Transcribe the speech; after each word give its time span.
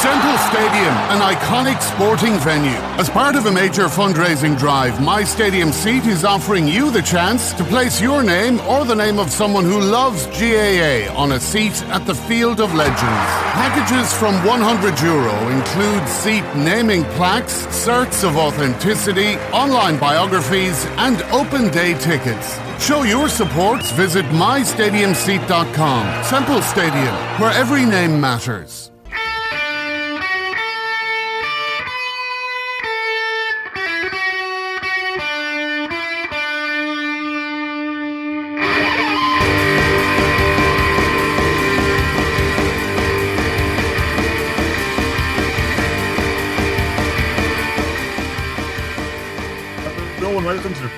Semple 0.00 0.38
Stadium, 0.48 0.96
an 1.12 1.20
iconic 1.20 1.78
sporting 1.82 2.38
venue. 2.38 2.80
As 2.98 3.10
part 3.10 3.36
of 3.36 3.44
a 3.44 3.52
major 3.52 3.84
fundraising 3.84 4.58
drive, 4.58 4.98
My 4.98 5.22
Stadium 5.22 5.72
Seat 5.72 6.06
is 6.06 6.24
offering 6.24 6.66
you 6.66 6.90
the 6.90 7.02
chance 7.02 7.52
to 7.52 7.64
place 7.64 8.00
your 8.00 8.22
name 8.22 8.60
or 8.60 8.86
the 8.86 8.94
name 8.94 9.18
of 9.18 9.30
someone 9.30 9.64
who 9.64 9.78
loves 9.78 10.24
GAA 10.28 11.14
on 11.14 11.32
a 11.32 11.38
seat 11.38 11.82
at 11.88 12.06
the 12.06 12.14
Field 12.14 12.60
of 12.60 12.72
Legends. 12.72 13.30
Packages 13.60 14.10
from 14.14 14.34
100 14.46 14.98
euro 15.02 15.36
include 15.50 16.08
seat 16.08 16.44
naming 16.56 17.04
plaques, 17.16 17.66
certs 17.66 18.26
of 18.26 18.38
authenticity, 18.38 19.36
online 19.52 19.98
biographies, 19.98 20.86
and 20.96 21.20
open 21.24 21.70
day 21.72 21.92
tickets. 21.98 22.58
Show 22.82 23.02
your 23.02 23.28
support. 23.28 23.84
Visit 23.92 24.24
mystadiumseat.com. 24.26 26.24
Semple 26.24 26.62
Stadium, 26.62 27.14
where 27.38 27.52
every 27.52 27.84
name 27.84 28.18
matters. 28.18 28.89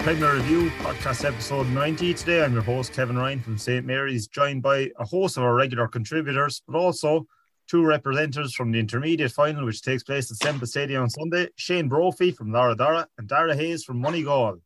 Premier 0.03 0.35
Review 0.35 0.69
podcast 0.81 1.25
episode 1.25 1.69
90. 1.69 2.15
Today 2.15 2.43
I'm 2.43 2.53
your 2.53 2.63
host 2.63 2.93
Kevin 2.93 3.17
Ryan 3.17 3.39
from 3.39 3.57
St. 3.57 3.87
Mary's, 3.87 4.27
joined 4.27 4.61
by 4.61 4.91
a 4.99 5.05
host 5.05 5.37
of 5.37 5.45
our 5.45 5.55
regular 5.55 5.87
contributors, 5.87 6.61
but 6.67 6.77
also 6.77 7.25
two 7.69 7.85
representatives 7.85 8.53
from 8.53 8.73
the 8.73 8.81
intermediate 8.81 9.31
final, 9.31 9.65
which 9.65 9.81
takes 9.81 10.03
place 10.03 10.29
at 10.29 10.39
Semple 10.39 10.67
Stadium 10.67 11.05
on 11.05 11.11
Sunday. 11.11 11.51
Shane 11.55 11.89
Brophy 11.89 12.33
from 12.33 12.49
Lorrha 12.49 12.77
Dorrha 12.77 13.07
and 13.17 13.29
Darragh 13.29 13.55
Hayes 13.55 13.85
from 13.85 14.03
Moneygall. 14.03 14.61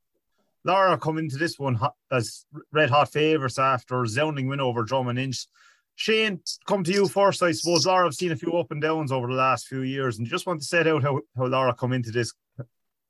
Lorrha 0.67 0.99
come 0.99 1.19
into 1.19 1.37
this 1.37 1.59
one 1.59 1.79
as 2.11 2.47
red 2.73 2.89
hot 2.89 3.13
favourites 3.13 3.59
after 3.59 3.97
a 3.97 4.01
resounding 4.01 4.49
win 4.49 4.61
over 4.61 4.85
Drummond 4.85 5.19
Inch. 5.19 5.49
Shane, 5.97 6.41
come 6.67 6.83
to 6.83 6.93
you 6.93 7.09
first. 7.09 7.43
I 7.43 7.53
suppose 7.53 7.85
Lorrha, 7.85 8.07
I've 8.07 8.15
seen 8.15 8.33
a 8.33 8.37
few 8.37 8.55
up 8.55 8.71
and 8.71 8.81
downs 8.81 9.13
over 9.13 9.27
the 9.27 9.35
last 9.35 9.67
few 9.67 9.83
years, 9.83 10.17
and 10.17 10.27
just 10.27 10.47
want 10.47 10.63
to 10.63 10.67
set 10.67 10.87
out 10.87 11.03
how, 11.03 11.21
how 11.37 11.43
Lorrha 11.43 11.77
come 11.77 11.93
into 11.93 12.11
this 12.11 12.33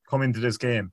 come 0.08 0.22
into 0.22 0.40
this 0.40 0.56
game. 0.56 0.92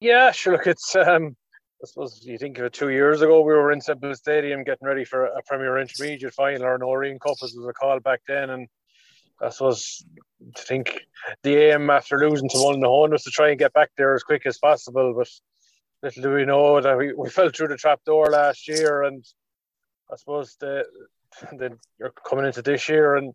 Yeah, 0.00 0.30
sure. 0.32 0.54
Look, 0.54 0.66
it's 0.66 0.94
um, 0.96 1.36
I 1.82 1.86
suppose 1.86 2.20
you 2.24 2.38
think 2.38 2.58
of 2.58 2.64
it 2.64 2.72
two 2.72 2.90
years 2.90 3.20
ago, 3.22 3.40
we 3.40 3.52
were 3.52 3.72
in 3.72 3.80
Semple 3.80 4.14
Stadium 4.14 4.64
getting 4.64 4.86
ready 4.86 5.04
for 5.04 5.26
a 5.26 5.42
Premier 5.46 5.78
Intermediate 5.78 6.32
final 6.32 6.64
or 6.64 6.74
an 6.74 6.82
O'Riain 6.82 7.18
Cup, 7.18 7.36
as 7.42 7.54
was 7.54 7.74
called 7.78 8.02
back 8.02 8.20
then, 8.26 8.50
and 8.50 8.68
I 9.40 9.50
suppose 9.50 10.04
to 10.54 10.62
think 10.62 11.00
the 11.42 11.56
aim 11.56 11.90
after 11.90 12.18
losing 12.18 12.48
to 12.48 12.56
Mullinahone 12.56 13.10
was 13.10 13.24
to 13.24 13.30
try 13.30 13.50
and 13.50 13.58
get 13.58 13.72
back 13.72 13.90
there 13.96 14.14
as 14.14 14.22
quick 14.22 14.46
as 14.46 14.58
possible. 14.58 15.14
But 15.14 15.28
little 16.02 16.22
do 16.22 16.34
we 16.34 16.44
know 16.44 16.80
that 16.80 16.96
we, 16.96 17.12
we 17.12 17.28
fell 17.28 17.50
through 17.50 17.68
the 17.68 17.76
trap 17.76 18.00
door 18.04 18.26
last 18.26 18.68
year, 18.68 19.02
and 19.02 19.24
I 20.10 20.16
suppose 20.16 20.56
the 20.60 20.84
then 21.58 21.78
you're 21.98 22.12
coming 22.26 22.46
into 22.46 22.62
this 22.62 22.88
year 22.88 23.16
and 23.16 23.34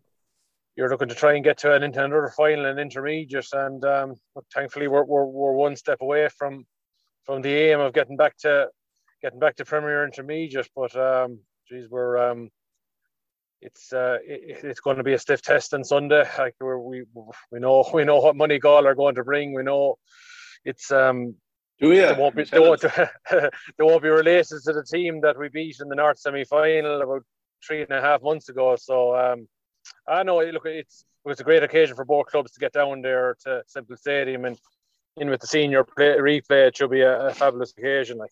you're 0.76 0.88
looking 0.88 1.08
to 1.08 1.14
try 1.14 1.34
and 1.34 1.44
get 1.44 1.58
to 1.58 1.74
an 1.74 1.82
into 1.82 2.02
another 2.02 2.32
final 2.36 2.66
and 2.66 2.78
intermediate, 2.78 3.48
and 3.52 3.84
um, 3.84 4.14
thankfully 4.54 4.88
we're, 4.88 5.04
we're 5.04 5.26
we're 5.26 5.52
one 5.52 5.76
step 5.76 5.98
away 6.00 6.28
from 6.36 6.64
from 7.24 7.42
the 7.42 7.52
aim 7.52 7.80
of 7.80 7.92
getting 7.92 8.16
back 8.16 8.36
to 8.38 8.68
getting 9.22 9.38
back 9.38 9.56
to 9.56 9.64
Premier 9.64 10.04
Intermediate. 10.04 10.68
But 10.74 10.96
um, 10.96 11.40
geez, 11.68 11.88
we're 11.90 12.30
um, 12.30 12.50
it's 13.60 13.92
uh, 13.92 14.18
it, 14.24 14.64
it's 14.64 14.80
going 14.80 14.96
to 14.96 15.02
be 15.02 15.14
a 15.14 15.18
stiff 15.18 15.42
test 15.42 15.74
on 15.74 15.84
Sunday. 15.84 16.24
Like 16.38 16.54
we're, 16.60 16.78
we 16.78 17.04
we 17.50 17.60
know 17.60 17.88
we 17.92 18.04
know 18.04 18.20
what 18.20 18.36
Moneygall 18.36 18.84
are 18.84 18.94
going 18.94 19.16
to 19.16 19.24
bring. 19.24 19.54
We 19.54 19.62
know 19.62 19.96
it's 20.64 20.90
um. 20.90 21.34
Do 21.80 21.88
we? 21.88 21.96
They 21.98 22.12
won't 22.12 22.36
be 22.36 22.44
they 22.44 22.58
won't, 22.58 22.82
they 23.30 23.48
won't 23.78 24.02
be 24.02 24.10
related 24.10 24.60
to 24.64 24.72
the 24.72 24.84
team 24.84 25.22
that 25.22 25.38
we 25.38 25.48
beat 25.48 25.78
in 25.80 25.88
the 25.88 25.96
North 25.96 26.18
semi 26.18 26.44
final 26.44 27.00
about 27.00 27.22
three 27.66 27.82
and 27.82 27.90
a 27.90 28.02
half 28.02 28.22
months 28.22 28.50
ago. 28.50 28.76
So 28.76 29.16
um, 29.16 29.48
I 30.06 30.22
know. 30.22 30.40
Look, 30.40 30.66
it's 30.66 31.04
it's 31.26 31.40
a 31.40 31.44
great 31.44 31.62
occasion 31.62 31.96
for 31.96 32.04
both 32.04 32.26
clubs 32.26 32.52
to 32.52 32.60
get 32.60 32.72
down 32.72 33.02
there 33.02 33.36
to 33.44 33.62
Semple 33.66 33.96
Stadium 33.96 34.44
and 34.44 34.58
in 35.16 35.28
with 35.28 35.40
the 35.40 35.46
senior 35.46 35.84
play, 35.84 36.16
replay. 36.16 36.68
It 36.68 36.76
should 36.76 36.90
be 36.90 37.02
a, 37.02 37.28
a 37.28 37.34
fabulous 37.34 37.72
occasion. 37.76 38.18
Like 38.18 38.30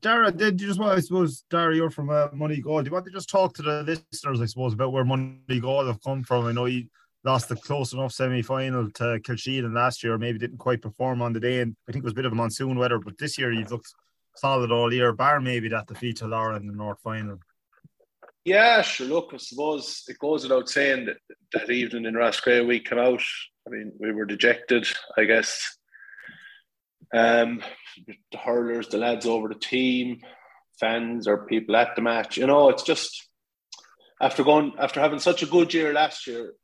Darragh, 0.00 0.36
did 0.36 0.60
you 0.60 0.66
just 0.66 0.78
want, 0.78 0.96
I 0.96 1.00
suppose, 1.00 1.44
Darragh, 1.50 1.76
you're 1.76 1.90
from 1.90 2.10
uh, 2.10 2.28
Moneygall. 2.28 2.82
Do 2.82 2.88
you 2.88 2.92
want 2.92 3.06
to 3.06 3.10
just 3.10 3.30
talk 3.30 3.54
to 3.54 3.62
the 3.62 3.82
listeners, 3.82 4.40
I 4.40 4.46
suppose, 4.46 4.74
about 4.74 4.92
where 4.92 5.04
Moneygall 5.04 5.86
have 5.86 6.02
come 6.02 6.22
from? 6.22 6.46
I 6.46 6.52
know 6.52 6.66
you 6.66 6.88
lost 7.24 7.48
the 7.48 7.56
close 7.56 7.92
enough 7.92 8.12
semi 8.12 8.42
final 8.42 8.90
to 8.90 9.20
Kilsheelan 9.20 9.74
last 9.74 10.02
year, 10.02 10.18
maybe 10.18 10.38
didn't 10.38 10.58
quite 10.58 10.82
perform 10.82 11.22
on 11.22 11.32
the 11.32 11.40
day, 11.40 11.60
and 11.60 11.74
I 11.88 11.92
think 11.92 12.02
it 12.02 12.04
was 12.04 12.12
a 12.12 12.16
bit 12.16 12.26
of 12.26 12.32
a 12.32 12.36
monsoon 12.36 12.78
weather, 12.78 12.98
but 12.98 13.18
this 13.18 13.38
year 13.38 13.52
you've 13.52 13.70
looked 13.70 13.92
solid 14.36 14.70
all 14.70 14.92
year, 14.92 15.12
bar 15.12 15.40
maybe 15.40 15.68
that 15.68 15.86
defeat 15.86 16.16
to 16.18 16.24
Lorrha 16.24 16.58
in 16.58 16.66
the 16.66 16.72
North 16.72 17.00
final. 17.00 17.38
Yeah, 18.44 18.82
sure. 18.82 19.06
Look, 19.06 19.30
I 19.32 19.36
suppose 19.36 20.02
it 20.08 20.18
goes 20.18 20.42
without 20.42 20.68
saying 20.68 21.06
that 21.06 21.16
that 21.52 21.70
evening 21.70 22.06
in 22.06 22.14
Roscrea 22.14 22.66
we 22.66 22.80
came 22.80 22.98
out. 22.98 23.22
I 23.66 23.70
mean, 23.70 23.92
we 24.00 24.10
were 24.10 24.24
dejected, 24.24 24.86
I 25.16 25.24
guess. 25.24 25.78
Um, 27.14 27.62
the 28.32 28.38
hurlers, 28.38 28.88
the 28.88 28.98
lads 28.98 29.26
over 29.26 29.48
the 29.48 29.54
team, 29.54 30.22
fans 30.80 31.28
or 31.28 31.46
people 31.46 31.76
at 31.76 31.94
the 31.94 32.02
match. 32.02 32.36
You 32.36 32.48
know, 32.48 32.68
it's 32.68 32.82
just 32.82 33.28
after 34.20 34.42
going 34.42 34.72
after 34.78 35.00
having 35.00 35.20
such 35.20 35.42
a 35.42 35.46
good 35.46 35.72
year 35.72 35.92
last 35.92 36.26
year, 36.26 36.54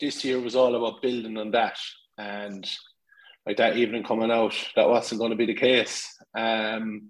this 0.00 0.24
year 0.24 0.40
was 0.40 0.54
all 0.54 0.76
about 0.76 1.02
building 1.02 1.36
on 1.36 1.50
that. 1.50 1.78
And 2.16 2.68
like 3.44 3.56
that 3.56 3.76
evening 3.76 4.04
coming 4.04 4.30
out, 4.30 4.54
that 4.76 4.88
wasn't 4.88 5.18
going 5.18 5.30
to 5.30 5.36
be 5.36 5.46
the 5.46 5.54
case. 5.54 6.06
Um, 6.36 7.08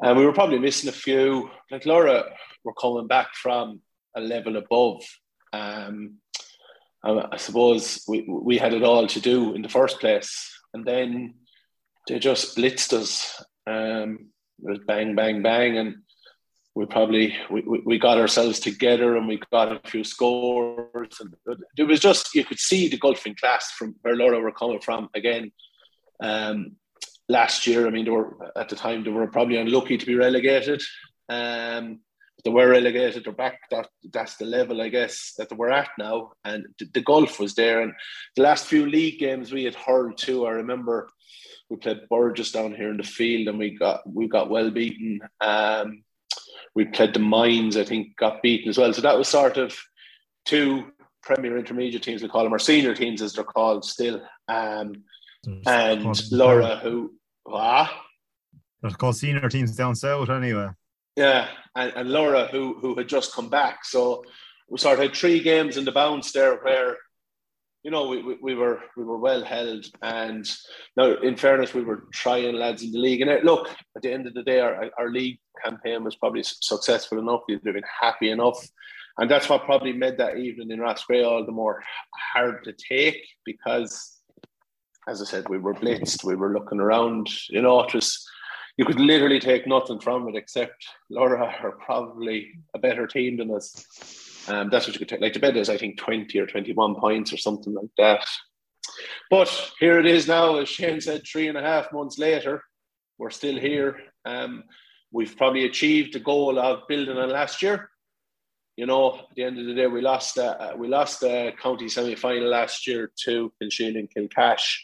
and 0.00 0.18
we 0.18 0.24
were 0.24 0.32
probably 0.32 0.58
missing 0.58 0.88
a 0.88 0.92
few. 0.92 1.48
Like 1.70 1.84
Lorrha 1.84 2.24
were 2.64 2.74
coming 2.74 3.06
back 3.06 3.34
from 3.34 3.80
a 4.16 4.20
level 4.20 4.56
above. 4.56 5.02
Um, 5.52 6.18
I 7.04 7.36
suppose 7.36 8.04
we 8.06 8.24
we 8.28 8.58
had 8.58 8.74
it 8.74 8.84
all 8.84 9.06
to 9.08 9.20
do 9.20 9.54
in 9.54 9.62
the 9.62 9.68
first 9.68 9.98
place, 9.98 10.56
and 10.72 10.84
then 10.84 11.34
they 12.06 12.18
just 12.18 12.56
blitzed 12.56 12.92
us. 12.92 13.44
Um, 13.66 14.30
it 14.62 14.70
was 14.70 14.78
bang, 14.86 15.16
bang, 15.16 15.42
bang, 15.42 15.78
and 15.78 15.96
we 16.74 16.86
probably 16.86 17.36
we, 17.50 17.82
we 17.84 17.98
got 17.98 18.18
ourselves 18.18 18.60
together 18.60 19.16
and 19.16 19.26
we 19.26 19.40
got 19.50 19.72
a 19.72 19.88
few 19.88 20.04
scores. 20.04 21.20
And 21.20 21.34
it 21.76 21.84
was 21.84 22.00
just 22.00 22.34
you 22.34 22.44
could 22.44 22.60
see 22.60 22.88
the 22.88 22.98
golfing 22.98 23.34
class 23.34 23.72
from 23.72 23.96
where 24.02 24.16
Lorrha 24.16 24.40
were 24.40 24.52
coming 24.52 24.80
from 24.80 25.08
again. 25.14 25.50
Um, 26.22 26.76
last 27.28 27.66
year, 27.66 27.86
I 27.86 27.90
mean, 27.90 28.04
they 28.04 28.10
were 28.10 28.36
at 28.56 28.68
the 28.68 28.76
time 28.76 29.02
they 29.02 29.10
were 29.10 29.26
probably 29.26 29.56
unlucky 29.56 29.98
to 29.98 30.06
be 30.06 30.14
relegated. 30.14 30.80
Um, 31.28 32.00
they 32.44 32.50
were 32.50 32.70
relegated. 32.70 33.24
They're 33.24 33.32
back. 33.32 33.60
That 33.70 33.88
that's 34.12 34.36
the 34.36 34.44
level, 34.44 34.80
I 34.80 34.88
guess, 34.88 35.34
that 35.38 35.48
they 35.48 35.56
were 35.56 35.70
at 35.70 35.90
now. 35.98 36.32
And 36.44 36.66
the, 36.78 36.86
the 36.86 37.02
gulf 37.02 37.38
was 37.38 37.54
there. 37.54 37.82
And 37.82 37.92
the 38.36 38.42
last 38.42 38.66
few 38.66 38.86
league 38.86 39.18
games 39.20 39.52
we 39.52 39.64
had 39.64 39.74
hurled 39.74 40.18
too. 40.18 40.46
I 40.46 40.50
remember 40.50 41.08
we 41.70 41.76
played 41.76 42.08
Burgess 42.10 42.52
down 42.52 42.74
here 42.74 42.90
in 42.90 42.96
the 42.96 43.04
field, 43.04 43.48
and 43.48 43.58
we 43.58 43.76
got 43.76 44.00
we 44.08 44.28
got 44.28 44.50
well 44.50 44.70
beaten. 44.70 45.20
Um, 45.40 46.02
we 46.74 46.86
played 46.86 47.14
the 47.14 47.20
Mines, 47.20 47.76
I 47.76 47.84
think, 47.84 48.16
got 48.16 48.42
beaten 48.42 48.68
as 48.68 48.78
well. 48.78 48.92
So 48.92 49.02
that 49.02 49.16
was 49.16 49.28
sort 49.28 49.56
of 49.56 49.78
two 50.44 50.84
Premier 51.22 51.56
Intermediate 51.58 52.02
teams. 52.02 52.22
We 52.22 52.28
call 52.28 52.44
them 52.44 52.52
our 52.52 52.58
senior 52.58 52.94
teams, 52.94 53.22
as 53.22 53.34
they're 53.34 53.44
called 53.44 53.84
still. 53.84 54.20
Um, 54.48 55.04
and 55.66 56.04
Lorrha, 56.30 56.80
who 56.80 57.14
ah, 57.46 58.04
they're 58.82 58.90
called 58.90 59.16
senior 59.16 59.48
teams 59.48 59.76
down 59.76 59.94
south 59.94 60.28
anyway. 60.28 60.68
Yeah, 61.16 61.48
and, 61.76 61.92
and 61.94 62.08
Lorrha, 62.08 62.50
who 62.50 62.78
who 62.80 62.94
had 62.94 63.08
just 63.08 63.34
come 63.34 63.48
back, 63.48 63.84
so 63.84 64.24
we 64.68 64.78
sort 64.78 64.98
of 64.98 65.04
had 65.04 65.14
three 65.14 65.40
games 65.40 65.76
in 65.76 65.84
the 65.84 65.92
bounce 65.92 66.32
there 66.32 66.56
where 66.56 66.96
you 67.82 67.90
know, 67.90 68.06
we, 68.06 68.22
we, 68.22 68.36
we, 68.40 68.54
were 68.54 68.80
we 68.96 69.02
were 69.02 69.18
well 69.18 69.42
held, 69.44 69.86
and 70.02 70.48
now 70.96 71.14
in 71.16 71.36
fairness, 71.36 71.74
we 71.74 71.82
were 71.82 72.04
trying 72.12 72.54
lads 72.54 72.84
in 72.84 72.92
the 72.92 72.98
league. 72.98 73.20
And 73.20 73.30
uh, 73.30 73.38
look, 73.42 73.68
at 73.96 74.02
the 74.02 74.12
end 74.12 74.26
of 74.26 74.34
the 74.34 74.42
day, 74.42 74.60
our, 74.60 74.88
our 74.98 75.10
league 75.10 75.40
campaign 75.64 76.04
was 76.04 76.14
probably 76.14 76.44
successful 76.44 77.18
enough. 77.18 77.42
We've 77.48 77.62
been 77.62 77.82
happy 78.00 78.30
enough, 78.30 78.64
and 79.18 79.28
that's 79.28 79.48
what 79.48 79.64
probably 79.64 79.92
made 79.92 80.16
that 80.18 80.38
evening 80.38 80.70
in 80.70 80.78
Roscrea 80.78 81.28
all 81.28 81.44
the 81.44 81.52
more 81.52 81.82
hard 82.32 82.62
to 82.64 82.72
take 82.72 83.20
because, 83.44 84.20
as 85.08 85.20
I 85.20 85.24
said, 85.24 85.48
we 85.48 85.58
were 85.58 85.74
blitzed. 85.74 86.22
We 86.22 86.36
were 86.36 86.52
looking 86.52 86.78
around. 86.78 87.30
You 87.48 87.62
know, 87.62 87.80
it 87.80 87.92
was 87.92 88.24
you 88.76 88.84
could 88.84 89.00
literally 89.00 89.38
take 89.38 89.66
nothing 89.66 90.00
from 90.00 90.28
it 90.28 90.36
except 90.36 90.86
Lorrha 91.10 91.62
are 91.62 91.72
probably 91.72 92.50
a 92.74 92.78
better 92.78 93.06
team 93.06 93.36
than 93.36 93.50
us 93.54 93.86
um, 94.48 94.70
that's 94.70 94.86
what 94.86 94.94
you 94.94 94.98
could 94.98 95.08
take. 95.08 95.20
Like 95.20 95.32
the 95.32 95.40
bet 95.40 95.56
is, 95.56 95.68
I 95.68 95.76
think, 95.76 95.98
20 95.98 96.38
or 96.38 96.46
21 96.46 96.96
points 96.96 97.32
or 97.32 97.36
something 97.36 97.74
like 97.74 97.90
that. 97.98 98.26
But 99.30 99.72
here 99.78 99.98
it 99.98 100.06
is 100.06 100.26
now, 100.26 100.56
as 100.56 100.68
Shane 100.68 101.00
said, 101.00 101.22
three 101.24 101.48
and 101.48 101.56
a 101.56 101.62
half 101.62 101.92
months 101.92 102.18
later, 102.18 102.62
we're 103.18 103.30
still 103.30 103.58
here. 103.58 103.98
Um, 104.24 104.64
we've 105.12 105.36
probably 105.36 105.64
achieved 105.66 106.14
the 106.14 106.20
goal 106.20 106.58
of 106.58 106.88
building 106.88 107.16
on 107.16 107.30
last 107.30 107.62
year. 107.62 107.88
You 108.76 108.86
know, 108.86 109.14
at 109.14 109.26
the 109.36 109.44
end 109.44 109.58
of 109.58 109.66
the 109.66 109.74
day, 109.74 109.86
we 109.86 110.00
lost 110.00 110.38
uh, 110.38 110.72
we 110.76 110.88
lost 110.88 111.20
the 111.20 111.52
county 111.60 111.88
semi 111.88 112.14
final 112.14 112.48
last 112.48 112.86
year 112.86 113.12
to 113.24 113.52
Kilsheelan 113.62 113.98
and 113.98 114.10
Kilcash. 114.10 114.78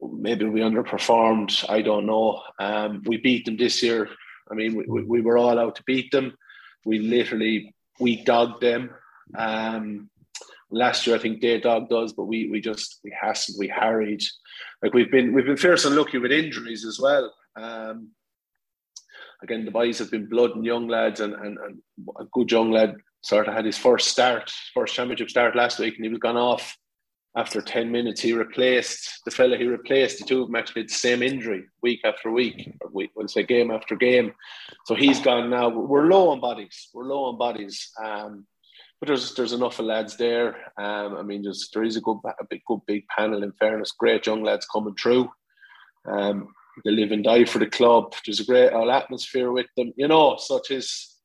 Maybe 0.00 0.44
we 0.44 0.60
underperformed. 0.60 1.68
I 1.68 1.82
don't 1.82 2.06
know. 2.06 2.42
Um, 2.58 3.02
we 3.06 3.16
beat 3.16 3.44
them 3.44 3.56
this 3.56 3.82
year. 3.82 4.08
I 4.50 4.54
mean, 4.54 4.82
we, 4.88 5.02
we 5.02 5.20
were 5.20 5.38
all 5.38 5.58
out 5.58 5.76
to 5.76 5.82
beat 5.86 6.10
them. 6.12 6.34
We 6.84 6.98
literally 6.98 7.74
we 7.98 8.22
dogged 8.24 8.60
them. 8.60 8.90
Um, 9.36 10.10
last 10.70 11.06
year, 11.06 11.16
I 11.16 11.18
think 11.18 11.40
they 11.40 11.58
dogged 11.60 11.92
us, 11.92 12.12
but 12.12 12.24
we 12.24 12.48
we 12.50 12.60
just 12.60 13.00
we 13.02 13.10
hassled, 13.10 13.58
we 13.58 13.68
harried. 13.68 14.22
Like 14.82 14.94
we've 14.94 15.10
been 15.10 15.34
we've 15.34 15.46
been 15.46 15.56
fierce 15.56 15.84
and 15.84 15.96
lucky 15.96 16.18
with 16.18 16.32
injuries 16.32 16.84
as 16.84 17.00
well. 17.00 17.32
Um, 17.56 18.10
again, 19.42 19.64
the 19.64 19.70
boys 19.70 19.98
have 19.98 20.10
been 20.10 20.28
blood 20.28 20.52
and 20.52 20.64
young 20.64 20.88
lads, 20.88 21.20
and, 21.20 21.34
and, 21.34 21.58
and 21.58 21.78
a 22.18 22.24
good 22.32 22.50
young 22.50 22.70
lad 22.70 22.96
sort 23.22 23.48
of 23.48 23.54
had 23.54 23.64
his 23.64 23.78
first 23.78 24.08
start, 24.08 24.52
first 24.74 24.94
championship 24.94 25.30
start 25.30 25.56
last 25.56 25.78
week, 25.78 25.96
and 25.96 26.04
he 26.04 26.10
was 26.10 26.20
gone 26.20 26.36
off 26.36 26.76
after 27.36 27.60
10 27.60 27.92
minutes. 27.92 28.20
He 28.20 28.32
replaced 28.32 29.20
the 29.24 29.30
fella 29.30 29.56
he 29.56 29.66
replaced, 29.66 30.18
the 30.18 30.24
two 30.24 30.42
of 30.42 30.48
them 30.48 30.56
actually 30.56 30.82
had 30.82 30.90
the 30.90 30.94
same 30.94 31.22
injury 31.22 31.64
week 31.82 32.00
after 32.04 32.30
week, 32.30 32.72
or 32.80 32.90
week, 32.90 33.10
we'll 33.14 33.28
say 33.28 33.42
game 33.42 33.70
after 33.70 33.94
game. 33.94 34.32
So 34.86 34.94
he's 34.94 35.20
gone 35.20 35.50
now. 35.50 35.68
We're 35.68 36.06
low 36.06 36.30
on 36.30 36.40
bodies. 36.40 36.88
We're 36.94 37.04
low 37.04 37.24
on 37.24 37.38
bodies. 37.38 37.90
Um, 38.02 38.46
but 38.98 39.08
there's 39.08 39.34
there's 39.34 39.52
enough 39.52 39.78
of 39.78 39.84
lads 39.84 40.16
there. 40.16 40.56
Um, 40.78 41.16
I 41.16 41.22
mean, 41.22 41.42
there's 41.42 41.68
there 41.74 41.84
is 41.84 41.96
a 41.96 42.00
good 42.00 42.18
a 42.24 42.44
big 42.48 42.62
good 42.66 42.80
big 42.86 43.06
panel. 43.08 43.42
In 43.42 43.52
fairness, 43.52 43.92
great 43.92 44.24
young 44.24 44.42
lads 44.42 44.66
coming 44.72 44.94
through. 44.94 45.28
Um, 46.10 46.48
they 46.84 46.92
live 46.92 47.12
and 47.12 47.22
die 47.22 47.44
for 47.44 47.58
the 47.58 47.66
club. 47.66 48.14
There's 48.24 48.40
a 48.40 48.44
great 48.44 48.72
all 48.72 48.90
atmosphere 48.90 49.52
with 49.52 49.66
them. 49.76 49.92
You 49.96 50.08
know, 50.08 50.36
so 50.38 50.56
it 50.56 50.70
is 50.70 51.16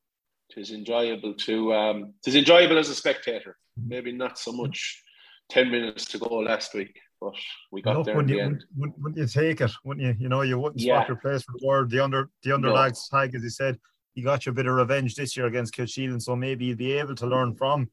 it 0.50 0.60
is 0.60 0.70
enjoyable 0.70 1.32
to 1.32 1.72
um, 1.72 2.12
enjoyable 2.26 2.76
as 2.76 2.90
a 2.90 2.94
spectator. 2.94 3.56
Maybe 3.76 4.12
not 4.12 4.38
so 4.38 4.52
much 4.52 5.02
10 5.50 5.70
minutes 5.70 6.06
to 6.06 6.18
go 6.18 6.36
last 6.36 6.74
week, 6.74 6.98
but 7.20 7.34
we 7.70 7.82
got 7.82 7.96
Look, 7.96 8.06
there 8.06 8.20
in 8.20 8.28
you, 8.28 8.36
the 8.36 8.40
end. 8.40 8.64
Wouldn't, 8.76 8.98
wouldn't, 8.98 9.18
you 9.18 9.26
take 9.26 9.60
it? 9.60 9.70
Wouldn't 9.84 10.06
you? 10.06 10.14
You 10.18 10.28
know, 10.28 10.42
you 10.42 10.58
wouldn't 10.58 10.80
yeah. 10.80 10.98
swap 10.98 11.08
your 11.08 11.16
place 11.18 11.42
for 11.42 11.52
the 11.58 11.66
word. 11.66 11.90
The 11.90 12.02
under 12.02 12.28
the 12.42 12.54
underdogs 12.54 13.08
no. 13.12 13.20
tag, 13.20 13.34
as 13.34 13.42
you 13.42 13.50
said, 13.50 13.78
you 14.14 14.24
got 14.24 14.46
your 14.46 14.54
bit 14.54 14.66
of 14.66 14.74
revenge 14.74 15.14
this 15.14 15.36
year 15.36 15.46
against 15.46 15.74
Kilsheelan, 15.74 16.22
so 16.22 16.36
maybe 16.36 16.66
you'll 16.66 16.76
be 16.76 16.92
able 16.92 17.14
to 17.16 17.26
learn 17.26 17.54
from 17.54 17.90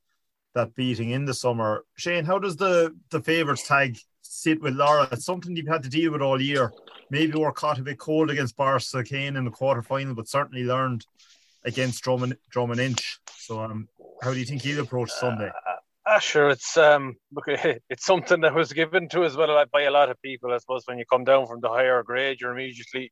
that 0.55 0.75
beating 0.75 1.11
in 1.11 1.25
the 1.25 1.33
summer. 1.33 1.85
Shane, 1.95 2.25
how 2.25 2.39
does 2.39 2.55
the 2.55 2.95
the 3.09 3.21
favourites 3.21 3.67
tag 3.67 3.97
sit 4.21 4.61
with 4.61 4.75
Lorrha? 4.75 5.11
It's 5.13 5.25
something 5.25 5.55
you've 5.55 5.67
had 5.67 5.83
to 5.83 5.89
deal 5.89 6.11
with 6.11 6.21
all 6.21 6.41
year. 6.41 6.71
Maybe 7.09 7.33
we're 7.33 7.51
caught 7.51 7.79
a 7.79 7.83
bit 7.83 7.97
cold 7.97 8.29
against 8.29 8.57
Borrisokane 8.57 9.35
in 9.37 9.45
the 9.45 9.51
quarter 9.51 9.81
final, 9.81 10.13
but 10.13 10.27
certainly 10.27 10.63
learned 10.63 11.05
against 11.65 12.03
Drummond, 12.03 12.37
Drummond 12.49 12.79
Inch. 12.79 13.19
So, 13.35 13.59
um, 13.59 13.87
how 14.21 14.33
do 14.33 14.39
you 14.39 14.45
think 14.45 14.61
he'll 14.61 14.81
approach 14.81 15.09
Sunday? 15.11 15.47
Uh, 15.47 15.75
Ah, 16.11 16.17
sure. 16.17 16.49
It's 16.49 16.75
um, 16.75 17.17
look, 17.31 17.45
it's 17.89 18.03
something 18.03 18.41
that 18.41 18.55
was 18.55 18.73
given 18.73 19.09
to 19.09 19.23
us 19.25 19.35
well 19.35 19.63
by 19.71 19.83
a 19.83 19.91
lot 19.91 20.09
of 20.09 20.19
people. 20.23 20.51
I 20.51 20.57
suppose 20.57 20.81
when 20.85 20.97
you 20.97 21.05
come 21.05 21.23
down 21.23 21.45
from 21.45 21.61
the 21.61 21.69
higher 21.69 22.01
grade, 22.01 22.41
you're 22.41 22.51
immediately 22.51 23.11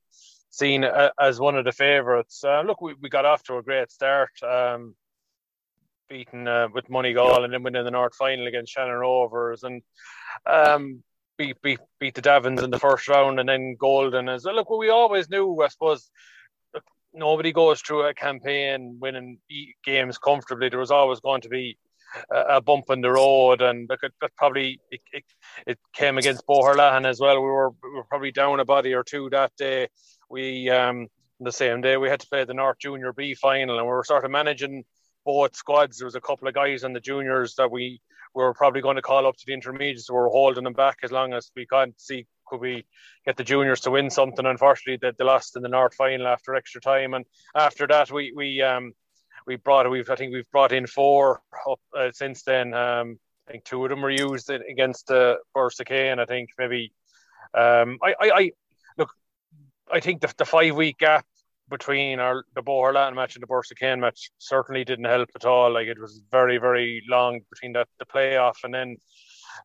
seen 0.50 0.84
as 1.20 1.40
one 1.40 1.56
of 1.56 1.66
the 1.66 1.72
favourites. 1.72 2.44
Uh, 2.44 2.62
look, 2.62 2.82
we, 2.82 2.96
we 3.00 3.10
got 3.10 3.26
off 3.26 3.44
to 3.44 3.58
a 3.58 3.62
great 3.62 3.92
start, 3.92 4.32
um, 4.42 4.96
beating 6.10 6.48
uh, 6.48 6.70
with 6.74 6.88
Moneygall 6.88 7.44
and 7.44 7.54
then 7.54 7.62
winning 7.62 7.84
the 7.84 7.92
North 7.92 8.16
final 8.16 8.48
against 8.48 8.74
Shannon 8.74 8.96
Rovers, 8.96 9.62
and 9.62 9.84
um, 10.48 11.04
beat 11.38 11.62
beat 11.62 11.80
beat 12.00 12.16
the 12.16 12.22
Davins 12.24 12.64
in 12.64 12.72
the 12.72 12.80
first 12.80 13.08
round, 13.08 13.40
and 13.40 13.48
then 13.48 13.76
Golden 13.80 14.28
as 14.28 14.44
well. 14.44 14.56
Look, 14.56 14.72
what 14.72 14.80
we 14.80 14.90
always 14.90 15.30
knew, 15.30 15.62
I 15.62 15.68
suppose. 15.68 16.10
Nobody 17.14 17.52
goes 17.52 17.82
through 17.82 18.04
a 18.04 18.14
campaign 18.14 18.98
winning 19.00 19.40
games 19.84 20.20
comfortably. 20.20 20.70
There 20.70 20.78
was 20.78 20.92
always 20.92 21.20
going 21.20 21.42
to 21.42 21.50
be 21.50 21.76
a 22.30 22.62
bump 22.62 22.86
in 22.90 23.02
the 23.02 23.12
road, 23.12 23.62
and 23.62 23.90
look, 23.90 24.02
probably 24.38 24.80
it, 24.92 25.02
it, 25.12 25.24
it, 25.66 25.80
came 25.94 26.18
against 26.18 26.46
Boherlahan 26.48 27.06
as 27.06 27.20
well. 27.20 27.36
We 27.36 27.48
were 27.48 27.70
we 27.84 27.90
were 27.96 28.04
probably 28.04 28.32
down 28.32 28.60
a 28.60 28.66
body 28.66 28.94
or 28.94 29.04
two 29.04 29.30
that 29.32 29.52
day. 29.58 29.88
We 30.30 30.70
um, 30.70 31.08
the 31.40 31.52
same 31.52 31.82
day 31.82 31.98
we 31.98 32.10
had 32.10 32.20
to 32.22 32.28
play 32.28 32.46
the 32.46 32.54
North 32.54 32.80
Junior 32.80 33.14
B 33.14 33.34
final, 33.36 33.78
and 33.78 33.86
we 33.86 33.92
were 33.92 34.04
sort 34.04 34.26
of 34.26 34.32
managing 34.32 34.84
both 35.26 35.56
squads. 35.56 35.98
There 35.98 36.06
was 36.06 36.16
a 36.16 36.22
couple 36.22 36.48
of 36.48 36.54
guys 36.54 36.84
in 36.84 36.94
the 36.94 37.00
juniors 37.00 37.56
that 37.56 37.72
we 37.72 38.02
we 38.36 38.44
were 38.44 38.54
probably 38.54 38.82
going 38.82 38.96
to 38.96 39.02
call 39.02 39.26
up 39.28 39.36
to 39.38 39.44
the 39.46 39.54
intermediates. 39.54 40.10
We 40.10 40.16
were 40.16 40.30
holding 40.30 40.64
them 40.64 40.74
back 40.74 41.00
as 41.04 41.12
long 41.12 41.34
as 41.34 41.52
we 41.56 41.66
could 41.66 41.94
see 41.98 42.26
could 42.48 42.62
we 42.62 42.86
get 43.26 43.36
the 43.36 43.44
juniors 43.44 43.82
to 43.82 43.92
win 43.92 44.10
something. 44.10 44.46
Unfortunately, 44.46 45.00
that 45.02 45.18
they 45.18 45.26
lost 45.26 45.56
in 45.56 45.64
the 45.64 45.70
North 45.70 45.96
final 45.96 46.28
after 46.28 46.56
extra 46.56 46.82
time, 46.82 47.14
and 47.14 47.26
after 47.56 47.88
that 47.88 48.12
we 48.12 48.32
we 48.36 48.62
um, 48.62 48.94
we 49.48 49.56
brought 49.56 49.90
we've 49.90 50.10
I 50.10 50.16
think 50.16 50.34
we've 50.34 50.52
brought 50.52 50.74
in 50.74 50.86
four 50.86 51.42
up 51.70 51.80
uh, 51.98 52.12
since 52.12 52.44
then. 52.44 52.74
Um, 52.74 53.18
I 53.48 53.52
think 53.54 53.64
two 53.64 53.84
of 53.84 53.90
them 53.90 54.02
were 54.02 54.12
used 54.12 54.50
against 54.50 55.08
the 55.08 55.38
uh, 55.56 55.94
and 55.94 56.20
I 56.20 56.26
think 56.26 56.50
maybe 56.60 56.92
um, 57.54 57.98
I, 58.04 58.14
I, 58.20 58.32
I 58.32 58.52
look. 58.98 59.10
I 59.92 60.02
think 60.02 60.20
the, 60.20 60.34
the 60.38 60.46
five 60.46 60.76
week 60.76 60.98
gap 60.98 61.26
between 61.70 62.20
our 62.20 62.44
the 62.56 62.62
Boherlahan 62.62 63.16
match 63.16 63.36
and 63.36 63.44
the 63.44 63.48
Borrisokane 63.48 64.00
match 64.00 64.32
certainly 64.38 64.84
didn't 64.84 65.06
help 65.06 65.30
at 65.34 65.46
all. 65.46 65.72
Like 65.72 65.88
it 65.88 66.00
was 66.00 66.22
very 66.30 66.58
very 66.58 67.02
long 67.10 67.40
between 67.50 67.74
that 67.74 67.88
the 68.00 68.06
playoff 68.06 68.56
and 68.64 68.74
then 68.74 68.98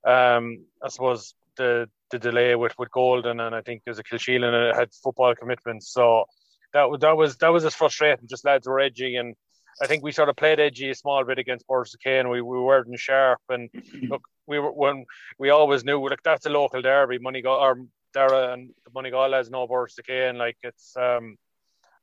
um, 0.06 0.64
I 0.82 0.88
suppose 0.88 1.34
the 1.56 1.88
the 2.10 2.20
delay 2.20 2.54
with 2.54 2.78
with 2.78 2.90
Golden 2.92 3.40
and 3.40 3.54
I 3.54 3.62
think 3.62 3.82
there's 3.84 3.98
a 3.98 4.04
Kilsheelan 4.04 4.76
had 4.76 4.92
football 4.94 5.34
commitments. 5.34 5.92
So 5.92 6.24
that 6.72 6.88
was 6.88 7.00
that 7.00 7.16
was 7.16 7.36
that 7.38 7.52
was 7.52 7.64
as 7.64 7.74
frustrating. 7.74 8.28
Just 8.28 8.44
lads 8.44 8.68
were 8.68 8.80
edgy 8.80 9.16
and 9.16 9.34
I 9.80 9.86
think 9.86 10.02
we 10.02 10.12
sort 10.12 10.28
of 10.28 10.36
played 10.36 10.60
edgy 10.60 10.90
a 10.90 10.94
small 10.94 11.24
bit 11.24 11.38
against 11.38 11.66
Borrisokane. 11.66 12.30
We 12.30 12.42
we 12.42 12.60
weren't 12.60 12.98
sharp, 12.98 13.40
and 13.48 13.70
look, 14.08 14.22
we 14.46 14.58
were 14.58 14.72
when 14.72 15.06
we 15.38 15.50
always 15.50 15.84
knew 15.84 16.08
like 16.08 16.22
that's 16.22 16.46
a 16.46 16.50
local 16.50 16.82
derby. 16.82 17.18
Money 17.18 17.42
or 17.42 17.78
Dara 18.12 18.52
and 18.52 18.70
the 18.84 18.90
Moneygall 18.90 19.32
has 19.32 19.50
no 19.50 19.66
Borrisokane. 19.66 20.36
Like 20.36 20.56
it's 20.62 20.94
um, 20.96 21.36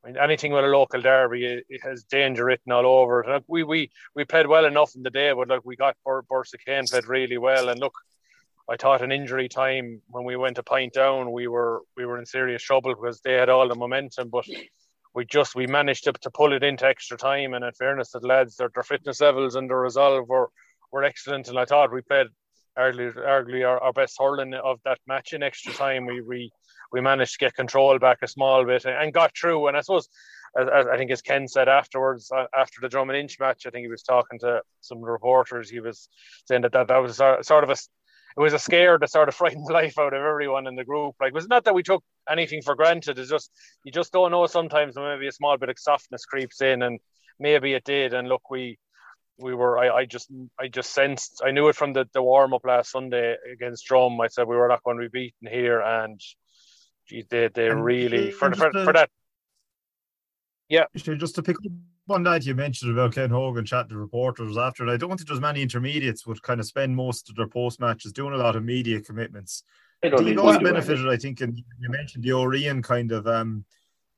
I 0.04 0.08
mean 0.08 0.18
anything 0.18 0.52
with 0.52 0.66
a 0.66 0.68
local 0.68 1.02
derby, 1.02 1.46
it, 1.46 1.66
it 1.70 1.82
has 1.84 2.04
danger 2.04 2.46
written 2.46 2.72
all 2.72 2.86
over 2.86 3.22
it. 3.22 3.30
Like 3.30 3.44
we 3.48 3.64
we 3.64 3.92
we 4.16 4.26
played 4.26 4.48
well 4.48 4.66
enough 4.66 4.96
in 4.96 5.04
the 5.04 5.10
day, 5.10 5.32
but 5.34 5.48
like 5.48 5.66
we 5.66 5.76
got 5.76 5.98
Bor- 6.04 6.24
Borrisokane 6.24 6.90
played 6.90 7.08
really 7.08 7.38
well, 7.38 7.70
and 7.70 7.80
look. 7.80 7.94
I 8.72 8.78
thought 8.78 9.02
an 9.02 9.12
injury 9.12 9.50
time 9.50 10.00
when 10.10 10.26
we 10.26 10.36
went 10.36 10.60
a 10.60 10.64
pint 10.64 10.94
down, 10.94 11.32
we 11.32 11.48
were 11.48 11.82
we 11.98 12.06
were 12.06 12.20
in 12.20 12.26
serious 12.28 12.62
trouble 12.62 12.94
because 12.94 13.20
they 13.22 13.34
had 13.34 13.50
all 13.50 13.68
the 13.68 13.74
momentum. 13.74 14.30
But 14.30 14.46
we 15.14 15.26
just 15.26 15.56
we 15.56 15.68
managed 15.68 16.04
to, 16.06 16.14
to 16.14 16.32
pull 16.32 16.54
it 16.54 16.64
into 16.64 16.86
extra 16.86 17.18
time. 17.18 17.54
And 17.54 17.66
in 17.66 17.72
fairness 17.74 18.12
to 18.12 18.20
the 18.20 18.28
lads, 18.28 18.56
their, 18.56 18.70
their 18.74 18.84
fitness 18.84 19.22
levels 19.22 19.56
and 19.56 19.70
their 19.70 19.80
resolve 19.80 20.28
were, 20.28 20.50
were 20.92 21.04
excellent. 21.04 21.48
And 21.48 21.58
I 21.58 21.66
thought 21.66 21.92
we 21.92 22.02
played 22.02 22.28
arguably, 22.78 23.16
arguably 23.16 23.68
our, 23.68 23.82
our 23.82 23.94
best 23.94 24.16
hurling 24.20 24.54
of 24.54 24.80
that 24.86 25.00
match 25.08 25.34
in 25.34 25.44
extra 25.44 25.74
time. 25.74 26.06
We 26.06 26.22
we 26.22 26.52
we 26.92 27.02
managed 27.02 27.34
to 27.34 27.40
get 27.40 27.56
control 27.56 28.00
back 28.00 28.20
a 28.22 28.28
small 28.28 28.66
bit 28.66 28.86
and 28.86 29.14
got 29.14 29.36
through. 29.36 29.68
And 29.68 29.78
I 29.78 29.82
suppose 29.82 30.10
as, 30.58 30.68
as, 30.68 30.88
I 30.88 30.98
think 30.98 31.12
as 31.12 31.22
Ken 31.22 31.48
said 31.48 31.70
afterwards, 31.70 32.32
uh, 32.36 32.46
after 32.58 32.82
the 32.82 32.90
Drom 32.90 33.10
and 33.10 33.18
Inch 33.18 33.40
match, 33.40 33.66
I 33.66 33.70
think 33.70 33.84
he 33.84 33.90
was 33.90 34.04
talking 34.04 34.40
to 34.40 34.62
some 34.82 35.00
reporters. 35.02 35.70
He 35.70 35.80
was 35.80 36.10
saying 36.46 36.64
that 36.64 36.72
that, 36.72 36.88
that 36.88 36.98
was 36.98 37.18
sort 37.18 37.64
of 37.64 37.70
a 37.70 37.76
it 38.40 38.42
was 38.42 38.54
a 38.54 38.60
scare 38.60 38.98
that 38.98 39.12
sort 39.12 39.28
of 39.28 39.36
frightened 39.42 39.68
the 39.68 39.74
life 39.74 40.00
out 40.00 40.14
of 40.14 40.22
everyone 40.22 40.66
in 40.66 40.76
the 40.76 40.86
group. 40.86 41.16
Like, 41.20 41.30
it 41.30 41.36
was 41.36 41.48
not 41.48 41.66
that 41.66 41.76
we 41.76 41.84
took 41.84 42.04
anything 42.30 42.62
for 42.62 42.76
granted. 42.76 43.20
It's 43.20 43.30
just 43.30 43.52
you 43.84 43.92
just 43.92 44.14
don't 44.14 44.32
know. 44.32 44.46
Sometimes 44.48 44.96
maybe 44.96 45.28
a 45.28 45.32
small 45.32 45.58
bit 45.58 45.70
of 45.70 45.78
softness 45.78 46.26
creeps 46.26 46.62
in, 46.62 46.82
and 46.82 47.00
maybe 47.40 47.74
it 47.74 47.84
did. 47.84 48.14
And 48.14 48.30
look, 48.30 48.50
we 48.50 48.80
we 49.38 49.54
were. 49.54 49.78
I, 49.78 49.90
I 49.90 50.06
just 50.06 50.32
I 50.60 50.70
just 50.70 50.94
sensed. 50.94 51.42
I 51.46 51.52
knew 51.52 51.68
it 51.68 51.76
from 51.76 51.94
the, 51.94 52.08
the 52.14 52.24
warm 52.24 52.54
up 52.54 52.66
last 52.66 52.92
Sunday 52.92 53.36
against 53.52 53.86
Drom. 53.86 54.20
I 54.22 54.28
said 54.28 54.48
we 54.48 54.56
were 54.56 54.70
not 54.70 54.84
going 54.84 54.98
to 54.98 55.10
be 55.10 55.34
beaten 55.42 55.54
here, 55.54 55.82
and 55.82 56.20
geez, 57.08 57.26
they 57.30 57.50
they 57.54 57.70
really 57.70 58.32
for, 58.32 58.54
for, 58.54 58.72
for 58.72 58.94
that 58.94 59.10
yeah. 60.70 60.86
Just 60.96 61.36
to 61.36 61.44
pick 61.44 61.58
up 61.58 61.72
on 62.12 62.24
that, 62.24 62.46
you 62.46 62.56
mentioned 62.56 62.92
about 62.92 63.14
Ken 63.14 63.30
Hogan 63.30 63.66
chatting 63.66 63.90
to 63.90 63.98
reporters 63.98 64.58
after, 64.58 64.84
and 64.84 64.92
I 64.92 64.98
don't 64.98 65.18
think 65.18 65.28
there's 65.28 65.40
many 65.40 65.62
intermediates 65.62 66.26
would 66.26 66.42
kind 66.42 66.60
of 66.60 66.66
spend 66.66 66.96
most 66.96 67.30
of 67.30 67.36
their 67.36 67.48
post 67.48 67.80
matches 67.80 68.12
doing 68.12 68.34
a 68.34 68.38
lot 68.38 68.56
of 68.56 68.64
media 68.64 69.02
commitments. 69.02 69.64
Also 70.04 70.60
benefited, 70.60 71.10
I 71.10 71.18
think, 71.18 71.42
and 71.42 71.58
you 71.58 71.90
mentioned 71.90 72.24
the 72.24 72.32
O'Riain 72.32 72.82
kind 72.82 73.12
of 73.12 73.28
um, 73.28 73.66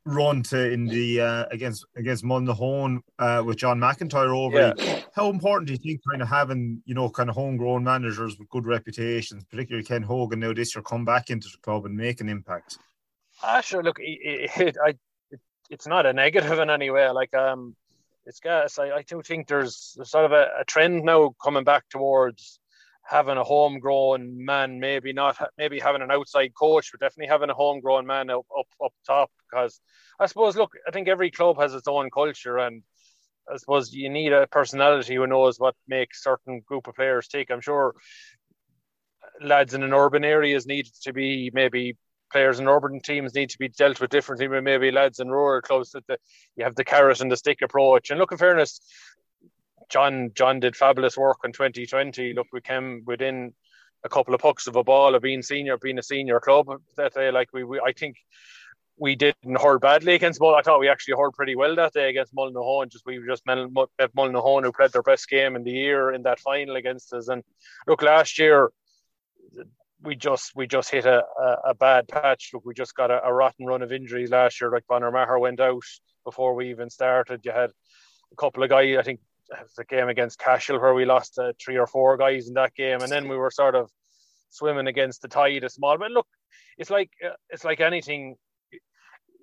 run 0.05 0.43
to 0.43 0.71
in 0.71 0.85
the 0.85 1.21
uh, 1.21 1.45
against 1.49 1.85
against 1.95 2.23
Mullinahone 2.23 2.99
uh, 3.17 3.41
with 3.45 3.57
John 3.57 3.79
McIntyre 3.79 4.35
over. 4.35 4.73
Yeah. 4.77 5.01
How 5.15 5.29
important 5.29 5.67
do 5.67 5.73
you 5.73 5.79
think 5.79 6.01
kind 6.07 6.21
of 6.21 6.27
having 6.27 6.83
you 6.85 6.93
know 6.93 7.09
kind 7.09 7.29
of 7.29 7.35
homegrown 7.35 7.83
managers 7.83 8.37
with 8.37 8.49
good 8.49 8.67
reputations, 8.67 9.43
particularly 9.45 9.83
Ken 9.83 10.03
Hogan 10.03 10.39
now 10.39 10.53
this 10.53 10.75
year, 10.75 10.83
come 10.83 11.03
back 11.03 11.31
into 11.31 11.47
the 11.49 11.57
club 11.63 11.85
and 11.85 11.95
make 11.95 12.21
an 12.21 12.29
impact? 12.29 12.77
Ah, 13.41 13.61
sure. 13.61 13.81
Look, 13.81 13.97
it, 13.99 14.51
it, 14.57 14.77
I 14.85 14.93
it's 15.71 15.87
not 15.87 16.05
a 16.05 16.13
negative 16.13 16.59
in 16.59 16.69
any 16.69 16.89
way. 16.89 17.09
Like 17.09 17.33
um, 17.33 17.75
it's 18.25 18.39
gas. 18.39 18.79
I, 18.79 18.91
I 18.91 19.01
do 19.03 19.21
think 19.21 19.47
there's, 19.47 19.93
there's 19.95 20.11
sort 20.11 20.25
of 20.25 20.31
a, 20.31 20.47
a, 20.59 20.65
trend 20.65 21.03
now 21.03 21.33
coming 21.43 21.63
back 21.63 21.89
towards 21.89 22.59
having 23.03 23.37
a 23.37 23.43
homegrown 23.43 24.45
man, 24.45 24.79
maybe 24.79 25.11
not 25.13 25.37
maybe 25.57 25.79
having 25.79 26.01
an 26.01 26.11
outside 26.11 26.53
coach, 26.53 26.91
but 26.91 26.99
definitely 26.99 27.29
having 27.29 27.49
a 27.49 27.53
homegrown 27.53 28.05
man 28.05 28.29
up 28.29 28.45
up, 28.57 28.67
up 28.83 28.93
top. 29.05 29.31
Because 29.49 29.79
I 30.19 30.27
suppose, 30.27 30.55
look, 30.55 30.71
I 30.87 30.91
think 30.91 31.07
every 31.07 31.31
club 31.31 31.59
has 31.59 31.73
its 31.73 31.87
own 31.87 32.09
culture, 32.11 32.57
and 32.57 32.83
I 33.51 33.57
suppose 33.57 33.93
you 33.93 34.09
need 34.09 34.33
a 34.33 34.47
personality 34.47 35.15
who 35.15 35.27
knows 35.27 35.59
what 35.59 35.75
makes 35.87 36.23
certain 36.23 36.61
group 36.61 36.87
of 36.87 36.95
players 36.95 37.27
tick. 37.27 37.49
I'm 37.51 37.61
sure 37.61 37.95
lads 39.41 39.73
in 39.73 39.83
an 39.83 39.93
urban 39.93 40.23
areas 40.23 40.67
need 40.67 40.87
to 41.01 41.13
be 41.13 41.51
maybe 41.53 41.97
players 42.31 42.59
in 42.59 42.67
urban 42.67 42.99
teams 43.01 43.33
need 43.33 43.49
to 43.49 43.57
be 43.57 43.69
dealt 43.69 43.99
with 43.99 44.09
differently 44.09 44.47
than 44.47 44.63
maybe 44.63 44.91
lads 44.91 45.19
in 45.19 45.29
rural 45.29 45.61
clubs. 45.61 45.91
That 45.91 46.07
the, 46.07 46.17
you 46.55 46.63
have 46.63 46.75
the 46.75 46.83
carrot 46.83 47.21
and 47.21 47.31
the 47.31 47.37
stick 47.37 47.61
approach. 47.61 48.09
And 48.09 48.19
look, 48.19 48.31
in 48.31 48.37
fairness, 48.37 48.81
John 49.89 50.31
John 50.33 50.59
did 50.59 50.75
fabulous 50.75 51.17
work 51.17 51.39
in 51.43 51.51
2020. 51.51 52.33
Look, 52.33 52.47
we 52.53 52.61
came 52.61 53.03
within 53.05 53.53
a 54.03 54.09
couple 54.09 54.33
of 54.33 54.41
pucks 54.41 54.67
of 54.67 54.75
a 54.75 54.83
ball 54.83 55.15
of 55.15 55.21
being 55.21 55.41
senior, 55.41 55.77
being 55.77 55.99
a 55.99 56.03
senior 56.03 56.39
club. 56.39 56.67
That 56.97 57.13
day, 57.13 57.31
like 57.31 57.49
we, 57.53 57.63
we 57.63 57.79
I 57.79 57.91
think 57.91 58.17
we 58.97 59.15
didn't 59.15 59.59
hurt 59.59 59.81
badly 59.81 60.13
against 60.13 60.39
Mull. 60.39 60.55
I 60.55 60.61
thought 60.61 60.79
we 60.79 60.87
actually 60.87 61.15
hurt 61.17 61.33
pretty 61.33 61.55
well 61.55 61.75
that 61.75 61.93
day 61.93 62.09
against 62.09 62.35
Mullinahone. 62.35 62.91
Just 62.91 63.05
we 63.05 63.19
just 63.25 63.45
met 63.45 63.57
Mullinahone 63.57 64.63
who 64.63 64.71
played 64.71 64.91
their 64.91 65.01
best 65.01 65.27
game 65.27 65.55
in 65.55 65.63
the 65.63 65.71
year 65.71 66.11
in 66.11 66.23
that 66.23 66.39
final 66.39 66.75
against 66.75 67.11
us. 67.13 67.27
And 67.27 67.43
look, 67.87 68.01
last 68.01 68.37
year 68.37 68.71
we 70.03 70.15
just 70.15 70.51
we 70.55 70.67
just 70.67 70.89
hit 70.89 71.05
a, 71.05 71.23
a, 71.39 71.57
a, 71.69 71.73
bad 71.75 72.07
patch. 72.07 72.51
Look, 72.53 72.65
we 72.65 72.73
just 72.73 72.95
got 72.95 73.11
a, 73.11 73.23
a, 73.23 73.33
rotten 73.33 73.65
run 73.65 73.81
of 73.81 73.91
injuries 73.91 74.31
last 74.31 74.59
year. 74.59 74.71
Like 74.71 74.87
Bonner 74.87 75.11
Maher 75.11 75.39
went 75.39 75.59
out 75.59 75.83
before 76.25 76.55
we 76.55 76.69
even 76.69 76.89
started. 76.89 77.41
You 77.43 77.51
had 77.51 77.69
a 78.31 78.35
couple 78.35 78.63
of 78.63 78.69
guys. 78.69 78.97
I 78.97 79.03
think 79.03 79.19
the 79.77 79.85
game 79.85 80.09
against 80.09 80.39
Cashel 80.39 80.79
where 80.79 80.93
we 80.93 81.05
lost 81.05 81.37
uh, 81.37 81.53
three 81.63 81.77
or 81.77 81.87
four 81.87 82.17
guys 82.17 82.47
in 82.47 82.55
that 82.55 82.73
game, 82.75 83.01
and 83.01 83.11
then 83.11 83.27
we 83.27 83.37
were 83.37 83.51
sort 83.51 83.75
of 83.75 83.89
swimming 84.49 84.87
against 84.87 85.21
the 85.21 85.27
tide 85.27 85.63
a 85.63 85.69
small. 85.69 85.97
But 85.97 86.11
look, 86.11 86.27
it's 86.77 86.89
like 86.89 87.11
uh, 87.25 87.35
it's 87.49 87.63
like 87.63 87.79
anything. 87.79 88.35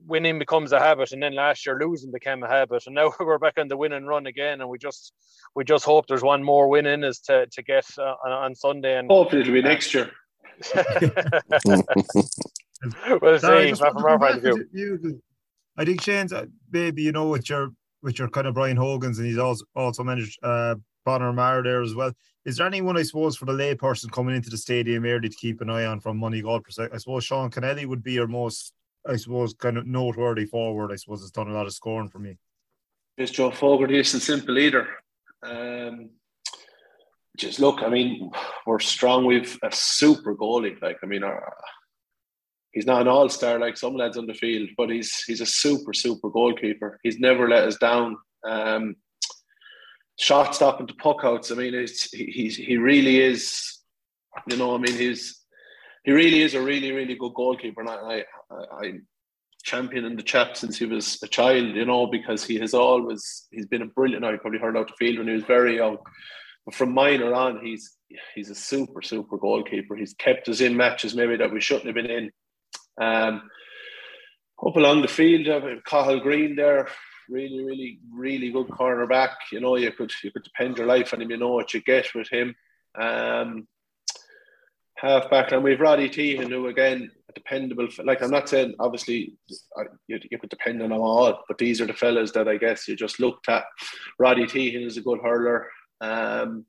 Winning 0.06 0.38
becomes 0.38 0.72
a 0.72 0.78
habit, 0.78 1.10
and 1.12 1.22
then 1.22 1.34
last 1.34 1.66
year 1.66 1.78
losing 1.78 2.12
became 2.12 2.42
a 2.42 2.48
habit, 2.48 2.84
and 2.86 2.94
now 2.94 3.12
we're 3.20 3.38
back 3.38 3.58
on 3.58 3.68
the 3.68 3.76
win 3.76 3.92
and 3.92 4.08
run 4.08 4.26
again. 4.26 4.60
And 4.60 4.70
we 4.70 4.78
just 4.78 5.12
we 5.54 5.64
just 5.64 5.84
hope 5.84 6.06
there's 6.06 6.22
one 6.22 6.42
more 6.42 6.68
win 6.68 6.86
in 6.86 7.04
us 7.04 7.20
to 7.20 7.46
to 7.46 7.62
get 7.62 7.84
uh, 7.98 8.14
on, 8.24 8.32
on 8.32 8.54
Sunday. 8.54 8.98
And 8.98 9.10
hopefully 9.10 9.42
it'll 9.42 9.54
be 9.54 9.62
next 9.62 9.94
year 9.94 10.10
well, 13.22 13.38
see, 13.38 13.74
from 13.74 13.96
our 13.96 14.18
point 14.18 14.44
of. 14.44 14.60
I 15.76 15.84
think 15.84 16.02
Shane's 16.02 16.32
uh, 16.32 16.46
maybe 16.72 17.02
you 17.02 17.12
know 17.12 17.28
with 17.28 17.48
your 17.48 17.70
with 18.02 18.18
your 18.18 18.28
kind 18.28 18.46
of 18.46 18.54
Brian 18.54 18.76
Hogan's 18.76 19.18
and 19.18 19.26
he's 19.26 19.38
also 19.38 19.64
also 19.76 20.02
managed 20.02 20.38
uh 20.42 20.74
Bonner 21.04 21.32
Maher 21.32 21.62
there 21.62 21.82
as 21.82 21.94
well. 21.94 22.12
Is 22.44 22.56
there 22.56 22.66
anyone 22.66 22.96
I 22.96 23.02
suppose 23.02 23.36
for 23.36 23.44
the 23.44 23.52
layperson 23.52 24.10
coming 24.10 24.34
into 24.34 24.50
the 24.50 24.56
stadium 24.56 25.04
early 25.04 25.28
to 25.28 25.36
keep 25.36 25.60
an 25.60 25.70
eye 25.70 25.86
on 25.86 26.00
from 26.00 26.20
Moneygall 26.20 26.64
perspective? 26.64 26.94
I 26.94 26.98
suppose 26.98 27.24
Sean 27.24 27.50
Kennelly 27.50 27.86
would 27.86 28.02
be 28.02 28.12
your 28.12 28.26
most 28.26 28.72
I 29.06 29.16
suppose 29.16 29.54
kind 29.54 29.78
of 29.78 29.86
noteworthy 29.86 30.44
forward. 30.44 30.92
I 30.92 30.96
suppose 30.96 31.20
has 31.20 31.30
done 31.30 31.48
a 31.48 31.54
lot 31.54 31.66
of 31.66 31.72
scoring 31.72 32.08
for 32.08 32.18
me. 32.18 32.36
It's 33.16 33.32
Joe 33.32 33.50
Fogarty, 33.50 33.98
is 33.98 34.14
a 34.14 34.20
simple 34.20 34.54
leader. 34.54 34.88
Um, 35.42 36.10
just 37.38 37.60
look, 37.60 37.82
I 37.82 37.88
mean, 37.88 38.30
we're 38.66 38.80
strong. 38.80 39.24
We've 39.24 39.58
a 39.62 39.70
super 39.72 40.34
goalie. 40.34 40.80
Like, 40.82 40.98
I 41.02 41.06
mean, 41.06 41.22
our, 41.22 41.54
he's 42.72 42.86
not 42.86 43.00
an 43.00 43.08
all 43.08 43.28
star 43.28 43.58
like 43.58 43.76
some 43.76 43.94
lads 43.94 44.18
on 44.18 44.26
the 44.26 44.34
field, 44.34 44.68
but 44.76 44.90
he's 44.90 45.22
he's 45.22 45.40
a 45.40 45.46
super 45.46 45.92
super 45.92 46.28
goalkeeper. 46.28 46.98
He's 47.02 47.18
never 47.18 47.48
let 47.48 47.64
us 47.64 47.76
down. 47.76 48.16
Um, 48.46 48.96
shot 50.18 50.54
stopping 50.54 50.88
to 50.88 50.94
puck 50.94 51.18
outs. 51.22 51.50
I 51.50 51.54
mean, 51.54 51.74
it's 51.74 52.10
he's 52.12 52.56
he 52.56 52.76
really 52.76 53.20
is. 53.20 53.78
You 54.48 54.56
know, 54.56 54.74
I 54.74 54.78
mean, 54.78 54.96
he's 54.96 55.44
he 56.04 56.12
really 56.12 56.42
is 56.42 56.54
a 56.54 56.62
really 56.62 56.92
really 56.92 57.14
good 57.14 57.34
goalkeeper, 57.34 57.80
and 57.80 57.90
I 57.90 58.24
I, 58.50 58.84
I 58.86 58.92
championing 59.64 60.16
the 60.16 60.22
chap 60.22 60.56
since 60.56 60.78
he 60.78 60.86
was 60.86 61.18
a 61.22 61.28
child. 61.28 61.76
You 61.76 61.84
know, 61.84 62.08
because 62.08 62.44
he 62.44 62.58
has 62.58 62.74
always 62.74 63.46
he's 63.52 63.66
been 63.66 63.82
a 63.82 63.86
brilliant. 63.86 64.24
I 64.24 64.36
probably 64.36 64.58
heard 64.58 64.76
out 64.76 64.88
the 64.88 64.94
field 64.98 65.18
when 65.18 65.28
he 65.28 65.34
was 65.34 65.44
very 65.44 65.76
young 65.76 65.98
but 66.68 66.74
from 66.74 66.92
minor 66.92 67.32
on, 67.32 67.64
he's 67.64 67.96
he's 68.34 68.50
a 68.50 68.54
super 68.54 69.00
super 69.00 69.38
goalkeeper. 69.38 69.96
He's 69.96 70.12
kept 70.12 70.50
us 70.50 70.60
in 70.60 70.76
matches 70.76 71.14
maybe 71.14 71.34
that 71.38 71.50
we 71.50 71.62
shouldn't 71.62 71.86
have 71.86 71.94
been 71.94 72.10
in. 72.10 72.30
Um, 73.00 73.48
up 74.62 74.76
along 74.76 75.00
the 75.00 75.08
field, 75.08 75.48
uh, 75.48 75.80
Cathal 75.86 76.20
Green 76.20 76.56
there, 76.56 76.88
really 77.30 77.64
really 77.64 78.00
really 78.12 78.50
good 78.50 78.68
cornerback. 78.68 79.30
You 79.50 79.60
know, 79.60 79.76
you 79.76 79.90
could 79.92 80.12
you 80.22 80.30
could 80.30 80.42
depend 80.42 80.76
your 80.76 80.86
life 80.86 81.14
on 81.14 81.22
him. 81.22 81.30
You 81.30 81.38
know 81.38 81.54
what 81.54 81.72
you 81.72 81.80
get 81.80 82.14
with 82.14 82.28
him. 82.28 82.54
Um, 83.00 83.66
half 84.98 85.30
back, 85.30 85.52
and 85.52 85.64
we've 85.64 85.80
Roddy 85.80 86.10
Tehan, 86.10 86.50
who 86.50 86.66
again 86.66 87.10
a 87.30 87.32
dependable. 87.32 87.88
Like 88.04 88.22
I'm 88.22 88.30
not 88.30 88.50
saying 88.50 88.74
obviously 88.78 89.38
you, 90.06 90.20
you 90.30 90.38
could 90.38 90.50
depend 90.50 90.82
on 90.82 90.90
them 90.90 91.00
all, 91.00 91.44
but 91.48 91.56
these 91.56 91.80
are 91.80 91.86
the 91.86 91.94
fellas 91.94 92.32
that 92.32 92.46
I 92.46 92.58
guess 92.58 92.86
you 92.86 92.94
just 92.94 93.20
looked 93.20 93.48
at. 93.48 93.64
Roddy 94.18 94.44
Tehan 94.44 94.84
is 94.84 94.98
a 94.98 95.00
good 95.00 95.20
hurler. 95.22 95.66
Um, 96.00 96.64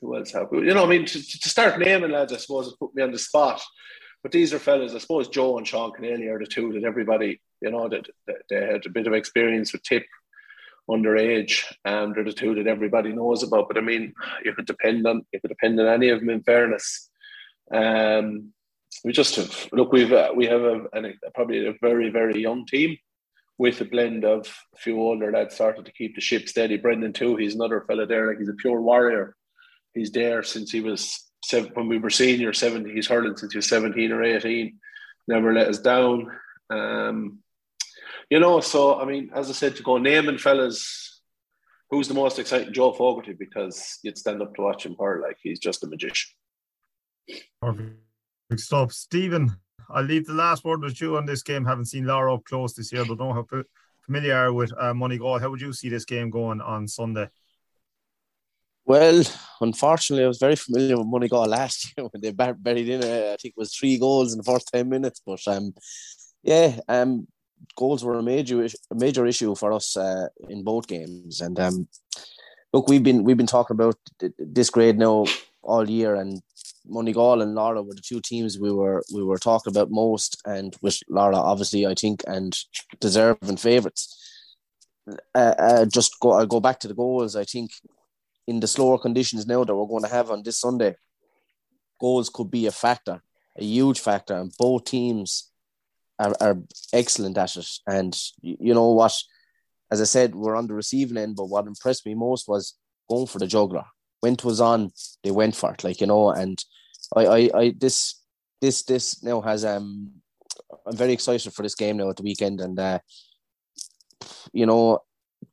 who 0.00 0.16
else 0.16 0.32
have? 0.32 0.48
You 0.52 0.74
know, 0.74 0.84
I 0.84 0.88
mean, 0.88 1.06
to, 1.06 1.22
to 1.22 1.48
start 1.48 1.78
naming 1.78 2.10
lads, 2.10 2.32
I 2.32 2.36
suppose, 2.36 2.68
it 2.68 2.78
put 2.78 2.94
me 2.94 3.02
on 3.02 3.12
the 3.12 3.18
spot. 3.18 3.62
But 4.22 4.32
these 4.32 4.54
are 4.54 4.58
fellas, 4.58 4.94
I 4.94 4.98
suppose 4.98 5.28
Joe 5.28 5.58
and 5.58 5.68
Sean 5.68 5.92
Kennelly 5.92 6.34
are 6.34 6.38
the 6.38 6.46
two 6.46 6.72
that 6.72 6.84
everybody, 6.84 7.40
you 7.60 7.70
know, 7.70 7.88
that, 7.88 8.06
that 8.26 8.36
they 8.48 8.56
had 8.56 8.86
a 8.86 8.90
bit 8.90 9.06
of 9.06 9.12
experience 9.12 9.72
with 9.72 9.82
tip 9.82 10.04
underage. 10.88 11.62
and 11.84 12.14
they're 12.14 12.24
the 12.24 12.32
two 12.32 12.54
that 12.54 12.66
everybody 12.66 13.12
knows 13.12 13.42
about. 13.42 13.68
But 13.68 13.78
I 13.78 13.80
mean, 13.80 14.14
you 14.44 14.54
could 14.54 14.66
depend 14.66 15.06
on 15.06 15.24
you 15.32 15.40
could 15.40 15.48
depend 15.48 15.80
on 15.80 15.86
any 15.86 16.08
of 16.08 16.20
them. 16.20 16.30
In 16.30 16.42
fairness, 16.42 17.10
um, 17.70 18.52
we 19.04 19.12
just 19.12 19.36
have 19.36 19.68
look. 19.72 19.92
We've 19.92 20.12
uh, 20.12 20.32
we 20.34 20.46
have 20.46 20.62
a, 20.62 20.82
a, 20.94 21.12
probably 21.34 21.66
a 21.66 21.74
very 21.80 22.10
very 22.10 22.40
young 22.40 22.66
team 22.66 22.96
with 23.58 23.80
a 23.80 23.84
blend 23.84 24.24
of 24.24 24.46
a 24.74 24.78
few 24.78 25.00
older 25.00 25.30
lads 25.30 25.54
started 25.54 25.84
to 25.84 25.92
keep 25.92 26.14
the 26.14 26.20
ship 26.20 26.48
steady. 26.48 26.76
Brendan 26.76 27.12
too, 27.12 27.36
he's 27.36 27.54
another 27.54 27.84
fella 27.86 28.06
there, 28.06 28.28
like 28.28 28.38
he's 28.38 28.48
a 28.48 28.54
pure 28.54 28.80
warrior. 28.80 29.36
He's 29.94 30.10
there 30.10 30.42
since 30.42 30.72
he 30.72 30.80
was 30.80 31.30
seven, 31.44 31.70
when 31.74 31.88
we 31.88 31.98
were 31.98 32.10
senior, 32.10 32.52
17. 32.52 32.94
He's 32.94 33.06
hurling 33.06 33.36
since 33.36 33.52
he 33.52 33.58
was 33.58 33.68
17 33.68 34.10
or 34.10 34.22
18. 34.22 34.78
Never 35.28 35.52
let 35.52 35.68
us 35.68 35.78
down. 35.78 36.30
Um, 36.68 37.38
you 38.30 38.40
know, 38.40 38.60
so 38.60 39.00
I 39.00 39.04
mean, 39.04 39.30
as 39.34 39.48
I 39.50 39.52
said, 39.52 39.76
to 39.76 39.82
go 39.82 39.98
naming 39.98 40.38
fellas, 40.38 41.20
who's 41.90 42.08
the 42.08 42.14
most 42.14 42.38
exciting? 42.38 42.72
Joe 42.72 42.92
Fogarty, 42.92 43.34
because 43.34 43.98
you'd 44.02 44.18
stand 44.18 44.42
up 44.42 44.54
to 44.54 44.62
watch 44.62 44.84
him 44.84 44.96
hurl 44.98 45.22
like 45.22 45.36
he's 45.42 45.60
just 45.60 45.84
a 45.84 45.86
magician. 45.86 46.32
Perfect 47.60 47.96
stuff. 48.56 48.92
Stephen, 48.92 49.56
I'll 49.90 50.04
leave 50.04 50.26
the 50.26 50.34
last 50.34 50.64
word 50.64 50.82
with 50.82 51.00
you 51.00 51.16
on 51.16 51.26
this 51.26 51.42
game. 51.42 51.64
Haven't 51.64 51.86
seen 51.86 52.04
Lorrha 52.04 52.34
up 52.34 52.44
close 52.44 52.74
this 52.74 52.92
year, 52.92 53.04
but 53.04 53.18
don't 53.18 53.34
have 53.34 53.64
familiar 54.04 54.52
with 54.52 54.72
uh, 54.78 54.92
Moneygall. 54.92 55.40
How 55.40 55.50
would 55.50 55.60
you 55.60 55.72
see 55.72 55.88
this 55.88 56.04
game 56.04 56.30
going 56.30 56.60
on 56.60 56.86
Sunday? 56.88 57.28
Well, 58.86 59.24
unfortunately, 59.60 60.24
I 60.24 60.28
was 60.28 60.38
very 60.38 60.56
familiar 60.56 60.98
with 60.98 61.06
Moneygall 61.06 61.48
last 61.48 61.92
year 61.96 62.06
when 62.08 62.20
they 62.20 62.30
buried 62.30 62.88
in. 62.88 63.02
I 63.02 63.36
think 63.40 63.54
it 63.56 63.56
was 63.56 63.74
three 63.74 63.98
goals 63.98 64.32
in 64.32 64.38
the 64.38 64.44
first 64.44 64.70
ten 64.72 64.88
minutes. 64.88 65.22
But 65.24 65.40
um, 65.46 65.74
yeah, 66.42 66.78
um, 66.88 67.26
goals 67.76 68.04
were 68.04 68.18
a 68.18 68.22
major 68.22 68.64
a 68.64 68.94
major 68.94 69.26
issue 69.26 69.54
for 69.54 69.72
us 69.72 69.96
uh, 69.96 70.26
in 70.48 70.64
both 70.64 70.86
games. 70.86 71.40
And 71.40 71.58
um, 71.58 71.88
look, 72.72 72.88
we've 72.88 73.02
been 73.02 73.24
we've 73.24 73.38
been 73.38 73.46
talking 73.46 73.74
about 73.74 73.96
this 74.38 74.70
grade 74.70 74.98
now 74.98 75.24
all 75.62 75.88
year, 75.88 76.14
and 76.16 76.42
Moneygall 76.90 77.42
and 77.42 77.56
Lorrha 77.56 77.86
were 77.86 77.94
the 77.94 78.00
two 78.00 78.20
teams 78.20 78.58
we 78.58 78.72
were 78.72 79.02
we 79.12 79.22
were 79.22 79.38
talking 79.38 79.70
about 79.70 79.90
most, 79.90 80.40
and 80.44 80.76
with 80.82 80.98
Lorrha 81.10 81.36
obviously 81.36 81.86
I 81.86 81.94
think 81.94 82.22
and 82.26 82.56
deserving 83.00 83.56
favourites. 83.56 84.20
Uh, 85.34 85.54
uh, 85.58 85.84
just 85.86 86.18
go 86.20 86.32
I'll 86.32 86.46
go 86.46 86.60
back 86.60 86.80
to 86.80 86.88
the 86.88 86.94
goals. 86.94 87.36
I 87.36 87.44
think 87.44 87.72
in 88.46 88.60
the 88.60 88.66
slower 88.66 88.98
conditions 88.98 89.46
now 89.46 89.64
that 89.64 89.74
we're 89.74 89.86
going 89.86 90.02
to 90.02 90.10
have 90.10 90.30
on 90.30 90.42
this 90.42 90.60
Sunday, 90.60 90.96
goals 92.00 92.28
could 92.28 92.50
be 92.50 92.66
a 92.66 92.70
factor, 92.70 93.22
a 93.58 93.64
huge 93.64 94.00
factor, 94.00 94.34
and 94.34 94.52
both 94.58 94.84
teams 94.84 95.50
are, 96.18 96.34
are 96.40 96.58
excellent 96.92 97.38
at 97.38 97.56
it. 97.56 97.68
And 97.86 98.16
you 98.40 98.74
know 98.74 98.90
what? 98.90 99.14
As 99.90 100.00
I 100.00 100.04
said, 100.04 100.34
we're 100.34 100.56
on 100.56 100.66
the 100.66 100.74
receiving 100.74 101.16
end, 101.16 101.36
but 101.36 101.46
what 101.46 101.66
impressed 101.66 102.06
me 102.06 102.14
most 102.14 102.48
was 102.48 102.74
going 103.08 103.26
for 103.26 103.38
the 103.38 103.46
juggler. 103.46 103.84
When 104.24 104.32
it 104.32 104.44
was 104.44 104.58
on, 104.58 104.90
they 105.22 105.30
went 105.30 105.54
for 105.54 105.74
it, 105.74 105.84
like 105.84 106.00
you 106.00 106.06
know. 106.06 106.30
And 106.30 106.58
I, 107.14 107.26
I, 107.26 107.50
I 107.54 107.74
this, 107.78 108.22
this, 108.58 108.82
this 108.84 109.22
now 109.22 109.42
has 109.42 109.66
um, 109.66 110.12
I'm 110.86 110.96
very 110.96 111.12
excited 111.12 111.52
for 111.52 111.62
this 111.62 111.74
game 111.74 111.98
now 111.98 112.08
at 112.08 112.16
the 112.16 112.22
weekend, 112.22 112.62
and 112.62 112.80
uh, 112.80 113.00
you 114.54 114.64
know, 114.64 115.00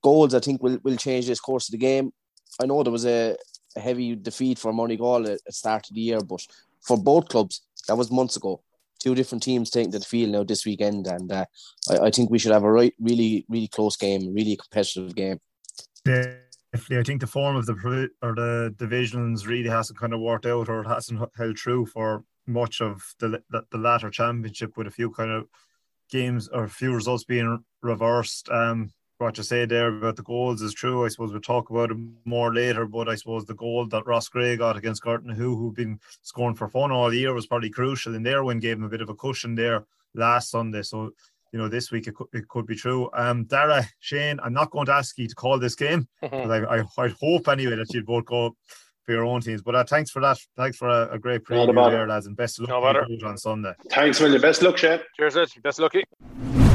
goals 0.01 0.33
I 0.33 0.39
think 0.39 0.63
will 0.63 0.79
will 0.85 0.95
change 0.95 1.27
this 1.27 1.41
course 1.41 1.67
of 1.67 1.73
the 1.73 1.79
game. 1.79 2.13
I 2.61 2.65
know 2.65 2.81
there 2.81 2.93
was 2.93 3.05
a, 3.05 3.35
a 3.75 3.79
heavy 3.81 4.15
defeat 4.15 4.57
for 4.57 4.71
Moneygall 4.71 5.33
at 5.33 5.43
the 5.45 5.51
start 5.51 5.89
of 5.89 5.95
the 5.95 6.01
year, 6.01 6.21
but 6.21 6.39
for 6.79 6.95
both 6.95 7.27
clubs, 7.27 7.63
that 7.89 7.97
was 7.97 8.09
months 8.09 8.37
ago 8.37 8.63
two 9.01 9.15
different 9.15 9.43
teams 9.43 9.69
taking 9.69 9.91
to 9.91 9.99
the 9.99 10.05
field 10.05 10.31
now 10.31 10.43
this 10.43 10.65
weekend, 10.65 11.07
and 11.07 11.29
uh, 11.29 11.45
I, 11.89 11.97
I, 12.05 12.11
think 12.11 12.29
we 12.29 12.39
should 12.39 12.51
have 12.53 12.63
a 12.63 12.71
right, 12.71 12.93
really, 12.99 13.45
really 13.49 13.67
close 13.67 13.97
game, 13.97 14.33
really 14.33 14.55
competitive 14.55 15.15
game. 15.15 15.39
Definitely, 16.05 16.50
I 16.73 17.03
think 17.03 17.19
the 17.19 17.27
form 17.27 17.57
of 17.57 17.65
the 17.65 18.09
or 18.21 18.33
the 18.33 18.73
divisions 18.77 19.45
really 19.45 19.69
hasn't 19.69 19.99
kind 19.99 20.13
of 20.13 20.21
worked 20.21 20.45
out, 20.45 20.69
or 20.69 20.81
it 20.81 20.87
hasn't 20.87 21.21
held 21.37 21.57
true 21.57 21.85
for 21.85 22.23
much 22.47 22.81
of 22.81 23.13
the 23.19 23.41
the, 23.49 23.77
latter 23.77 24.09
championship, 24.09 24.77
with 24.77 24.87
a 24.87 24.91
few 24.91 25.11
kind 25.11 25.31
of 25.31 25.47
games 26.09 26.47
or 26.49 26.63
a 26.63 26.69
few 26.69 26.93
results 26.93 27.25
being 27.25 27.63
reversed. 27.81 28.49
Um, 28.49 28.91
what 29.17 29.37
you 29.37 29.43
say 29.43 29.65
there 29.65 29.95
about 29.95 30.15
the 30.15 30.23
goals 30.23 30.61
is 30.61 30.73
true. 30.73 31.05
I 31.05 31.09
suppose 31.09 31.31
we'll 31.31 31.41
talk 31.41 31.69
about 31.69 31.91
it 31.91 31.97
more 32.25 32.53
later, 32.53 32.85
but 32.85 33.07
I 33.07 33.15
suppose 33.15 33.45
the 33.45 33.53
goal 33.53 33.85
that 33.87 34.05
Roscrea 34.05 34.57
got 34.57 34.77
against 34.77 35.03
Gortnahoe 35.03 35.41
who 35.41 35.55
who've 35.57 35.75
been 35.75 35.99
scoring 36.21 36.55
for 36.55 36.67
fun 36.69 36.91
all 36.91 37.13
year, 37.13 37.33
was 37.33 37.47
probably 37.47 37.69
crucial 37.69 38.15
in 38.15 38.23
their 38.23 38.43
win, 38.43 38.59
gave 38.59 38.77
him 38.77 38.83
a 38.83 38.89
bit 38.89 39.01
of 39.01 39.09
a 39.09 39.15
cushion 39.15 39.55
there 39.55 39.85
last 40.15 40.49
Sunday. 40.49 40.81
So, 40.81 41.11
you 41.51 41.59
know, 41.59 41.67
this 41.67 41.91
week 41.91 42.07
it 42.07 42.15
could, 42.15 42.27
it 42.33 42.47
could 42.47 42.65
be 42.65 42.75
true. 42.75 43.09
Um, 43.13 43.45
Darragh, 43.45 43.85
Shane, 43.99 44.39
I'm 44.43 44.53
not 44.53 44.71
going 44.71 44.85
to 44.85 44.93
ask 44.93 45.17
you 45.17 45.27
to 45.27 45.35
call 45.35 45.59
this 45.59 45.75
game, 45.75 46.07
but 46.21 46.51
I, 46.51 46.79
I, 46.79 46.83
I 46.97 47.13
hope 47.19 47.47
anyway 47.47 47.75
that 47.75 47.93
you'd 47.93 48.05
both 48.05 48.25
go 48.25 48.55
for 49.03 49.11
your 49.11 49.25
own 49.25 49.41
teams. 49.41 49.61
But 49.61 49.75
uh, 49.75 49.83
thanks 49.83 50.11
for 50.11 50.21
that. 50.21 50.37
Thanks 50.55 50.77
for 50.77 50.87
a, 50.87 51.13
a 51.13 51.19
great 51.19 51.43
preview 51.43 51.91
there, 51.91 52.07
lads, 52.07 52.27
and 52.27 52.35
best 52.35 52.59
of 52.59 52.69
luck 52.69 52.95
no 53.09 53.27
on 53.27 53.37
Sunday. 53.37 53.73
Thanks, 53.89 54.19
William. 54.19 54.41
Best 54.41 54.61
luck, 54.61 54.77
Shane. 54.77 54.99
Cheers, 55.17 55.37
Best 55.61 55.79
lucky. 55.79 56.03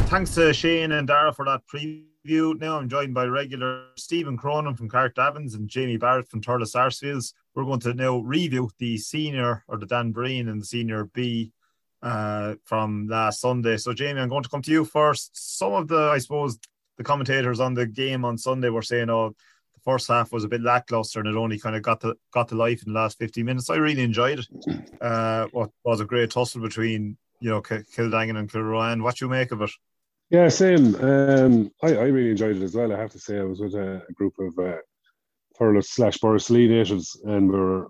Thanks 0.07 0.33
to 0.35 0.53
Shane 0.53 0.93
and 0.93 1.07
Darragh 1.07 1.35
for 1.35 1.45
that 1.45 1.61
preview. 1.73 2.59
Now 2.59 2.77
I'm 2.77 2.89
joined 2.89 3.13
by 3.13 3.25
regular 3.25 3.87
Stephen 3.97 4.37
Cronin 4.37 4.75
from 4.75 4.89
Carrickdavins 4.89 5.55
and 5.55 5.67
Jamie 5.67 5.97
Barrett 5.97 6.29
from 6.29 6.41
Thurles 6.41 6.67
Sarsfields. 6.67 7.33
We're 7.55 7.65
going 7.65 7.79
to 7.81 7.93
now 7.93 8.19
review 8.19 8.69
the 8.79 8.97
senior 8.97 9.63
or 9.67 9.77
the 9.77 9.85
Dan 9.85 10.11
Breen 10.11 10.47
and 10.47 10.61
the 10.61 10.65
senior 10.65 11.05
B 11.13 11.51
uh, 12.01 12.55
from 12.63 13.07
last 13.07 13.41
Sunday. 13.41 13.77
So 13.77 13.93
Jamie, 13.93 14.21
I'm 14.21 14.29
going 14.29 14.43
to 14.43 14.49
come 14.49 14.61
to 14.61 14.71
you 14.71 14.85
first. 14.85 15.31
Some 15.33 15.73
of 15.73 15.87
the, 15.87 16.09
I 16.13 16.19
suppose, 16.19 16.59
the 16.97 17.03
commentators 17.03 17.59
on 17.59 17.73
the 17.73 17.85
game 17.85 18.25
on 18.25 18.37
Sunday 18.37 18.69
were 18.69 18.81
saying, 18.81 19.09
"Oh, 19.09 19.29
the 19.29 19.81
first 19.83 20.07
half 20.07 20.31
was 20.31 20.43
a 20.43 20.47
bit 20.47 20.61
lackluster 20.61 21.19
and 21.19 21.29
it 21.29 21.35
only 21.35 21.59
kind 21.59 21.75
of 21.75 21.81
got 21.81 22.01
to 22.01 22.15
got 22.31 22.49
to 22.49 22.55
life 22.55 22.83
in 22.85 22.93
the 22.93 22.99
last 22.99 23.17
15 23.17 23.45
minutes." 23.45 23.69
I 23.69 23.75
really 23.75 24.03
enjoyed 24.03 24.39
it. 24.39 24.47
Uh, 25.01 25.47
what 25.51 25.71
was 25.83 25.99
a 25.99 26.05
great 26.05 26.31
tussle 26.31 26.61
between 26.61 27.17
you 27.39 27.49
know 27.49 27.61
Kiladangan 27.61 28.37
and 28.37 28.51
Kilruane. 28.51 29.03
What 29.03 29.21
you 29.21 29.27
make 29.27 29.51
of 29.51 29.61
it? 29.61 29.71
Yeah, 30.29 30.49
same. 30.49 30.95
Um, 30.95 31.71
I, 31.81 31.87
I 31.95 32.03
really 32.07 32.31
enjoyed 32.31 32.57
it 32.57 32.63
as 32.63 32.75
well. 32.75 32.91
I 32.91 32.99
have 32.99 33.11
to 33.11 33.19
say, 33.19 33.39
I 33.39 33.43
was 33.43 33.61
with 33.61 33.75
a, 33.75 34.01
group 34.13 34.33
of 34.39 34.59
uh, 34.59 35.81
slash 35.81 36.17
Borrisoleigh 36.17 36.67
natives, 36.67 37.19
and 37.23 37.49
we 37.49 37.57
were 37.57 37.87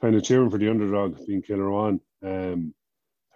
kind 0.00 0.16
of 0.16 0.24
cheering 0.24 0.50
for 0.50 0.58
the 0.58 0.68
underdog, 0.68 1.24
being 1.26 1.42
Kilruane. 1.42 2.00
Um, 2.24 2.74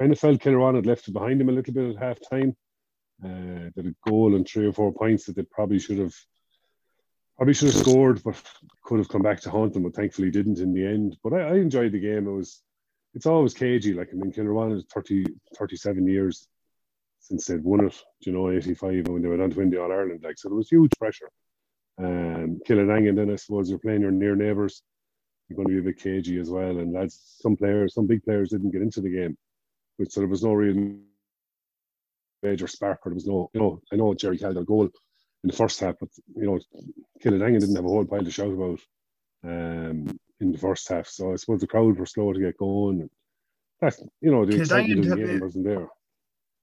kind 0.00 0.12
of 0.12 0.18
felt 0.18 0.40
Kilruane 0.40 0.76
had 0.76 0.86
left 0.86 1.06
it 1.08 1.12
behind 1.12 1.40
him 1.40 1.50
a 1.50 1.52
little 1.52 1.74
bit 1.74 1.94
at 1.94 2.02
half 2.02 2.18
time. 2.30 2.56
Uh, 3.22 3.68
did 3.76 3.86
a 3.86 4.08
goal 4.08 4.34
and 4.34 4.48
three 4.48 4.66
or 4.66 4.72
four 4.72 4.94
points 4.94 5.26
that 5.26 5.36
they 5.36 5.42
probably 5.42 5.78
should 5.78 5.98
have 5.98 6.14
probably 7.36 7.52
should 7.52 7.68
have 7.72 7.82
scored, 7.82 8.22
but 8.24 8.40
could 8.82 8.98
have 8.98 9.10
come 9.10 9.20
back 9.20 9.40
to 9.40 9.50
haunt 9.50 9.74
them, 9.74 9.82
but 9.82 9.94
thankfully 9.94 10.30
didn't 10.30 10.58
in 10.58 10.72
the 10.72 10.86
end. 10.86 11.18
But 11.22 11.34
I, 11.34 11.40
I 11.40 11.54
enjoyed 11.56 11.92
the 11.92 12.00
game. 12.00 12.26
It 12.26 12.32
was 12.32 12.62
it's 13.12 13.26
always 13.26 13.52
cagey. 13.52 13.92
Like 13.92 14.08
I 14.10 14.16
mean, 14.16 14.32
Kilruane 14.32 14.74
is 14.74 14.86
30, 14.90 15.26
37 15.58 16.06
years 16.06 16.48
since 17.18 17.44
they'd 17.46 17.62
won 17.62 17.84
it, 17.84 18.02
you 18.20 18.32
know, 18.32 18.50
85 18.50 19.08
when 19.08 19.20
they 19.20 19.28
went 19.28 19.42
on 19.42 19.50
to 19.50 19.56
win 19.58 19.68
the 19.68 19.82
All 19.82 19.92
Ireland. 19.92 20.20
Like, 20.24 20.38
so 20.38 20.48
there 20.48 20.56
was 20.56 20.70
huge 20.70 20.92
pressure. 20.98 21.30
Um, 21.98 22.58
and 22.66 23.18
then 23.18 23.30
I 23.30 23.36
suppose 23.36 23.68
you're 23.68 23.78
playing 23.78 24.00
your 24.00 24.10
near 24.10 24.34
neighbours. 24.34 24.82
You're 25.48 25.56
going 25.56 25.68
to 25.68 25.74
be 25.74 25.80
a 25.80 25.92
bit 25.92 26.02
cagey 26.02 26.40
as 26.40 26.48
well. 26.48 26.78
And 26.78 26.94
lads, 26.94 27.36
some 27.40 27.56
players, 27.56 27.92
some 27.94 28.06
big 28.06 28.24
players 28.24 28.50
didn't 28.50 28.70
get 28.70 28.80
into 28.80 29.02
the 29.02 29.10
game, 29.10 29.36
so 30.08 30.20
there 30.20 30.28
was 30.28 30.42
no 30.42 30.52
real 30.52 30.96
major 32.42 32.66
spark, 32.66 33.00
or 33.04 33.10
there 33.10 33.14
was 33.14 33.26
no, 33.26 33.50
you 33.52 33.60
know, 33.60 33.80
I 33.92 33.96
know 33.96 34.14
Jerry 34.14 34.38
had 34.38 34.56
a 34.56 34.64
goal 34.64 34.84
in 34.84 35.48
the 35.48 35.56
first 35.56 35.80
half, 35.80 35.96
but 35.98 36.08
you 36.36 36.46
know, 36.46 36.58
Kiladangan 37.22 37.60
didn't 37.60 37.76
have 37.76 37.84
a 37.84 37.88
whole 37.88 38.04
pile 38.04 38.24
to 38.24 38.30
shout 38.30 38.52
about 38.52 38.80
um, 39.44 40.18
in 40.40 40.52
the 40.52 40.58
first 40.58 40.88
half. 40.88 41.06
So 41.06 41.32
I 41.32 41.36
suppose 41.36 41.60
the 41.60 41.66
crowd 41.66 41.98
were 41.98 42.06
slow 42.06 42.32
to 42.32 42.40
get 42.40 42.58
going. 42.58 43.02
And 43.02 43.10
that's, 43.80 44.02
you 44.20 44.30
know, 44.30 44.44
the 44.44 44.60
excitement 44.60 45.06
of 45.06 45.10
the 45.10 45.16
game 45.16 45.40
wasn't 45.40 45.64
there 45.64 45.88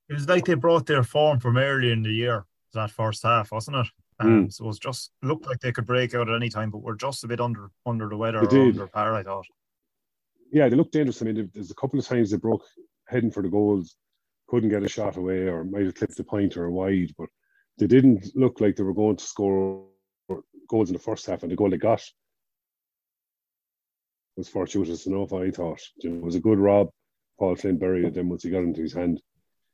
it 0.10 0.14
was 0.14 0.28
like 0.28 0.46
they 0.46 0.54
brought 0.54 0.86
their 0.86 1.04
form 1.04 1.40
from 1.40 1.58
earlier 1.58 1.92
in 1.92 2.04
the 2.04 2.12
year, 2.12 2.46
that 2.74 2.92
first 2.92 3.24
half, 3.24 3.52
wasn't 3.52 3.78
it? 3.78 3.88
Um, 4.20 4.46
mm. 4.46 4.54
So 4.54 4.64
it 4.64 4.68
was 4.68 4.80
just 4.80 5.12
looked 5.22 5.46
like 5.46 5.60
they 5.60 5.72
could 5.72 5.86
break 5.86 6.16
out 6.16 6.30
at 6.30 6.36
any 6.36 6.50
time, 6.50 6.72
but 6.72 6.80
we're 6.80 6.96
just 6.96 7.24
a 7.24 7.28
bit 7.28 7.42
under 7.42 7.70
under 7.86 8.08
the 8.08 8.18
weather 8.18 8.40
or 8.40 8.50
under 8.50 8.88
par, 8.88 9.16
I 9.16 9.24
thought. 9.24 9.46
Yeah, 10.52 10.70
they 10.70 10.76
looked 10.76 10.94
dangerous. 10.94 11.22
I 11.22 11.26
mean, 11.26 11.52
there's 11.54 11.72
a 11.72 11.76
couple 11.76 12.00
of 12.00 12.08
times 12.08 12.32
they 12.32 12.38
broke 12.38 12.64
heading 13.08 13.32
for 13.32 13.44
the 13.44 13.50
goals, 13.50 13.96
couldn't 14.48 14.70
get 14.70 14.84
a 14.84 14.90
shot 14.90 15.18
away, 15.18 15.48
or 15.48 15.64
might 15.64 15.86
have 15.86 15.96
clipped 15.96 16.18
the 16.18 16.24
point 16.24 16.58
or 16.58 16.66
a 16.66 16.72
wide, 16.72 17.14
but 17.18 17.30
they 17.78 17.88
didn't 17.88 18.36
look 18.36 18.62
like 18.62 18.76
they 18.76 18.84
were 18.84 18.94
going 18.94 19.18
to 19.18 19.24
score 19.24 19.86
goals 20.68 20.90
in 20.90 20.94
the 20.94 21.00
first 21.00 21.26
half, 21.26 21.44
and 21.44 21.52
the 21.52 21.56
goal 21.56 21.70
they 21.70 21.78
got 21.78 22.04
was 24.36 24.48
fortuitous 24.48 25.06
enough, 25.08 25.34
I 25.34 25.52
thought. 25.52 25.82
You 25.98 26.12
know, 26.12 26.18
it 26.18 26.24
was 26.24 26.36
a 26.36 26.40
good 26.40 26.60
rob. 26.60 26.90
Paul 27.40 27.56
Flynn 27.56 27.78
buried 27.78 28.06
it 28.06 28.14
then 28.14 28.30
once 28.30 28.44
he 28.44 28.50
got 28.50 28.64
into 28.64 28.82
his 28.82 28.94
hand. 28.94 29.22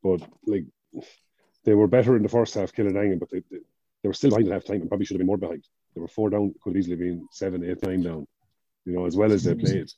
But 0.01 0.21
like 0.45 0.65
they 1.63 1.73
were 1.73 1.87
better 1.87 2.15
in 2.15 2.23
the 2.23 2.29
first 2.29 2.55
half, 2.55 2.73
Kiladangan, 2.73 3.19
but 3.19 3.29
they, 3.29 3.41
they, 3.51 3.59
they 4.01 4.09
were 4.09 4.13
still 4.13 4.31
behind 4.31 4.47
at 4.47 4.53
half 4.53 4.65
time 4.65 4.81
and 4.81 4.89
probably 4.89 5.05
should 5.05 5.15
have 5.15 5.19
been 5.19 5.27
more 5.27 5.37
behind. 5.37 5.65
They 5.95 6.01
were 6.01 6.07
four 6.07 6.29
down, 6.29 6.53
could 6.61 6.75
easily 6.75 6.95
been 6.95 7.27
seven, 7.31 7.63
eight, 7.63 7.83
nine 7.83 8.01
down, 8.01 8.27
you 8.85 8.93
know, 8.93 9.05
as 9.05 9.15
well 9.15 9.31
as 9.31 9.43
they 9.43 9.55
played. 9.55 9.89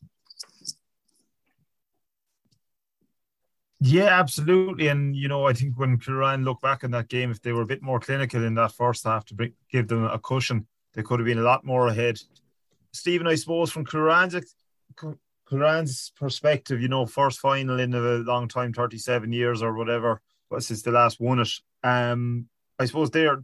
Yeah, 3.80 4.20
absolutely. 4.20 4.88
And, 4.88 5.16
you 5.16 5.28
know, 5.28 5.46
I 5.46 5.54
think 5.54 5.78
when 5.78 5.98
Kilruane 5.98 6.46
look 6.46 6.62
back 6.62 6.84
in 6.84 6.92
that 6.92 7.10
game, 7.10 7.32
if 7.32 7.42
they 7.42 7.52
were 7.52 7.64
a 7.64 7.68
bit 7.68 7.82
more 7.82 8.00
clinical 8.00 8.44
in 8.44 8.56
that 8.56 8.72
first 8.72 9.04
half 9.04 9.26
to 9.26 9.34
bring, 9.34 9.54
give 9.70 9.88
them 9.88 10.06
a 10.06 10.18
cushion, 10.18 10.68
they 10.94 11.04
could 11.04 11.20
have 11.20 11.26
been 11.26 11.40
a 11.40 11.44
lot 11.44 11.66
more 11.66 11.88
ahead. 11.88 12.20
Stephen, 12.94 13.28
I 13.28 13.36
suppose, 13.36 13.72
from 13.72 13.86
Kilruane's 13.86 14.42
perspective, 16.18 16.82
you 16.82 16.88
know, 16.88 17.06
first 17.06 17.40
final 17.40 17.80
in 17.80 17.94
a 17.94 18.00
long 18.00 18.48
time, 18.48 18.72
37 18.72 19.34
years 19.34 19.62
or 19.62 19.74
whatever, 19.74 20.22
but 20.50 20.64
since 20.64 20.82
the 20.82 20.92
last 20.92 21.20
won 21.20 21.40
it. 21.40 21.50
Um, 21.84 22.48
I 22.80 22.86
suppose 22.86 23.12
their 23.12 23.44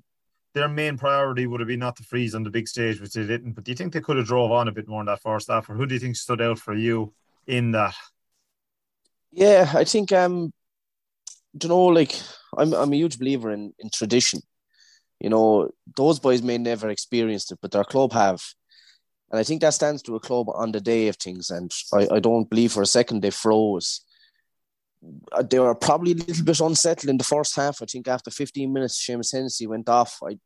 their 0.54 0.68
main 0.68 0.98
priority 0.98 1.48
would 1.48 1.62
have 1.62 1.68
been 1.68 1.80
not 1.80 1.96
to 1.96 2.04
freeze 2.04 2.36
on 2.36 2.44
the 2.44 2.50
big 2.50 2.68
stage, 2.68 3.00
which 3.00 3.14
they 3.14 3.26
didn't. 3.26 3.54
But 3.54 3.64
do 3.64 3.72
you 3.72 3.76
think 3.76 3.94
they 3.94 4.02
could 4.02 4.18
have 4.18 4.28
drove 4.28 4.52
on 4.52 4.68
a 4.68 4.72
bit 4.72 4.88
more 4.88 5.00
in 5.00 5.06
that 5.06 5.22
first 5.22 5.50
half, 5.50 5.70
or 5.70 5.76
who 5.76 5.86
do 5.86 5.94
you 5.94 6.00
think 6.00 6.16
stood 6.16 6.42
out 6.42 6.60
for 6.60 6.74
you 6.74 7.14
in 7.48 7.72
that? 7.72 7.96
Yeah, 9.32 9.72
I 9.74 9.84
think 9.86 10.12
um, 10.12 10.52
you 11.62 11.70
know, 11.70 11.86
like 11.86 12.20
I'm 12.58 12.74
I'm 12.74 12.94
a 12.94 12.96
huge 12.96 13.18
believer 13.18 13.52
in 13.52 13.74
in 13.80 13.90
tradition. 13.90 14.42
You 15.20 15.30
know, 15.30 15.70
those 15.96 16.20
boys 16.20 16.42
may 16.42 16.58
never 16.58 16.90
experienced 16.90 17.52
it, 17.52 17.60
but 17.62 17.72
their 17.72 17.84
club 17.84 18.12
have. 18.14 18.42
And 19.32 19.40
I 19.40 19.44
think 19.44 19.62
that 19.62 19.74
stands 19.74 20.02
to 20.04 20.16
a 20.16 20.20
club 20.20 20.48
on 20.54 20.72
the 20.72 20.82
day 20.82 21.08
of 21.08 21.16
things. 21.16 21.52
And 21.52 21.72
I, 21.94 22.16
I 22.16 22.20
don't 22.20 22.50
believe 22.50 22.74
for 22.74 22.82
a 22.82 22.88
second 22.88 23.22
they 23.22 23.30
froze. 23.30 24.02
Uh, 25.32 25.44
they 25.44 25.60
were 25.60 25.76
probably 25.76 26.12
a 26.12 26.16
little 26.16 26.44
bit 26.44 26.60
unsettled 26.60 27.10
in 27.10 27.18
the 27.18 27.24
first 27.24 27.56
half. 27.56 27.82
I 27.82 27.86
think 27.86 28.08
after 28.08 28.30
15 28.30 28.74
minutes, 28.74 29.06
Seamus 29.08 29.32
Hennessy 29.32 29.68
went 29.68 29.88
off. 29.88 30.18
I 30.24 30.38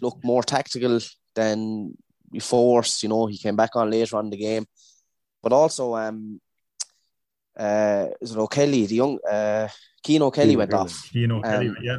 looked 0.00 0.24
more 0.24 0.42
tactical 0.42 0.98
than 1.34 1.94
before. 2.32 2.82
You 3.00 3.10
know, 3.10 3.26
he 3.26 3.38
came 3.38 3.54
back 3.54 3.76
on 3.76 3.90
later 3.90 4.16
on 4.16 4.30
the 4.30 4.36
game. 4.38 4.66
But 5.42 5.52
also, 5.52 5.94
um, 5.94 6.40
uh, 7.58 8.06
is 8.20 8.32
it 8.32 8.38
O'Kelly, 8.38 8.86
the 8.86 8.94
young 8.94 9.18
uh, 9.28 9.68
Keen 10.02 10.22
O'Kelly 10.22 10.56
went 10.56 10.74
off. 10.74 11.10
Keen 11.12 11.32
O'Kelly, 11.32 11.68
um, 11.68 11.76
yeah. 11.82 11.98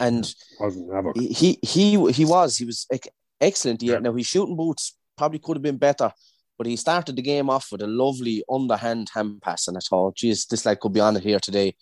and 0.00 0.34
wasn't 0.60 1.16
he 1.16 1.58
he 1.62 1.94
he 2.12 2.24
was 2.24 2.56
he 2.56 2.64
was 2.64 2.86
excellent. 3.40 3.82
Yeah. 3.82 3.98
Now 3.98 4.12
his 4.12 4.26
shooting 4.26 4.56
boots 4.56 4.96
probably 5.16 5.38
could 5.38 5.56
have 5.56 5.62
been 5.62 5.78
better, 5.78 6.12
but 6.58 6.66
he 6.66 6.76
started 6.76 7.16
the 7.16 7.22
game 7.22 7.50
off 7.50 7.68
with 7.72 7.82
a 7.82 7.86
lovely 7.86 8.44
underhand 8.50 9.10
hand 9.14 9.42
pass, 9.42 9.68
and 9.68 9.76
I 9.76 9.80
thought, 9.80 10.16
geez, 10.16 10.46
this 10.46 10.66
lad 10.66 10.80
could 10.80 10.92
be 10.92 11.00
on 11.00 11.16
it 11.16 11.22
here 11.22 11.40
today. 11.40 11.74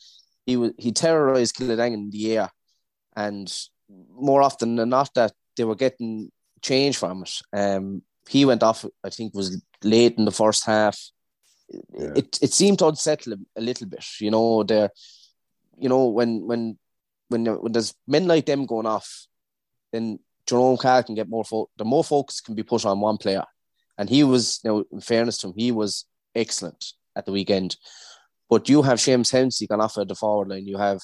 He 0.47 0.57
was 0.57 0.73
he 0.79 0.93
terrorized 0.93 1.57
Kiladangan 1.57 1.95
in 1.95 2.11
the 2.11 2.37
air, 2.37 2.51
and 3.17 3.53
more 3.89 4.43
often 4.43 4.77
than 4.77 4.91
not, 4.91 5.13
that 5.15 5.33
they 5.57 5.65
were 5.65 5.75
getting 5.75 6.31
change 6.63 6.97
from 6.97 7.25
it. 7.25 7.41
Um, 7.53 8.03
he 8.29 8.45
went 8.45 8.63
off, 8.63 8.85
I 9.05 9.11
think, 9.11 9.35
was 9.35 9.61
late 9.83 10.17
in 10.17 10.25
the 10.25 10.31
first 10.31 10.65
half. 10.65 10.99
It 11.95 12.39
it 12.43 12.53
seemed 12.53 12.79
to 12.81 12.89
unsettle 12.89 13.35
him 13.35 13.47
a 13.57 13.61
little 13.61 13.87
bit. 13.87 14.05
You 14.21 14.31
know, 14.31 14.63
there, 14.63 14.91
you 15.79 15.89
know, 15.89 16.07
when 16.07 16.47
when 16.47 16.79
when 17.29 17.47
when 17.47 17.73
there's 17.73 17.95
men 18.07 18.27
like 18.27 18.47
them 18.47 18.67
going 18.67 18.87
off, 18.87 19.27
then 19.93 20.19
Jerome 20.47 20.77
Cahill 20.77 21.05
can 21.05 21.15
get 21.15 21.29
more 21.29 21.45
fo- 21.45 21.71
the 21.77 21.85
more 21.85 22.05
focus 22.05 22.41
can 22.41 22.55
be 22.55 22.63
put 22.63 22.85
on 22.85 23.01
one 23.01 23.17
player. 23.17 23.45
And 23.99 24.09
he 24.09 24.25
was, 24.25 24.61
you 24.65 24.71
know, 24.71 24.85
in 24.91 25.01
fairness 25.01 25.39
to 25.39 25.49
him, 25.49 25.55
he 25.57 25.71
was 25.71 26.07
excellent 26.35 26.93
at 27.15 27.27
the 27.27 27.33
weekend. 27.33 27.77
But 28.49 28.69
you 28.69 28.83
have 28.83 28.99
Seamus 28.99 29.33
Hennessy 29.33 29.67
gone 29.67 29.81
off 29.81 29.99
at 29.99 30.09
the 30.09 30.15
forward 30.15 30.49
line. 30.49 30.67
You 30.67 30.79
have 30.79 31.01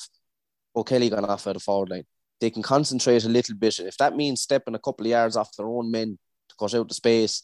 O'Kelly 0.74 1.10
gone 1.10 1.24
off 1.24 1.46
at 1.46 1.54
the 1.54 1.60
forward 1.60 1.90
line. 1.90 2.04
They 2.40 2.50
can 2.50 2.62
concentrate 2.62 3.24
a 3.24 3.28
little 3.28 3.56
bit. 3.56 3.78
If 3.78 3.96
that 3.98 4.16
means 4.16 4.42
stepping 4.42 4.74
a 4.74 4.78
couple 4.78 5.06
of 5.06 5.10
yards 5.10 5.36
off 5.36 5.56
their 5.56 5.66
own 5.66 5.90
men 5.90 6.18
to 6.48 6.54
cut 6.58 6.74
out 6.74 6.88
the 6.88 6.94
space, 6.94 7.42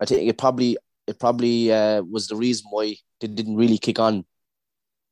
I 0.00 0.04
think 0.04 0.28
it 0.28 0.38
probably 0.38 0.76
it 1.06 1.18
probably 1.18 1.72
uh, 1.72 2.02
was 2.02 2.28
the 2.28 2.36
reason 2.36 2.66
why 2.70 2.96
they 3.20 3.26
didn't 3.26 3.56
really 3.56 3.78
kick 3.78 3.98
on 3.98 4.24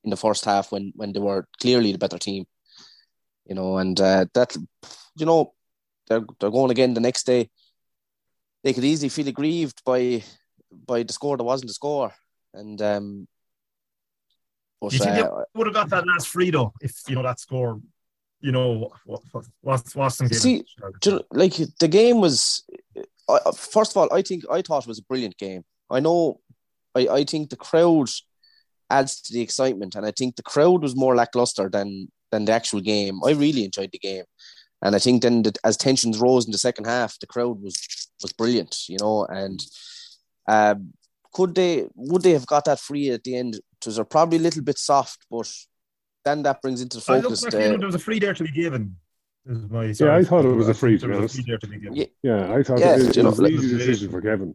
in 0.04 0.10
the 0.10 0.16
first 0.16 0.44
half 0.44 0.72
when 0.72 0.92
when 0.94 1.12
they 1.12 1.20
were 1.20 1.46
clearly 1.60 1.92
the 1.92 1.98
better 1.98 2.18
team. 2.18 2.44
You 3.46 3.54
know, 3.54 3.78
and 3.78 3.98
uh, 4.00 4.26
that 4.34 4.56
you 5.16 5.26
know 5.26 5.54
they're 6.06 6.24
they're 6.38 6.50
going 6.50 6.70
again 6.70 6.94
the 6.94 7.00
next 7.00 7.24
day. 7.24 7.50
They 8.62 8.72
could 8.72 8.84
easily 8.84 9.08
feel 9.08 9.28
aggrieved 9.28 9.82
by 9.84 10.22
by 10.86 11.02
the 11.02 11.12
score 11.12 11.36
that 11.36 11.44
wasn't 11.44 11.68
the 11.68 11.74
score, 11.74 12.12
and 12.54 12.80
um. 12.82 13.28
But, 14.80 14.92
you 14.92 15.00
think 15.00 15.16
uh, 15.16 15.42
would 15.54 15.66
have 15.66 15.74
got 15.74 15.90
that 15.90 16.06
last 16.06 16.28
free 16.28 16.52
though 16.52 16.72
if 16.80 16.92
you 17.08 17.16
know 17.16 17.24
that 17.24 17.40
score 17.40 17.80
you 18.40 18.52
know 18.52 18.90
what 19.04 19.22
What? 19.32 19.44
what's 19.60 19.96
what's 19.96 20.18
see 20.38 20.64
like 21.32 21.56
the 21.80 21.88
game 21.88 22.20
was 22.20 22.64
uh, 23.28 23.50
first 23.50 23.90
of 23.90 23.96
all 23.96 24.08
i 24.12 24.22
think 24.22 24.44
i 24.50 24.62
thought 24.62 24.84
it 24.84 24.88
was 24.88 25.00
a 25.00 25.02
brilliant 25.02 25.36
game 25.36 25.64
i 25.90 26.00
know 26.00 26.40
i 26.94 27.08
i 27.08 27.24
think 27.24 27.50
the 27.50 27.56
crowd 27.56 28.08
adds 28.90 29.20
to 29.20 29.32
the 29.32 29.40
excitement 29.40 29.94
and 29.94 30.06
i 30.06 30.10
think 30.10 30.36
the 30.36 30.42
crowd 30.42 30.82
was 30.82 30.96
more 30.96 31.14
lackluster 31.14 31.68
than 31.68 32.08
than 32.30 32.44
the 32.44 32.52
actual 32.52 32.80
game 32.80 33.20
i 33.24 33.30
really 33.30 33.64
enjoyed 33.64 33.90
the 33.92 33.98
game 33.98 34.24
and 34.82 34.94
I 34.94 34.98
think 34.98 35.22
then 35.22 35.42
that 35.42 35.58
as 35.64 35.76
tensions 35.76 36.18
rose 36.18 36.46
in 36.46 36.52
the 36.52 36.58
second 36.58 36.86
half, 36.86 37.18
the 37.18 37.26
crowd 37.26 37.60
was 37.60 37.76
was 38.22 38.32
brilliant, 38.32 38.88
you 38.88 38.98
know. 39.00 39.24
And 39.24 39.60
um, 40.46 40.92
could 41.32 41.54
they 41.54 41.86
would 41.94 42.22
they 42.22 42.32
have 42.32 42.46
got 42.46 42.64
that 42.66 42.78
free 42.78 43.10
at 43.10 43.24
the 43.24 43.36
end? 43.36 43.56
It 43.56 43.86
was 43.86 44.00
probably 44.10 44.38
a 44.38 44.42
little 44.42 44.62
bit 44.62 44.78
soft, 44.78 45.26
but 45.30 45.50
then 46.24 46.42
that 46.44 46.62
brings 46.62 46.80
into 46.80 47.00
focus. 47.00 47.42
Like, 47.42 47.52
there 47.52 47.78
was 47.78 47.94
a 47.94 47.98
free 47.98 48.18
there 48.18 48.34
to 48.34 48.44
be 48.44 48.52
given. 48.52 48.96
My, 49.44 49.84
yeah, 49.84 50.14
I 50.14 50.24
thought 50.24 50.44
it 50.44 50.48
was 50.48 50.68
a 50.68 50.74
free. 50.74 50.98
To 50.98 51.08
be 51.08 51.14
honest. 51.14 51.40
Yeah, 51.92 52.04
yeah, 52.22 52.52
I 52.52 52.62
thought 52.62 52.80
yeah, 52.80 52.96
it, 52.96 53.16
it 53.16 53.24
was 53.24 53.38
an 53.38 53.46
easy 53.46 53.76
decision 53.76 54.10
for 54.10 54.20
Kevin. 54.20 54.54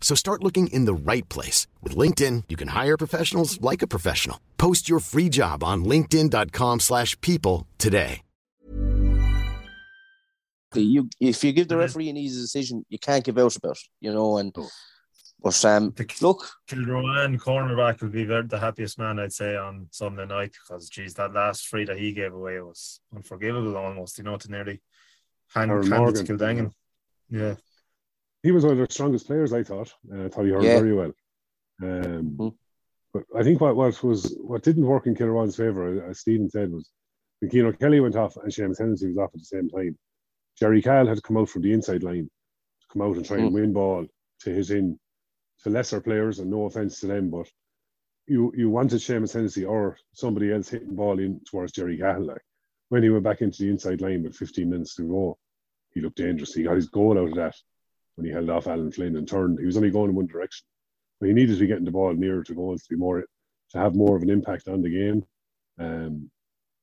So 0.00 0.14
start 0.14 0.42
looking 0.42 0.68
in 0.68 0.86
the 0.86 0.94
right 0.94 1.28
place. 1.28 1.66
With 1.82 1.94
LinkedIn, 1.94 2.44
you 2.48 2.56
can 2.56 2.68
hire 2.68 2.96
professionals 2.96 3.60
like 3.60 3.82
a 3.82 3.86
professional. 3.86 4.40
Post 4.56 4.88
your 4.88 5.00
free 5.00 5.28
job 5.28 5.62
on 5.62 5.84
linkedin.com 5.84 6.80
slash 6.80 7.20
people 7.20 7.66
today. 7.76 8.22
You, 10.74 11.08
if 11.18 11.42
you 11.44 11.52
give 11.52 11.68
the 11.68 11.78
referee 11.78 12.10
an 12.10 12.18
easy 12.18 12.42
decision, 12.42 12.84
you 12.90 12.98
can't 12.98 13.24
give 13.24 13.38
out 13.38 13.56
about 13.56 13.76
it, 13.76 13.88
you 14.00 14.12
know, 14.12 14.38
and... 14.38 14.54
Oh. 14.56 14.68
But 15.40 15.64
um, 15.66 15.92
the, 15.92 16.04
look, 16.20 16.50
Kilruane 16.68 17.38
cornerback 17.38 18.00
will 18.02 18.08
be 18.08 18.24
very, 18.24 18.42
the 18.42 18.58
happiest 18.58 18.98
man, 18.98 19.20
I'd 19.20 19.32
say, 19.32 19.54
on 19.54 19.86
Sunday 19.92 20.26
night 20.26 20.50
because, 20.50 20.88
geez, 20.88 21.14
that 21.14 21.32
last 21.32 21.68
free 21.68 21.84
that 21.84 21.96
he 21.96 22.12
gave 22.12 22.34
away 22.34 22.60
was 22.60 23.00
unforgivable 23.14 23.76
almost, 23.76 24.18
you 24.18 24.24
know, 24.24 24.36
to 24.36 24.50
nearly 24.50 24.82
hand, 25.54 25.70
hand 25.70 26.08
it 26.08 26.26
to 26.26 26.32
Kiladangan. 26.32 26.72
Yeah. 27.30 27.54
He 28.42 28.52
was 28.52 28.64
one 28.64 28.72
of 28.72 28.78
the 28.78 28.92
strongest 28.92 29.26
players, 29.26 29.52
I 29.52 29.62
thought. 29.62 29.92
Uh, 30.12 30.26
I 30.26 30.28
thought 30.28 30.44
he 30.44 30.52
hurt 30.52 30.62
yeah. 30.62 30.78
very 30.78 30.94
well. 30.94 31.12
Um, 31.82 32.36
mm. 32.38 32.54
But 33.12 33.24
I 33.36 33.42
think 33.42 33.60
what, 33.60 33.76
what 33.76 34.02
was 34.02 34.36
what 34.40 34.62
didn't 34.62 34.86
work 34.86 35.06
in 35.06 35.14
Kilruane's 35.14 35.56
favour, 35.56 36.08
as 36.08 36.20
Stephen 36.20 36.50
said, 36.50 36.70
was 36.70 36.90
when 37.40 37.50
Keano 37.50 37.78
Kelly 37.78 38.00
went 38.00 38.16
off 38.16 38.36
and 38.36 38.52
Seamus 38.52 38.78
Hennessy 38.78 39.08
was 39.08 39.18
off 39.18 39.30
at 39.34 39.40
the 39.40 39.44
same 39.44 39.68
time. 39.70 39.96
Jerry 40.58 40.82
Cahill 40.82 41.06
had 41.06 41.16
to 41.16 41.22
come 41.22 41.36
out 41.36 41.48
from 41.48 41.62
the 41.62 41.72
inside 41.72 42.02
line 42.02 42.24
to 42.24 42.86
come 42.92 43.02
out 43.02 43.16
and 43.16 43.24
try 43.24 43.38
mm. 43.38 43.46
and 43.46 43.54
win 43.54 43.72
ball 43.72 44.06
to 44.40 44.50
his 44.50 44.70
in 44.70 44.98
to 45.62 45.70
lesser 45.70 46.00
players, 46.00 46.38
and 46.38 46.50
no 46.50 46.66
offense 46.66 47.00
to 47.00 47.06
them, 47.06 47.30
but 47.30 47.48
you 48.26 48.52
you 48.56 48.68
wanted 48.70 49.00
Seamus 49.00 49.32
Hennessy 49.32 49.64
or 49.64 49.96
somebody 50.12 50.52
else 50.52 50.68
hitting 50.68 50.94
ball 50.94 51.18
in 51.18 51.40
towards 51.48 51.72
Jerry 51.72 51.96
Cahill. 51.96 52.26
Like 52.26 52.42
when 52.90 53.02
he 53.02 53.08
went 53.08 53.24
back 53.24 53.40
into 53.40 53.62
the 53.62 53.70
inside 53.70 54.00
line 54.00 54.22
with 54.22 54.36
15 54.36 54.68
minutes 54.68 54.94
to 54.96 55.08
go, 55.08 55.38
he 55.94 56.00
looked 56.00 56.16
dangerous. 56.16 56.54
He 56.54 56.62
got 56.62 56.76
his 56.76 56.88
goal 56.88 57.18
out 57.18 57.28
of 57.28 57.34
that 57.36 57.56
when 58.18 58.26
he 58.26 58.32
held 58.32 58.50
off 58.50 58.66
Alan 58.66 58.90
Flynn 58.90 59.16
and 59.16 59.28
turned. 59.28 59.60
He 59.60 59.64
was 59.64 59.76
only 59.76 59.92
going 59.92 60.10
in 60.10 60.16
one 60.16 60.26
direction, 60.26 60.66
but 61.20 61.28
he 61.28 61.32
needed 61.32 61.54
to 61.54 61.60
be 61.60 61.68
getting 61.68 61.84
the 61.84 61.92
ball 61.92 62.12
nearer 62.12 62.42
to 62.42 62.54
goals 62.54 62.82
to 62.82 62.88
be 62.90 62.98
more 62.98 63.24
to 63.70 63.78
have 63.78 63.94
more 63.94 64.16
of 64.16 64.22
an 64.22 64.30
impact 64.30 64.66
on 64.66 64.82
the 64.82 64.90
game. 64.90 65.24
Um, 65.78 66.28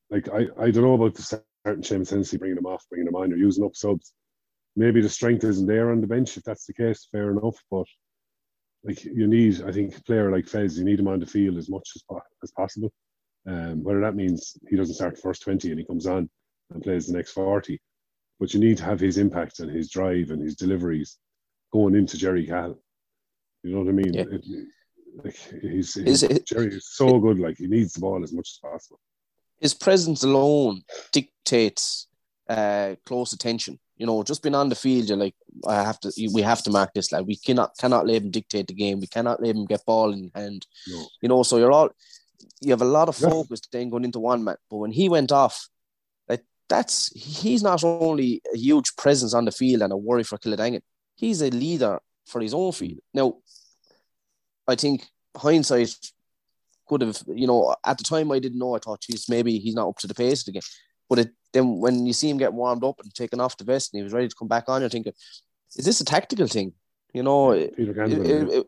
like 0.09 0.29
I, 0.29 0.47
I 0.57 0.71
don't 0.71 0.83
know 0.83 0.93
about 0.93 1.15
the 1.15 1.23
starting 1.23 1.83
Seamus 1.83 2.09
Hennessy 2.09 2.37
bringing 2.37 2.57
him 2.57 2.65
off, 2.65 2.85
bringing 2.89 3.07
him 3.07 3.15
on, 3.15 3.33
or 3.33 3.35
using 3.35 3.65
up 3.65 3.75
subs. 3.75 4.13
Maybe 4.77 5.01
the 5.01 5.09
strength 5.09 5.43
isn't 5.43 5.67
there 5.67 5.91
on 5.91 5.99
the 5.99 6.07
bench. 6.07 6.37
If 6.37 6.43
that's 6.43 6.65
the 6.65 6.73
case, 6.73 7.09
fair 7.11 7.31
enough. 7.31 7.57
But 7.69 7.87
like 8.85 9.03
you 9.03 9.27
need, 9.27 9.61
I 9.63 9.73
think, 9.73 9.97
a 9.97 10.03
player 10.03 10.31
like 10.31 10.47
Fez, 10.47 10.77
you 10.77 10.85
need 10.85 11.01
him 11.01 11.09
on 11.09 11.19
the 11.19 11.25
field 11.25 11.57
as 11.57 11.69
much 11.69 11.89
as, 11.97 12.03
as 12.43 12.51
possible. 12.51 12.93
Um, 13.45 13.83
whether 13.83 13.99
that 13.99 14.15
means 14.15 14.55
he 14.69 14.77
doesn't 14.77 14.95
start 14.95 15.15
the 15.15 15.21
first 15.21 15.43
20 15.43 15.69
and 15.69 15.79
he 15.79 15.85
comes 15.85 16.07
on 16.07 16.29
and 16.73 16.81
plays 16.81 17.07
the 17.07 17.17
next 17.17 17.31
40. 17.31 17.77
But 18.39 18.53
you 18.53 18.59
need 18.61 18.77
to 18.77 18.85
have 18.85 19.01
his 19.01 19.17
impact 19.17 19.59
and 19.59 19.69
his 19.69 19.89
drive 19.89 20.31
and 20.31 20.41
his 20.41 20.55
deliveries 20.55 21.17
going 21.75 21.95
into 21.95 22.17
Jerry 22.17 22.45
Cahill. 22.45 22.79
You 23.63 23.71
know 23.71 23.81
what 23.81 23.89
I 23.89 23.97
mean? 24.01 24.13
Yeah. 24.13 24.29
It, 24.31 24.43
like 25.23 25.37
he's, 25.61 25.93
he's 25.93 26.23
it, 26.23 26.45
Jerry 26.47 26.67
is 26.67 26.87
so 27.01 27.19
good. 27.19 27.39
Like 27.39 27.57
he 27.57 27.67
needs 27.67 27.93
the 27.93 28.01
ball 28.01 28.23
as 28.23 28.33
much 28.33 28.49
as 28.53 28.59
possible. 28.69 28.99
His 29.59 29.73
presence 29.73 30.23
alone 30.23 30.83
dictates 31.11 32.07
uh, 32.49 32.95
close 33.05 33.33
attention. 33.33 33.79
You 33.97 34.05
know, 34.05 34.23
just 34.23 34.43
being 34.43 34.55
on 34.55 34.69
the 34.69 34.75
field, 34.75 35.07
you're 35.07 35.17
like, 35.25 35.35
I 35.65 35.83
have 35.89 35.99
to, 36.01 36.11
we 36.33 36.41
have 36.41 36.61
to 36.63 36.71
mark 36.71 36.91
this. 36.93 37.11
Like, 37.13 37.25
we 37.25 37.37
cannot 37.37 37.71
cannot 37.79 38.05
let 38.05 38.21
him 38.21 38.31
dictate 38.31 38.67
the 38.67 38.73
game. 38.73 38.99
We 38.99 39.07
cannot 39.07 39.41
let 39.41 39.55
him 39.55 39.65
get 39.65 39.85
ball 39.85 40.11
in 40.11 40.31
hand. 40.35 40.67
No. 40.87 41.05
You 41.21 41.29
know, 41.29 41.43
so 41.43 41.57
you're 41.57 41.71
all, 41.71 41.89
you 42.61 42.71
have 42.71 42.81
a 42.81 42.85
lot 42.97 43.07
of 43.07 43.15
focus 43.15 43.61
yeah. 43.63 43.79
then 43.79 43.89
going 43.89 44.03
into 44.03 44.19
one 44.19 44.43
man. 44.43 44.57
But 44.69 44.77
when 44.77 44.91
he 44.91 45.07
went 45.07 45.31
off, 45.31 45.69
like 46.27 46.43
that's 46.67 47.07
he's 47.15 47.63
not 47.63 47.83
only 47.83 48.41
a 48.53 48.57
huge 48.57 48.95
presence 48.97 49.33
on 49.33 49.45
the 49.45 49.51
field 49.51 49.81
and 49.81 49.93
a 49.93 49.97
worry 49.97 50.23
for 50.23 50.37
Kiladangan, 50.37 50.81
he's 51.15 51.41
a 51.41 51.49
leader 51.49 51.99
for 52.25 52.41
his 52.41 52.53
own 52.53 52.71
field. 52.71 52.99
Now, 53.13 53.35
I 54.67 54.75
think 54.75 55.05
hindsight 55.35 55.95
could 56.87 57.01
have, 57.01 57.21
you 57.27 57.47
know, 57.47 57.75
at 57.85 57.97
the 57.97 58.03
time 58.03 58.31
I 58.31 58.39
didn't 58.39 58.59
know. 58.59 58.75
I 58.75 58.79
thought, 58.79 59.01
geez, 59.01 59.27
maybe 59.29 59.57
he's 59.59 59.75
not 59.75 59.87
up 59.89 59.97
to 59.99 60.07
the 60.07 60.13
pace 60.13 60.47
again. 60.47 60.61
But 61.09 61.19
it, 61.19 61.29
then 61.53 61.79
when 61.79 62.05
you 62.05 62.13
see 62.13 62.29
him 62.29 62.37
get 62.37 62.53
warmed 62.53 62.83
up 62.83 62.99
and 63.03 63.13
taken 63.13 63.39
off 63.39 63.57
the 63.57 63.63
vest 63.63 63.93
and 63.93 63.99
he 63.99 64.03
was 64.03 64.13
ready 64.13 64.27
to 64.27 64.35
come 64.35 64.47
back 64.47 64.65
on, 64.67 64.81
you're 64.81 64.89
thinking, 64.89 65.13
is 65.75 65.85
this 65.85 66.01
a 66.01 66.05
tactical 66.05 66.47
thing? 66.47 66.73
You 67.13 67.23
know, 67.23 67.53
Peter 67.53 67.91
it, 67.91 67.97
Canavan, 67.97 68.25
it, 68.25 68.27
yeah. 68.27 68.57
it, 68.57 68.67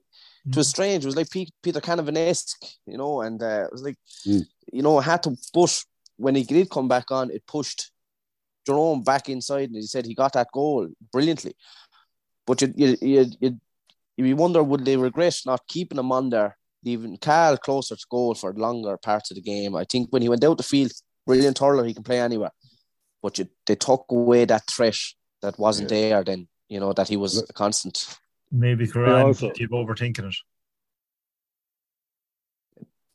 it 0.49 0.55
was 0.55 0.69
strange. 0.69 1.03
It 1.03 1.07
was 1.07 1.15
like 1.15 1.29
Pe- 1.29 1.47
Peter 1.61 1.81
Canavan-esque, 1.81 2.65
you 2.85 2.97
know, 2.97 3.21
and 3.21 3.41
uh, 3.41 3.65
it 3.65 3.71
was 3.71 3.83
like, 3.83 3.97
Mm. 4.25 4.45
you 4.71 4.81
know, 4.81 4.99
had 4.99 5.23
to, 5.23 5.35
push. 5.53 5.83
when 6.17 6.35
he 6.35 6.43
did 6.43 6.69
come 6.69 6.87
back 6.87 7.11
on, 7.11 7.29
it 7.31 7.45
pushed 7.45 7.91
Jerome 8.65 9.03
back 9.03 9.29
inside, 9.29 9.69
and 9.69 9.75
he 9.75 9.83
said 9.83 10.05
he 10.05 10.13
got 10.15 10.33
that 10.33 10.47
goal 10.53 10.87
brilliantly. 11.11 11.55
But 12.47 12.61
you, 12.61 12.73
you, 12.75 12.97
you, 13.01 13.25
you, 13.41 13.59
you 14.15 14.35
wonder 14.35 14.63
would 14.63 14.85
they 14.85 14.95
regret 14.97 15.37
not 15.45 15.67
keeping 15.67 15.99
him 15.99 16.11
on 16.11 16.29
there, 16.29 16.57
leaving 16.83 17.17
Cahill 17.17 17.57
closer 17.57 17.95
to 17.95 18.05
goal 18.09 18.33
for 18.33 18.53
longer 18.53 18.97
parts 18.97 19.29
of 19.29 19.35
the 19.35 19.41
game. 19.41 19.75
I 19.75 19.83
think 19.83 20.07
when 20.11 20.21
he 20.23 20.29
went 20.29 20.43
out 20.45 20.57
the 20.57 20.63
field, 20.63 20.91
brilliant 21.27 21.59
hurler, 21.59 21.83
he 21.85 21.93
can 21.93 22.03
play 22.03 22.19
anywhere. 22.21 22.51
But 23.21 23.37
you, 23.37 23.47
they 23.65 23.75
took 23.75 24.05
away 24.09 24.45
that 24.45 24.65
threat 24.67 24.97
that 25.41 25.59
wasn't 25.59 25.89
there 25.89 26.23
then, 26.23 26.47
you 26.69 26.79
know, 26.79 26.93
that 26.93 27.09
he 27.09 27.17
was 27.17 27.37
a 27.47 27.53
constant. 27.53 28.17
Maybe 28.51 28.87
Quran 28.87 29.25
also- 29.25 29.51
keep 29.51 29.71
overthinking 29.71 30.29
it. 30.29 30.35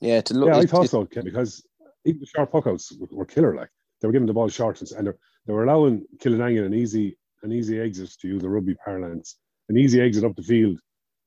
Yeah, 0.00 0.20
to 0.20 0.34
look. 0.34 0.48
yeah, 0.48 0.58
I 0.58 0.66
thought 0.66 0.84
it- 0.84 0.90
so 0.90 1.06
Ken, 1.06 1.24
because 1.24 1.64
even 2.04 2.20
the 2.20 2.26
sharp 2.26 2.52
puckouts 2.52 2.98
were, 2.98 3.06
were 3.10 3.24
killer. 3.24 3.54
Like 3.54 3.70
they 4.00 4.08
were 4.08 4.12
giving 4.12 4.26
the 4.26 4.32
ball 4.34 4.48
short, 4.48 4.80
and 4.92 5.06
they, 5.06 5.12
they 5.46 5.52
were 5.52 5.64
allowing 5.64 6.04
Kiladangan 6.18 6.66
an 6.66 6.74
easy 6.74 7.16
an 7.42 7.52
easy 7.52 7.80
exit 7.80 8.10
to 8.20 8.28
use 8.28 8.42
the 8.42 8.48
rugby 8.48 8.74
parlance, 8.74 9.38
an 9.68 9.76
easy 9.76 10.00
exit 10.00 10.24
up 10.24 10.36
the 10.36 10.42
field, 10.42 10.78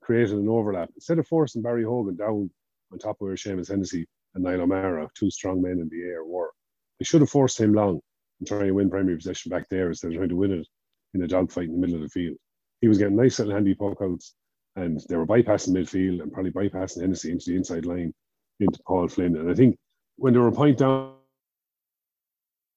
creating 0.01 0.39
an 0.39 0.49
overlap 0.49 0.89
instead 0.95 1.19
of 1.19 1.27
forcing 1.27 1.61
Barry 1.61 1.83
Hogan 1.83 2.15
down 2.15 2.49
on 2.91 2.99
top 2.99 3.17
of 3.21 3.27
where 3.27 3.35
Seamus 3.35 3.69
Hennessy 3.69 4.05
and 4.33 4.43
Niall 4.43 4.61
O'Mara, 4.61 5.09
two 5.15 5.29
strong 5.31 5.61
men 5.61 5.79
in 5.79 5.89
the 5.89 6.03
air, 6.03 6.23
were. 6.23 6.51
They 6.99 7.03
should 7.05 7.21
have 7.21 7.29
forced 7.29 7.59
him 7.59 7.73
long 7.73 7.99
and 8.39 8.47
trying 8.47 8.67
to 8.67 8.71
win 8.71 8.89
primary 8.89 9.17
possession 9.17 9.49
back 9.49 9.67
there 9.69 9.89
instead 9.89 10.11
of 10.11 10.17
trying 10.17 10.29
to 10.29 10.35
win 10.35 10.51
it 10.51 10.67
in 11.13 11.23
a 11.23 11.27
dogfight 11.27 11.67
in 11.67 11.73
the 11.73 11.79
middle 11.79 11.95
of 11.95 12.01
the 12.01 12.09
field. 12.09 12.37
He 12.81 12.87
was 12.87 12.97
getting 12.97 13.15
nice 13.15 13.39
little 13.39 13.53
handy 13.53 13.75
puckouts, 13.75 14.31
and 14.75 15.01
they 15.09 15.15
were 15.15 15.25
bypassing 15.25 15.73
midfield 15.73 16.21
and 16.21 16.31
probably 16.31 16.51
bypassing 16.51 17.01
Hennessy 17.01 17.31
into 17.31 17.49
the 17.49 17.55
inside 17.55 17.85
line 17.85 18.13
into 18.59 18.79
Paul 18.85 19.07
Flynn. 19.07 19.35
And 19.37 19.49
I 19.49 19.53
think 19.53 19.77
when 20.17 20.33
they 20.33 20.39
were 20.39 20.47
a 20.47 20.51
point 20.51 20.77
down 20.77 21.13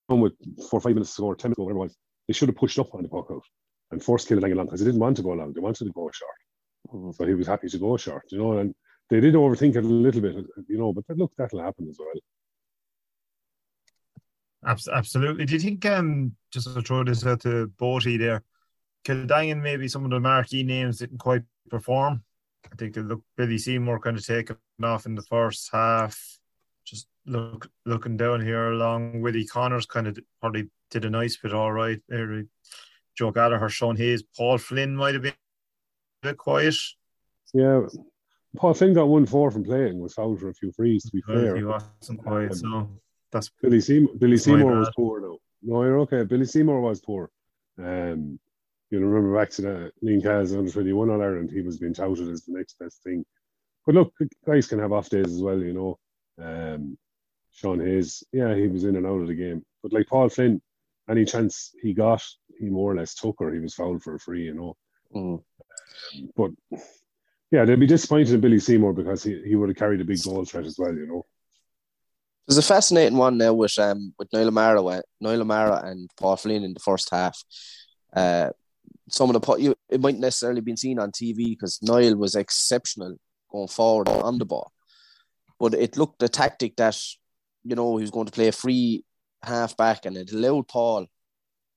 with 0.08 0.32
four 0.70 0.78
or 0.78 0.80
five 0.80 0.94
minutes 0.94 1.14
to 1.16 1.24
or 1.24 1.36
10 1.36 1.50
minutes 1.50 1.58
whatever 1.58 1.78
it 1.78 1.82
was, 1.82 1.96
they 2.28 2.34
should 2.34 2.48
have 2.48 2.56
pushed 2.56 2.78
up 2.78 2.94
on 2.94 3.02
the 3.02 3.08
puck 3.08 3.26
out 3.30 3.42
and 3.90 4.02
forced 4.02 4.28
Kiladangan 4.28 4.52
along 4.52 4.66
because 4.66 4.80
they 4.80 4.86
didn't 4.86 5.00
want 5.00 5.16
to 5.16 5.22
go 5.22 5.30
long. 5.30 5.52
They 5.52 5.60
wanted 5.60 5.86
to 5.86 5.92
go 5.92 6.10
short. 6.12 7.14
So 7.16 7.24
he 7.26 7.34
was 7.34 7.46
happy 7.46 7.68
to 7.68 7.78
go 7.78 7.96
short, 7.96 8.24
you 8.30 8.38
know, 8.38 8.58
and 8.58 8.74
they 9.10 9.20
did 9.20 9.34
overthink 9.34 9.76
it 9.76 9.84
a 9.84 9.88
little 9.88 10.20
bit, 10.20 10.36
you 10.68 10.78
know, 10.78 10.92
but 10.92 11.04
look, 11.16 11.32
that'll 11.36 11.62
happen 11.62 11.88
as 11.88 11.98
well. 11.98 12.12
Absolutely. 14.64 15.46
Do 15.46 15.54
you 15.54 15.60
think, 15.60 15.86
um, 15.86 16.34
just 16.50 16.74
to 16.74 16.82
throw 16.82 17.04
this 17.04 17.24
out 17.24 17.40
to 17.40 17.72
Boaty 17.78 18.18
there, 18.18 18.42
Kiladangan, 19.04 19.62
maybe 19.62 19.88
some 19.88 20.04
of 20.04 20.10
the 20.10 20.20
marquee 20.20 20.62
names 20.62 20.98
didn't 20.98 21.18
quite 21.18 21.42
perform? 21.70 22.22
I 22.70 22.74
think 22.76 22.96
it 22.96 23.04
looked 23.04 23.24
Billy 23.36 23.56
Seymour 23.56 24.00
kind 24.00 24.16
of 24.16 24.26
taken 24.26 24.56
off 24.82 25.06
in 25.06 25.14
the 25.14 25.22
first 25.22 25.70
half. 25.72 26.38
Just 26.84 27.06
look 27.26 27.70
looking 27.86 28.16
down 28.16 28.44
here 28.44 28.72
along 28.72 29.20
Willie 29.20 29.46
Connors 29.46 29.86
kind 29.86 30.06
of 30.06 30.18
probably 30.40 30.68
did 30.90 31.04
a 31.04 31.10
nice 31.10 31.36
bit 31.36 31.52
all 31.52 31.72
right 31.72 32.00
there. 32.08 32.44
Joe 33.16 33.30
Gallagher, 33.30 33.68
Sean 33.68 33.96
Hayes, 33.96 34.22
Paul 34.36 34.58
Flynn 34.58 34.94
might 34.94 35.14
have 35.14 35.22
been 35.22 35.32
a 36.22 36.28
bit 36.28 36.36
quiet. 36.36 36.74
Yeah, 37.52 37.82
Paul 38.56 38.74
Flynn 38.74 38.94
got 38.94 39.08
one 39.08 39.26
four 39.26 39.50
from 39.50 39.64
playing, 39.64 39.98
was 39.98 40.14
fouled 40.14 40.40
for 40.40 40.48
a 40.48 40.54
few 40.54 40.72
frees, 40.72 41.04
to 41.04 41.12
be 41.12 41.22
fair. 41.22 41.56
He 41.56 41.64
wasn't 41.64 42.22
quiet, 42.22 42.54
so 42.54 42.88
that's 43.32 43.50
Billy 43.62 43.80
Seymour, 43.80 44.14
Billy 44.18 44.36
Seymour 44.36 44.78
was 44.78 44.90
poor 44.96 45.20
though. 45.20 45.38
No, 45.62 45.82
you're 45.82 46.00
okay. 46.00 46.22
Billy 46.24 46.44
Seymour 46.44 46.80
was 46.80 47.00
poor. 47.00 47.30
Um, 47.78 48.38
you 48.90 49.00
know, 49.00 49.06
remember 49.06 49.36
back 49.36 49.50
to 49.50 49.62
the 49.62 49.92
Liam 50.02 50.22
Cahill's 50.22 50.54
under 50.54 50.70
21 50.70 51.10
All 51.10 51.20
Ireland, 51.20 51.50
he 51.50 51.60
was 51.60 51.78
being 51.78 51.94
touted 51.94 52.28
as 52.28 52.44
the 52.44 52.56
next 52.56 52.78
best 52.78 53.02
thing. 53.02 53.24
But 53.84 53.94
look, 53.94 54.12
guys 54.46 54.66
can 54.66 54.78
have 54.78 54.92
off 54.92 55.10
days 55.10 55.26
as 55.26 55.42
well, 55.42 55.58
you 55.58 55.72
know. 55.72 55.98
Um, 56.42 56.96
Sean 57.50 57.80
Hayes, 57.80 58.22
yeah, 58.32 58.54
he 58.54 58.68
was 58.68 58.84
in 58.84 58.96
and 58.96 59.06
out 59.06 59.20
of 59.20 59.26
the 59.26 59.34
game. 59.34 59.64
But 59.82 59.92
like 59.92 60.06
Paul 60.06 60.28
Flynn, 60.28 60.62
any 61.08 61.24
chance 61.24 61.72
he 61.82 61.94
got, 61.94 62.22
he 62.58 62.66
more 62.66 62.92
or 62.92 62.96
less 62.96 63.14
took 63.14 63.40
or 63.40 63.52
he 63.52 63.60
was 63.60 63.74
fouled 63.74 64.02
for 64.02 64.14
a 64.14 64.18
free, 64.18 64.44
you 64.44 64.54
know. 64.54 64.76
Mm. 65.14 65.42
But 66.36 66.50
yeah, 67.50 67.64
they'd 67.64 67.80
be 67.80 67.86
disappointed 67.86 68.34
in 68.34 68.40
Billy 68.40 68.58
Seymour 68.58 68.92
because 68.92 69.22
he, 69.22 69.40
he 69.46 69.56
would 69.56 69.70
have 69.70 69.78
carried 69.78 70.00
a 70.00 70.04
big 70.04 70.22
goal 70.22 70.44
threat 70.44 70.66
as 70.66 70.78
well, 70.78 70.94
you 70.94 71.06
know. 71.06 71.24
There's 72.46 72.58
a 72.58 72.62
fascinating 72.62 73.18
one 73.18 73.36
now 73.36 73.52
with 73.52 73.78
um 73.78 74.14
with 74.18 74.32
Niall 74.32 74.48
O'Mara, 74.48 74.84
uh, 74.84 75.02
Niall 75.20 75.42
O'Mara 75.42 75.82
and 75.84 76.10
Paul 76.16 76.36
Flynn 76.36 76.64
in 76.64 76.72
the 76.72 76.80
first 76.80 77.10
half. 77.10 77.42
Uh, 78.14 78.50
some 79.10 79.34
of 79.34 79.40
the 79.40 79.56
you, 79.56 79.74
it 79.88 80.00
might 80.00 80.18
necessarily 80.18 80.62
been 80.62 80.76
seen 80.76 80.98
on 80.98 81.12
TV 81.12 81.50
because 81.50 81.82
Niall 81.82 82.16
was 82.16 82.34
exceptional 82.34 83.16
going 83.50 83.68
forward 83.68 84.08
on 84.08 84.38
the 84.38 84.46
ball, 84.46 84.72
but 85.58 85.74
it 85.74 85.98
looked 85.98 86.22
a 86.22 86.28
tactic 86.28 86.76
that 86.76 86.98
you 87.64 87.76
know 87.76 87.96
he 87.96 88.02
was 88.02 88.10
going 88.10 88.26
to 88.26 88.32
play 88.32 88.48
a 88.48 88.52
free 88.52 89.04
half 89.42 89.76
back 89.76 90.04
and 90.06 90.16
it 90.16 90.32
allowed 90.32 90.68
Paul 90.68 91.06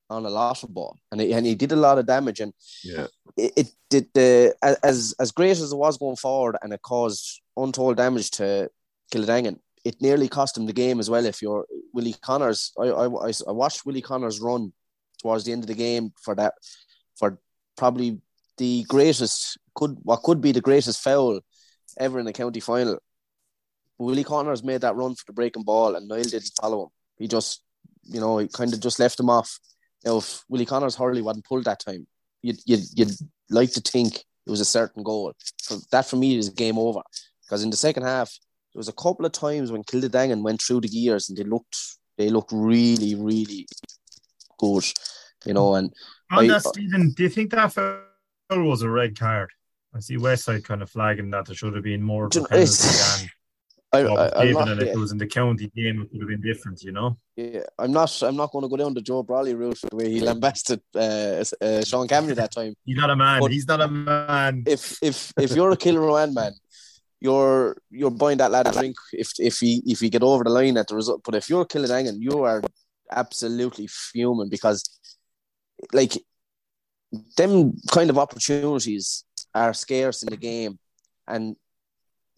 on 0.10 0.26
a 0.26 0.30
lot 0.30 0.62
of 0.64 0.74
ball 0.74 0.98
and 1.12 1.22
he, 1.22 1.32
and 1.34 1.46
he 1.46 1.56
did 1.56 1.72
a 1.72 1.76
lot 1.76 1.98
of 1.98 2.06
damage 2.06 2.40
and 2.42 2.54
Yeah. 2.84 3.08
it, 3.38 3.54
it 3.56 3.68
did 3.90 4.08
the 4.14 4.54
as 4.84 5.14
as 5.20 5.32
great 5.32 5.52
as 5.52 5.72
it 5.72 5.76
was 5.78 5.98
going 5.98 6.18
forward 6.18 6.58
and 6.62 6.74
it 6.74 6.82
caused 6.82 7.42
untold 7.56 7.98
damage 7.98 8.32
to 8.32 8.70
Kiladangan. 9.14 9.60
It 9.84 10.02
nearly 10.02 10.28
cost 10.28 10.58
him 10.58 10.66
the 10.66 10.74
game 10.74 11.00
as 11.00 11.10
well. 11.10 11.26
If 11.26 11.42
you're 11.42 11.66
Willie 11.94 12.16
Connors, 12.22 12.72
I, 12.78 12.84
I, 12.88 13.06
I 13.08 13.32
I 13.48 13.52
watched 13.52 13.86
Willie 13.86 14.02
Connors 14.02 14.40
run 14.42 14.74
towards 15.22 15.44
the 15.46 15.52
end 15.54 15.64
of 15.64 15.68
the 15.68 15.74
game 15.76 16.12
for 16.22 16.36
that 16.36 16.54
for 17.16 17.40
probably 17.78 18.20
the 18.58 18.84
greatest 18.90 19.58
could 19.76 19.98
what 20.04 20.24
could 20.24 20.42
be 20.42 20.52
the 20.52 20.62
greatest 20.62 21.00
foul 21.02 21.40
ever 21.98 22.20
in 22.20 22.26
the 22.26 22.34
county 22.34 22.60
final. 22.60 23.00
Willie 23.98 24.24
Connors 24.24 24.64
made 24.64 24.82
that 24.82 24.96
run 24.96 25.16
for 25.16 25.24
the 25.28 25.34
breaking 25.34 25.64
ball 25.64 25.96
and 25.96 26.08
Niall 26.08 26.24
didn't 26.24 26.52
follow 26.60 26.84
him. 26.84 26.90
He 27.18 27.28
just 27.28 27.62
you 28.04 28.20
know, 28.20 28.38
he 28.40 28.48
kind 28.48 28.74
of 28.74 28.80
just 28.80 29.00
left 29.00 29.20
him 29.20 29.30
off. 29.30 29.60
Now, 30.04 30.18
if 30.18 30.44
Willie 30.50 30.66
Connors 30.66 30.96
hurley 30.96 31.22
wasn't 31.22 31.46
pulled 31.46 31.66
that 31.66 31.80
time, 31.80 32.08
you'd, 32.42 32.60
you'd, 32.66 32.82
you'd 32.96 33.12
like 33.50 33.72
to 33.74 33.82
think 33.82 34.16
it 34.16 34.50
was 34.50 34.60
a 34.60 34.66
certain 34.66 35.04
goal. 35.04 35.34
So 35.58 35.78
that 35.92 36.08
for 36.08 36.16
me 36.16 36.38
is 36.38 36.50
game 36.50 36.78
over. 36.78 37.02
Because 37.44 37.64
in 37.64 37.70
the 37.70 37.78
second 37.78 38.04
half, 38.04 38.36
there 38.74 38.80
was 38.80 38.88
a 38.88 38.94
couple 38.94 39.26
of 39.26 39.32
times 39.32 39.72
when 39.72 39.84
Kiladangan 39.84 40.42
went 40.42 40.62
through 40.62 40.82
the 40.82 40.88
gears 40.88 41.30
and 41.30 41.38
they 41.38 41.44
looked 41.44 41.78
they 42.18 42.30
looked 42.30 42.52
really, 42.52 43.16
really 43.16 43.68
good. 44.58 44.86
You 45.46 45.54
know, 45.54 45.76
and 45.76 45.94
On 46.32 46.46
I- 46.46 46.48
that, 46.48 46.64
Stephen, 46.64 47.12
do 47.12 47.24
you 47.24 47.30
think 47.30 47.52
that 47.52 47.74
foul 47.74 48.04
was 48.50 48.82
a 48.82 48.90
red 48.90 49.18
card? 49.18 49.50
I 49.94 50.00
see 50.00 50.18
Westside 50.18 50.64
kind 50.64 50.82
of 50.82 50.90
flagging 50.90 51.30
that 51.32 51.46
there 51.46 51.56
should 51.56 51.76
have 51.76 51.84
been 51.84 52.02
more 52.02 52.26
of 52.26 52.36
a 52.36 52.44
penalty 52.46 52.88
than 52.88 53.30
I, 53.94 54.00
I, 54.00 54.42
I'm 54.44 54.54
not, 54.54 54.70
if 54.70 54.86
yeah, 54.86 54.94
it 54.94 54.98
was 54.98 55.12
in 55.12 55.18
the 55.18 55.28
county 55.28 55.70
game, 55.76 56.02
it 56.02 56.10
would 56.14 56.22
have 56.22 56.30
been 56.30 56.42
different, 56.42 56.82
you 56.82 56.94
know? 56.94 57.18
yeah, 57.36 57.64
I'm 57.78 57.92
not 57.92 58.22
I'm 58.22 58.38
not 58.38 58.52
going 58.52 58.64
to 58.64 58.70
go 58.70 58.78
down 58.78 58.94
the 58.94 59.02
Joe 59.02 59.24
Brolly 59.24 59.58
route 59.58 59.80
the 59.90 59.96
way 59.96 60.10
he 60.10 60.20
lambasted 60.30 60.82
uh, 60.96 61.44
uh, 61.62 61.84
Sean 61.84 62.08
Cavanagh 62.08 62.36
that 62.36 62.52
time. 62.52 62.74
He's 62.86 62.98
not 62.98 63.10
a 63.10 63.16
man. 63.16 63.42
But- 63.42 63.52
He's 63.52 63.68
not 63.68 63.82
a 63.82 63.88
man. 63.88 64.64
if 64.66 64.98
if 65.02 65.34
if 65.38 65.52
you're 65.56 65.72
a 65.72 65.78
Kilruane 65.78 66.34
man, 66.34 66.54
you're 67.20 67.76
you're 67.90 68.12
buying 68.12 68.38
that 68.38 68.52
lad 68.52 68.68
a 68.68 68.72
drink 68.72 68.96
if 69.14 69.34
if 69.40 69.60
he 69.60 69.82
if 69.86 70.00
he 70.00 70.10
get 70.10 70.24
over 70.24 70.44
the 70.44 70.50
line 70.50 70.78
at 70.78 70.88
the 70.88 70.96
result. 70.96 71.22
But 71.24 71.36
if 71.36 71.50
you're 71.50 71.66
Kiladangan, 71.66 72.16
you 72.18 72.44
are 72.44 72.62
absolutely 73.12 73.88
fuming 73.88 74.50
because 74.50 75.00
like 75.92 76.14
them 77.36 77.74
kind 77.92 78.10
of 78.10 78.18
opportunities 78.18 79.26
are 79.54 79.74
scarce 79.74 80.24
in 80.24 80.30
the 80.30 80.38
game, 80.38 80.80
and 81.28 81.58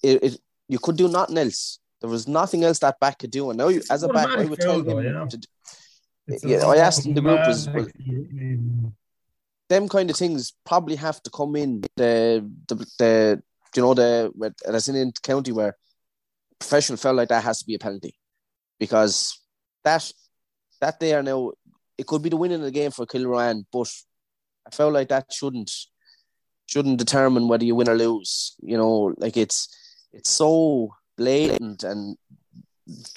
it, 0.01 0.23
it 0.23 0.39
you 0.73 0.79
could 0.79 0.97
do 0.97 1.07
nothing 1.07 1.37
else. 1.37 1.79
There 2.01 2.09
was 2.09 2.27
nothing 2.27 2.63
else 2.63 2.79
that 2.79 2.99
back 2.99 3.19
could 3.19 3.31
do, 3.31 3.49
and 3.49 3.57
now 3.57 3.69
you, 3.69 3.81
as 3.89 4.03
a 4.03 4.09
back, 4.09 4.27
I 4.35 4.45
would 4.45 4.59
tell 4.59 4.81
him 4.81 4.97
know? 5.13 5.27
to, 5.27 5.37
It's 6.27 6.43
yeah, 6.43 6.65
I 6.65 6.77
asked 6.77 7.05
in 7.05 7.13
the 7.13 7.21
group 7.21 7.45
was- 7.47 7.67
like, 7.67 7.93
them 9.69 9.87
kind 9.87 10.09
of 10.09 10.17
things 10.17 10.53
probably 10.65 10.95
have 10.95 11.21
to 11.23 11.29
come 11.29 11.55
in 11.55 11.81
the 11.95 12.13
the, 12.67 12.75
the 12.99 13.41
you 13.75 13.81
know 13.81 13.93
the 13.93 14.31
where- 14.35 14.53
as 14.65 14.89
in 14.89 15.11
county 15.21 15.51
where 15.51 15.75
professional 16.59 16.97
foul 16.97 17.13
like 17.15 17.29
that 17.29 17.43
has 17.43 17.59
to 17.59 17.65
be 17.65 17.75
a 17.75 17.79
penalty 17.79 18.13
because 18.79 19.39
that 19.83 20.11
that 20.81 20.99
there 20.99 21.23
now 21.23 21.51
it 21.97 22.05
could 22.07 22.21
be 22.21 22.29
the 22.29 22.37
winning 22.37 22.59
of 22.59 22.65
the 22.65 22.71
game 22.71 22.91
for 22.91 23.05
Kilruane, 23.05 23.63
but 23.71 23.89
I 24.67 24.69
felt 24.71 24.93
like 24.93 25.09
that 25.09 25.31
shouldn't 25.31 25.71
shouldn't 26.65 26.97
determine 26.97 27.47
whether 27.47 27.65
you 27.65 27.75
win 27.75 27.89
or 27.89 27.95
lose. 27.95 28.55
You 28.61 28.77
know, 28.77 29.13
like 29.17 29.37
it's 29.37 29.69
it's 30.13 30.29
so 30.29 30.93
blatant 31.17 31.83
and 31.83 32.17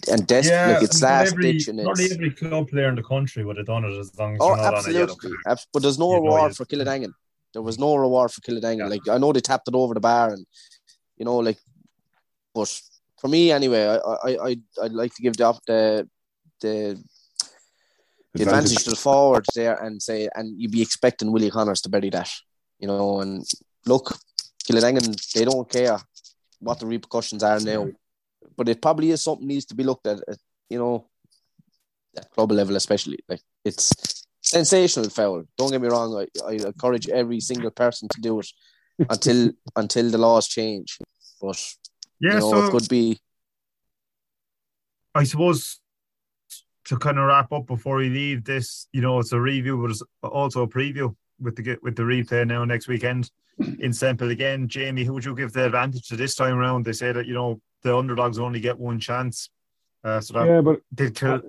and 0.08 0.26
desperate, 0.26 0.54
Yeah, 0.54 0.72
like 0.74 0.82
it's 0.84 1.00
not 1.02 1.08
last 1.08 1.32
every, 1.32 1.52
ditch 1.52 1.68
and 1.68 1.78
not 1.78 1.98
it's 1.98 2.12
every 2.12 2.30
club 2.30 2.68
player 2.68 2.88
in 2.88 2.94
the 2.94 3.02
country 3.02 3.44
would 3.44 3.56
have 3.56 3.66
done 3.66 3.84
it 3.84 3.98
as 3.98 4.16
long 4.18 4.34
as 4.34 4.38
Oh, 4.40 4.48
you're 4.48 4.56
not 4.58 4.74
absolutely. 4.74 5.02
on 5.02 5.02
a 5.02 5.06
yellow 5.06 5.16
card. 5.16 5.34
Abs- 5.48 5.66
but 5.72 5.82
there's 5.82 5.98
no 5.98 6.10
You 6.10 6.22
reward 6.22 6.56
for 6.56 6.64
Kiladangan. 6.64 7.12
There 7.52 7.62
was 7.62 7.78
no 7.78 7.96
reward 7.96 8.30
for 8.30 8.40
Kiladangan. 8.42 8.78
Yeah. 8.78 8.86
Like 8.94 9.08
I 9.08 9.18
know 9.18 9.32
they 9.32 9.40
tapped 9.40 9.66
it 9.68 9.74
over 9.74 9.94
the 9.94 10.00
bar, 10.00 10.30
and 10.34 10.46
you 11.18 11.24
know, 11.24 11.38
like, 11.38 11.58
but 12.54 12.68
for 13.20 13.28
me 13.28 13.50
anyway, 13.50 13.84
I 13.88 13.96
I 14.28 14.48
I 14.48 14.56
I'd 14.82 14.92
like 14.92 15.14
to 15.16 15.22
give 15.22 15.36
the 15.36 15.44
op- 15.44 15.64
the 15.66 16.08
the 16.60 17.02
the 18.34 18.42
advantage 18.42 18.84
to 18.84 18.90
the 18.90 18.96
forward 18.96 19.46
there 19.54 19.76
and 19.82 20.00
say, 20.02 20.28
and 20.36 20.60
you'd 20.60 20.70
be 20.70 20.82
expecting 20.82 21.32
Willie 21.32 21.50
Connors 21.50 21.80
to 21.82 21.88
bury 21.88 22.10
that, 22.10 22.30
you 22.78 22.86
know. 22.86 23.20
And 23.20 23.42
look, 23.86 24.16
Kiladangan, 24.68 25.32
they 25.32 25.44
don't 25.44 25.68
care 25.68 25.98
what 26.60 26.80
the 26.80 26.86
repercussions 26.86 27.42
are 27.42 27.60
now, 27.60 27.88
but 28.56 28.68
it 28.68 28.82
probably 28.82 29.10
is 29.10 29.22
something 29.22 29.46
needs 29.46 29.66
to 29.66 29.74
be 29.74 29.84
looked 29.84 30.06
at, 30.06 30.20
at 30.28 30.38
you 30.70 30.78
know, 30.78 31.06
at 32.16 32.30
club 32.30 32.52
level, 32.52 32.76
especially. 32.76 33.18
Like 33.28 33.40
it's 33.64 34.24
sensational 34.42 35.10
foul. 35.10 35.44
Don't 35.56 35.70
get 35.70 35.80
me 35.80 35.88
wrong. 35.88 36.14
I, 36.16 36.46
I 36.46 36.52
encourage 36.52 37.08
every 37.08 37.40
single 37.40 37.70
person 37.70 38.08
to 38.08 38.20
do 38.20 38.40
it 38.40 38.48
until 39.10 39.52
until 39.74 40.10
the 40.10 40.18
laws 40.18 40.48
change. 40.48 40.98
But 41.40 41.62
yeah, 42.20 42.34
you 42.34 42.40
know, 42.40 42.50
so 42.50 42.66
it 42.66 42.70
could 42.70 42.88
be. 42.88 43.18
I 45.14 45.24
suppose 45.24 45.80
to 46.86 46.96
kind 46.98 47.18
of 47.18 47.24
wrap 47.24 47.50
up 47.52 47.66
before 47.66 47.96
we 47.96 48.08
leave 48.08 48.44
this, 48.44 48.86
you 48.92 49.00
know, 49.00 49.18
it's 49.18 49.32
a 49.32 49.40
review, 49.40 49.80
but 49.80 49.90
it's 49.90 50.02
also 50.22 50.62
a 50.62 50.68
preview 50.68 51.14
with 51.40 51.56
the 51.56 51.76
with 51.82 51.96
the 51.96 52.02
replay 52.02 52.46
now 52.46 52.64
next 52.64 52.88
weekend 52.88 53.30
in 53.58 53.92
Semple 53.92 54.30
again. 54.30 54.68
Jamie, 54.68 55.04
who 55.04 55.14
would 55.14 55.24
you 55.24 55.34
give 55.34 55.52
the 55.52 55.66
advantage 55.66 56.08
to 56.08 56.16
this 56.16 56.34
time 56.34 56.58
around? 56.58 56.84
They 56.84 56.92
say 56.92 57.12
that 57.12 57.26
you 57.26 57.34
know 57.34 57.60
the 57.82 57.96
underdogs 57.96 58.38
only 58.38 58.60
get 58.60 58.78
one 58.78 59.00
chance. 59.00 59.50
Uh, 60.04 60.20
so 60.20 60.34
that 60.34 60.46
Yeah, 60.46 60.60
but 60.60 60.80
did 60.94 61.14
Kil- 61.14 61.42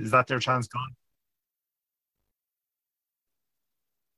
is 0.00 0.10
that 0.10 0.26
their 0.26 0.38
chance 0.38 0.66
gone? 0.66 0.94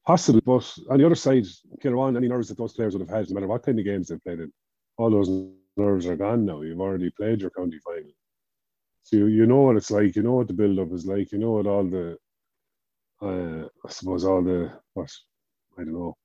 Possibly, 0.07 0.43
but 0.45 0.71
on 0.91 0.99
the 0.99 1.07
other 1.07 1.15
side, 1.15 1.45
Kilruane, 1.83 2.17
any 2.17 2.29
nerves 2.29 2.49
that 2.49 2.59
those 2.59 2.75
players 2.75 2.95
would 2.95 3.09
have 3.09 3.17
had, 3.17 3.29
no 3.31 3.35
matter 3.35 3.47
what 3.47 3.63
kind 3.63 3.79
of 3.79 3.87
games 3.87 4.09
they've 4.09 4.23
played 4.23 4.41
in, 4.41 4.53
all 4.99 5.11
those 5.11 5.31
nerves 5.77 6.07
are 6.07 6.17
gone 6.17 6.45
now. 6.45 6.61
You've 6.61 6.81
already 6.81 7.11
played 7.11 7.41
your 7.41 7.51
county 7.51 7.79
final. 7.79 8.11
So 9.03 9.17
you, 9.17 9.27
you 9.27 9.47
know 9.47 9.63
what 9.63 9.77
it's 9.77 9.91
like, 9.91 10.15
you 10.15 10.23
know 10.23 10.35
what 10.35 10.49
the 10.49 10.55
build 10.55 10.79
up 10.79 10.93
is 10.93 11.07
like, 11.07 11.33
you 11.33 11.39
know 11.39 11.53
what 11.53 11.67
all 11.67 11.85
the, 11.85 12.19
uh, 13.23 13.69
I 13.87 13.91
suppose, 13.91 14.25
all 14.25 14.43
the, 14.43 14.73
what, 14.93 15.11
I 15.79 15.85
don't 15.85 15.95
know, 15.95 16.17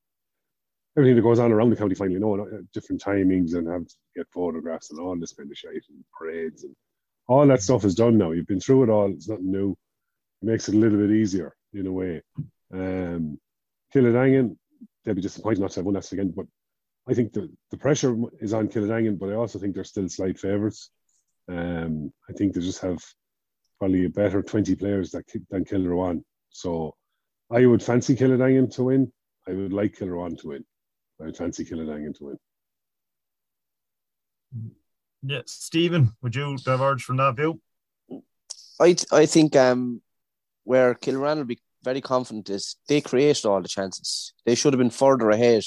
everything 0.99 1.15
that 1.15 1.21
goes 1.21 1.39
on 1.39 1.53
around 1.53 1.69
the 1.69 1.77
county 1.77 1.95
final, 1.95 2.13
you 2.13 2.19
know, 2.19 2.41
uh, 2.41 2.61
different 2.73 3.01
timings 3.01 3.55
and 3.55 3.67
have 3.67 3.87
to 3.87 3.95
get 4.17 4.27
photographs 4.33 4.91
and 4.91 4.99
all 4.99 5.17
this 5.17 5.33
kind 5.33 5.49
of 5.49 5.57
shit 5.57 5.85
and 5.89 6.03
parades 6.17 6.65
and 6.65 6.75
all 7.27 7.47
that 7.47 7.61
stuff 7.61 7.85
is 7.85 7.95
done 7.95 8.17
now. 8.17 8.31
You've 8.31 8.47
been 8.47 8.59
through 8.59 8.83
it 8.83 8.89
all, 8.89 9.09
it's 9.09 9.29
nothing 9.29 9.49
new. 9.49 9.77
It 10.41 10.45
makes 10.45 10.67
it 10.67 10.75
a 10.75 10.77
little 10.77 10.99
bit 10.99 11.11
easier 11.11 11.55
in 11.73 11.87
a 11.87 11.91
way. 11.91 12.21
Um, 12.73 13.39
Kiladangan, 13.95 14.57
they'll 15.05 15.15
be 15.15 15.21
disappointed 15.21 15.61
not 15.61 15.71
to 15.71 15.79
have 15.79 15.85
won 15.85 15.93
that 15.93 16.11
again. 16.11 16.33
But 16.35 16.47
I 17.07 17.13
think 17.13 17.31
the, 17.31 17.49
the 17.71 17.77
pressure 17.77 18.17
is 18.41 18.53
on 18.53 18.67
Kiladangan, 18.67 19.17
but 19.17 19.29
I 19.29 19.35
also 19.35 19.57
think 19.57 19.75
they're 19.75 19.83
still 19.85 20.09
slight 20.09 20.37
favourites. 20.37 20.89
Um, 21.47 22.11
I 22.29 22.33
think 22.33 22.53
they 22.53 22.61
just 22.61 22.81
have 22.81 22.99
probably 23.79 24.05
a 24.05 24.09
better 24.09 24.41
20 24.41 24.75
players 24.75 25.11
that, 25.11 25.23
than 25.49 25.63
Kilruane. 25.63 26.23
So 26.49 26.95
I 27.49 27.65
would 27.65 27.81
fancy 27.81 28.15
Kiladangan 28.15 28.73
to 28.75 28.83
win. 28.83 29.11
I 29.47 29.53
would 29.53 29.73
like 29.73 29.95
Kilruane 29.95 30.37
to 30.41 30.49
win. 30.49 30.65
I 31.21 31.25
would 31.25 31.37
fancy 31.37 31.65
Kiladangan 31.65 32.17
to 32.17 32.23
win. 32.23 32.37
Yeah, 35.21 35.41
Stephen, 35.45 36.15
would 36.21 36.35
you 36.35 36.57
diverge 36.57 37.03
from 37.03 37.17
that 37.17 37.35
view? 37.35 37.59
I 38.79 38.95
I 39.11 39.25
think 39.25 39.55
um 39.55 40.01
where 40.63 40.95
Kilruane 40.95 41.37
will 41.37 41.45
be 41.45 41.59
very 41.83 42.01
confident 42.01 42.49
is 42.49 42.75
they 42.87 43.01
created 43.01 43.45
all 43.45 43.61
the 43.61 43.67
chances. 43.67 44.33
They 44.45 44.55
should 44.55 44.73
have 44.73 44.79
been 44.79 44.89
further 44.89 45.29
ahead 45.29 45.63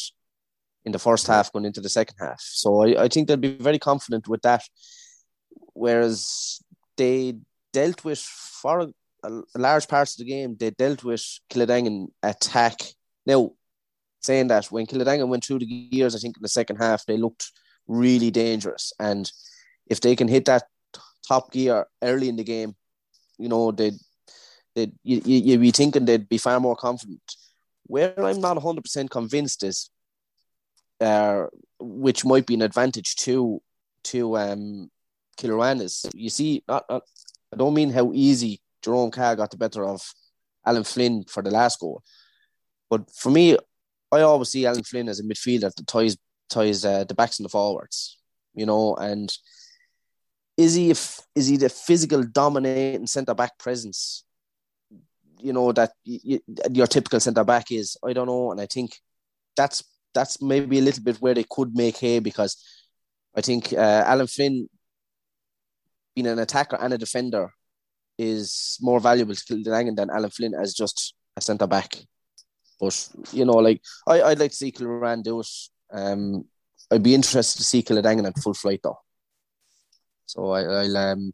in 0.85 0.93
the 0.93 0.99
first 0.99 1.27
half 1.27 1.53
going 1.53 1.65
into 1.65 1.81
the 1.81 1.89
second 1.89 2.17
half. 2.19 2.41
So 2.41 2.83
I, 2.83 3.05
I 3.05 3.09
think 3.09 3.29
they'll 3.29 3.37
be 3.37 3.57
very 3.57 3.79
confident 3.79 4.29
with 4.29 4.43
that. 4.43 4.63
Whereas 5.75 6.63
they 6.97 7.37
dealt 7.73 8.05
with 8.05 8.19
for 8.19 8.81
a, 8.81 8.89
a 9.25 9.59
large 9.59 9.89
parts 9.89 10.15
of 10.15 10.19
the 10.25 10.31
game, 10.31 10.57
they 10.59 10.71
dealt 10.71 11.05
with 11.05 11.25
Kiladangan 11.51 12.09
attack. 12.23 12.81
Now, 13.27 13.53
saying 14.23 14.49
that 14.49 14.67
when 14.67 14.87
Kiladangan 14.87 15.29
went 15.29 15.45
through 15.45 15.61
the 15.61 15.89
gears, 15.91 16.15
I 16.15 16.19
think 16.19 16.37
in 16.37 16.43
the 16.43 16.49
second 16.49 16.77
half 16.77 17.05
they 17.07 17.17
looked 17.17 17.51
really 17.87 18.31
dangerous. 18.31 18.93
And 18.99 19.31
if 19.87 20.01
they 20.01 20.17
can 20.17 20.29
hit 20.29 20.45
that 20.47 20.65
top 21.27 21.53
gear 21.53 21.87
early 22.03 22.29
in 22.29 22.37
the 22.37 22.45
game, 22.45 22.75
you 23.39 23.49
know, 23.49 23.73
they 23.73 23.93
they 24.75 24.93
you, 25.03 25.21
you 25.25 25.59
be 25.59 25.71
thinking 25.71 26.05
they'd 26.05 26.29
be 26.29 26.39
far 26.39 26.61
more 26.61 26.77
confident. 26.77 27.23
Where 27.85 28.15
I'm 28.19 28.41
not 28.41 28.57
100 28.57 28.83
percent 28.83 29.11
convinced 29.11 29.65
is, 29.65 29.91
uh, 31.01 31.47
which 31.79 32.25
might 32.25 32.47
be 32.47 32.55
an 32.55 32.63
advantage 32.63 33.17
to 33.17 33.61
to 34.05 34.37
um 34.37 34.91
Kilruane 35.39 35.81
is 35.81 36.07
you 36.15 36.31
see 36.31 36.63
not, 36.69 36.85
not 36.89 37.03
I 37.53 37.57
don't 37.57 37.75
mean 37.75 37.91
how 37.91 38.13
easy 38.15 38.61
Jerome 38.83 39.11
Cahill 39.11 39.37
got 39.37 39.51
the 39.51 39.57
better 39.57 39.85
of 39.85 40.03
Alan 40.65 40.85
Flynn 40.85 41.25
for 41.25 41.43
the 41.43 41.51
last 41.51 41.81
goal, 41.81 42.03
but 42.89 43.11
for 43.15 43.31
me, 43.31 43.57
I 44.13 44.21
always 44.21 44.51
see 44.51 44.67
Alan 44.67 44.85
Flynn 44.85 45.09
as 45.09 45.21
a 45.21 45.25
midfielder 45.25 45.75
that 45.75 45.87
ties 45.87 46.17
ties 46.51 46.85
uh, 46.85 47.05
the 47.05 47.15
backs 47.15 47.39
and 47.39 47.47
the 47.47 47.49
forwards, 47.49 48.19
you 48.55 48.67
know, 48.67 48.95
and 48.97 49.33
is 50.57 50.75
he 50.75 50.91
if 50.91 51.21
is 51.35 51.49
he 51.49 51.57
the 51.57 51.69
physical 51.69 52.23
dominating 52.23 53.07
centre 53.07 53.35
back 53.35 53.59
presence 53.59 54.25
you 55.39 55.53
know 55.53 55.73
that 55.73 55.93
you, 56.05 56.39
your 56.71 56.87
typical 56.87 57.21
centre 57.21 57.45
back 57.45 57.73
is? 57.73 57.97
I 58.05 58.13
don't 58.13 58.27
know 58.27 58.53
and 58.53 58.61
I 58.61 58.67
think 58.67 58.99
that's 59.57 59.83
that's 60.15 60.41
maybe 60.43 60.79
a 60.79 60.83
little 60.83 61.03
bit 61.03 61.17
where 61.17 61.35
they 61.35 61.45
could 61.49 61.75
make 61.75 61.97
hay 61.97 62.19
because 62.21 62.63
I 63.35 63.41
think 63.41 63.73
uh, 63.73 64.05
Alan 64.07 64.27
Flynn 64.27 64.69
being 66.15 66.27
an 66.27 66.39
attacker 66.39 66.77
and 66.77 66.93
a 66.93 66.99
defender 66.99 67.51
is 68.19 68.79
more 68.81 69.01
valuable 69.01 69.35
to 69.35 69.45
Kiladangan 69.45 69.97
than 69.97 70.11
Alan 70.11 70.31
Flynn 70.31 70.55
as 70.55 70.75
just 70.75 71.15
a 71.37 71.41
centre 71.41 71.67
back 71.67 71.97
but 72.83 72.97
you 73.33 73.45
know 73.47 73.61
like 73.69 73.81
I, 74.07 74.23
I'd 74.23 74.41
like 74.41 74.51
to 74.51 74.57
see 74.57 74.73
Kilruane 74.73 75.23
do 75.23 75.41
it 75.41 75.53
um 75.93 76.45
I'd 76.91 77.03
be 77.03 77.15
interested 77.15 77.59
to 77.59 77.65
see 77.65 77.83
Kiladangan 77.83 78.27
at 78.27 78.39
full 78.39 78.55
flight 78.55 78.81
though 78.83 78.99
so 80.33 80.51
I, 80.51 80.63
will 80.63 80.97
um, 80.97 81.33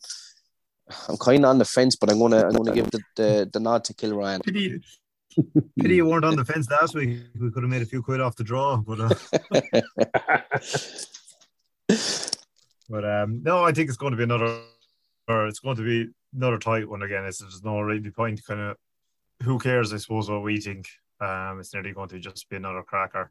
I'm 1.08 1.16
kind 1.18 1.44
of 1.44 1.50
on 1.50 1.58
the 1.58 1.64
fence, 1.64 1.96
but 1.96 2.10
I'm 2.10 2.18
gonna 2.18 2.46
I'm 2.46 2.52
gonna 2.52 2.74
give 2.74 2.90
the, 2.90 3.00
the, 3.16 3.50
the 3.52 3.60
nod 3.60 3.84
to 3.84 3.94
Kilruane. 3.94 4.42
Pity, 4.44 4.80
pity 5.80 5.94
you 5.96 6.06
weren't 6.06 6.24
on 6.24 6.36
the 6.36 6.44
fence 6.44 6.68
last 6.70 6.94
week. 6.94 7.20
We 7.38 7.50
could 7.50 7.62
have 7.62 7.70
made 7.70 7.82
a 7.82 7.86
few 7.86 8.02
quid 8.02 8.20
off 8.20 8.36
the 8.36 8.44
draw, 8.44 8.76
but 8.78 9.00
uh, 9.00 9.10
but 12.88 13.04
um, 13.04 13.42
no, 13.42 13.64
I 13.64 13.72
think 13.72 13.88
it's 13.88 13.98
going 13.98 14.12
to 14.12 14.16
be 14.16 14.24
another. 14.24 14.60
Or 15.28 15.46
it's 15.46 15.60
going 15.60 15.76
to 15.76 15.82
be 15.82 16.10
another 16.34 16.58
tight 16.58 16.88
one 16.88 17.02
again. 17.02 17.26
It's 17.26 17.38
there's 17.38 17.62
no 17.62 17.80
really 17.80 18.10
point. 18.10 18.40
Kind 18.46 18.60
of, 18.60 18.76
who 19.42 19.58
cares? 19.58 19.92
I 19.92 19.98
suppose 19.98 20.30
what 20.30 20.42
we 20.42 20.58
think. 20.58 20.88
Um, 21.20 21.60
it's 21.60 21.74
nearly 21.74 21.92
going 21.92 22.08
to 22.10 22.18
just 22.18 22.48
be 22.48 22.56
another 22.56 22.82
cracker. 22.82 23.30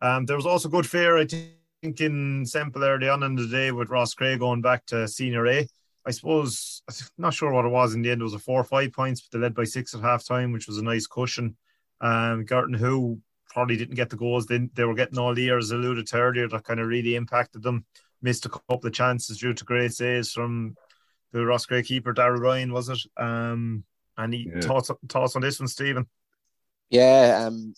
Um, 0.00 0.26
there 0.26 0.36
was 0.36 0.46
also 0.46 0.68
good 0.68 0.86
fair. 0.86 1.18
I 1.18 1.26
think 1.26 2.00
in 2.00 2.44
Semple 2.46 2.84
early 2.84 3.08
on 3.08 3.22
in 3.22 3.34
the 3.34 3.46
day 3.46 3.72
with 3.72 3.88
Roscrea 3.88 4.38
going 4.38 4.62
back 4.62 4.86
to 4.86 5.08
senior 5.08 5.46
A. 5.46 5.66
I 6.06 6.10
suppose 6.10 6.82
I'm 6.88 6.94
not 7.18 7.34
sure 7.34 7.52
what 7.52 7.64
it 7.64 7.70
was 7.70 7.94
in 7.94 8.02
the 8.02 8.10
end. 8.10 8.20
It 8.20 8.24
was 8.24 8.34
a 8.34 8.38
four 8.38 8.60
or 8.60 8.64
five 8.64 8.92
points, 8.92 9.20
but 9.20 9.36
they 9.36 9.42
led 9.42 9.54
by 9.54 9.64
six 9.64 9.94
at 9.94 10.00
half 10.00 10.24
time, 10.24 10.52
which 10.52 10.68
was 10.68 10.78
a 10.78 10.84
nice 10.84 11.06
cushion. 11.06 11.56
Um, 12.00 12.44
Gortnahoe 12.44 13.18
probably 13.48 13.76
didn't 13.76 13.96
get 13.96 14.10
the 14.10 14.16
goals. 14.16 14.46
They, 14.46 14.68
they 14.74 14.84
were 14.84 14.94
getting 14.94 15.18
all 15.18 15.34
the 15.34 15.42
years 15.42 15.70
alluded 15.70 16.06
to 16.08 16.16
earlier 16.18 16.48
that 16.48 16.64
kind 16.64 16.78
of 16.78 16.86
really 16.86 17.16
impacted 17.16 17.62
them. 17.62 17.86
Missed 18.22 18.46
a 18.46 18.50
couple 18.50 18.86
of 18.86 18.92
chances 18.92 19.38
due 19.38 19.54
to 19.54 19.64
great 19.64 19.92
saves 19.92 20.32
from 20.32 20.76
the 21.32 21.40
Roscrea 21.40 21.82
keeper, 21.82 22.12
Darrell 22.12 22.40
Ryan, 22.40 22.72
was 22.72 22.88
it? 22.88 23.00
Um, 23.16 23.84
and 24.16 24.32
he 24.32 24.50
Yeah. 24.54 24.60
thoughts, 24.60 24.90
thoughts 25.08 25.36
on 25.36 25.42
this 25.42 25.58
one, 25.58 25.68
Stephen? 25.68 26.06
Yeah, 26.90 27.46
um, 27.46 27.74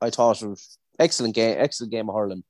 I 0.00 0.10
thought 0.10 0.42
it 0.42 0.48
was 0.48 0.78
excellent 0.98 1.34
game, 1.34 1.56
excellent 1.58 1.92
game 1.92 2.08
of 2.08 2.14
hurling. 2.14 2.44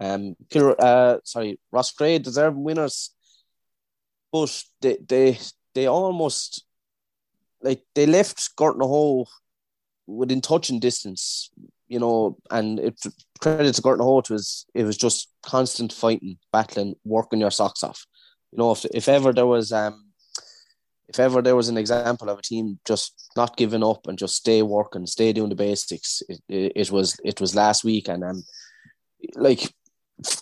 Um, 0.00 0.36
uh, 0.54 1.18
sorry, 1.24 1.58
Roscrea 1.72 2.20
deserved 2.20 2.56
winners, 2.56 3.10
but 4.32 4.62
they 4.80 4.98
they 5.06 5.38
they 5.74 5.86
almost 5.86 6.64
like 7.62 7.82
they 7.94 8.06
left 8.06 8.54
Gortnahoe 8.56 9.24
within 10.06 10.40
touching 10.40 10.78
distance, 10.78 11.50
you 11.88 11.98
know, 11.98 12.38
and 12.50 12.78
it 12.78 13.00
credit 13.40 13.74
to 13.74 13.82
Gortnahoe 13.82 14.18
it 14.20 14.30
was 14.30 14.66
it 14.74 14.84
was 14.84 14.96
just 14.96 15.28
constant 15.42 15.92
fighting, 15.92 16.38
battling, 16.52 16.94
working 17.04 17.40
your 17.40 17.50
socks 17.50 17.82
off. 17.82 18.06
You 18.52 18.58
know, 18.58 18.70
if 18.72 18.84
if 18.86 19.08
ever 19.08 19.32
there 19.32 19.46
was 19.46 19.72
um 19.72 20.07
if 21.08 21.18
ever 21.18 21.40
there 21.42 21.56
was 21.56 21.68
an 21.68 21.78
example 21.78 22.28
of 22.28 22.38
a 22.38 22.42
team 22.42 22.78
just 22.84 23.30
not 23.36 23.56
giving 23.56 23.82
up 23.82 24.06
and 24.06 24.18
just 24.18 24.36
stay 24.36 24.62
working, 24.62 25.06
stay 25.06 25.32
doing 25.32 25.48
the 25.48 25.54
basics, 25.54 26.22
it, 26.28 26.40
it, 26.48 26.72
it 26.76 26.90
was 26.90 27.18
it 27.24 27.40
was 27.40 27.54
last 27.54 27.84
week, 27.84 28.08
and 28.08 28.22
um, 28.24 28.42
like 29.34 29.72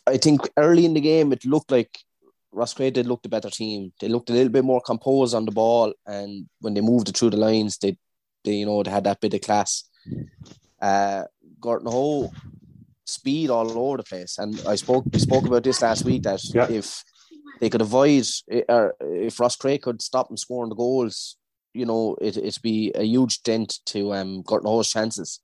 I 0.06 0.16
think 0.16 0.40
early 0.56 0.84
in 0.84 0.94
the 0.94 1.00
game 1.00 1.32
it 1.32 1.44
looked 1.44 1.70
like 1.70 1.98
Roscrea 2.52 2.90
did 2.90 3.06
look 3.06 3.22
the 3.22 3.28
better 3.28 3.50
team. 3.50 3.92
They 4.00 4.08
looked 4.08 4.30
a 4.30 4.32
little 4.32 4.52
bit 4.52 4.64
more 4.64 4.80
composed 4.80 5.34
on 5.34 5.44
the 5.44 5.52
ball, 5.52 5.92
and 6.06 6.48
when 6.60 6.74
they 6.74 6.80
moved 6.80 7.08
it 7.08 7.16
through 7.16 7.30
the 7.30 7.36
lines, 7.36 7.78
they 7.78 7.96
they 8.44 8.54
you 8.54 8.66
know 8.66 8.82
they 8.82 8.90
had 8.90 9.04
that 9.04 9.20
bit 9.20 9.34
of 9.34 9.40
class. 9.42 9.84
Uh, 10.80 11.24
Gortnahoe 11.60 12.30
speed 13.04 13.50
all 13.50 13.70
over 13.78 13.98
the 13.98 14.02
place, 14.02 14.38
and 14.38 14.60
I 14.66 14.74
spoke 14.76 15.04
we 15.12 15.18
spoke 15.20 15.46
about 15.46 15.62
this 15.64 15.82
last 15.82 16.04
week 16.04 16.22
that 16.24 16.42
Yeah. 16.54 16.68
if 16.70 17.04
they 17.60 17.70
could 17.70 17.80
avoid 17.80 18.26
or 18.68 18.94
if 19.00 19.38
Roscrea 19.38 19.80
could 19.80 20.02
stop 20.02 20.28
them 20.28 20.36
scoring 20.36 20.68
the 20.68 20.76
goals, 20.76 21.36
you 21.72 21.86
know, 21.86 22.16
it 22.20 22.36
it'd 22.36 22.62
be 22.62 22.92
a 22.94 23.02
huge 23.02 23.42
dent 23.42 23.80
to 23.86 24.12
um 24.12 24.42
Gortnahoe's 24.42 24.90
chances. 24.90 25.40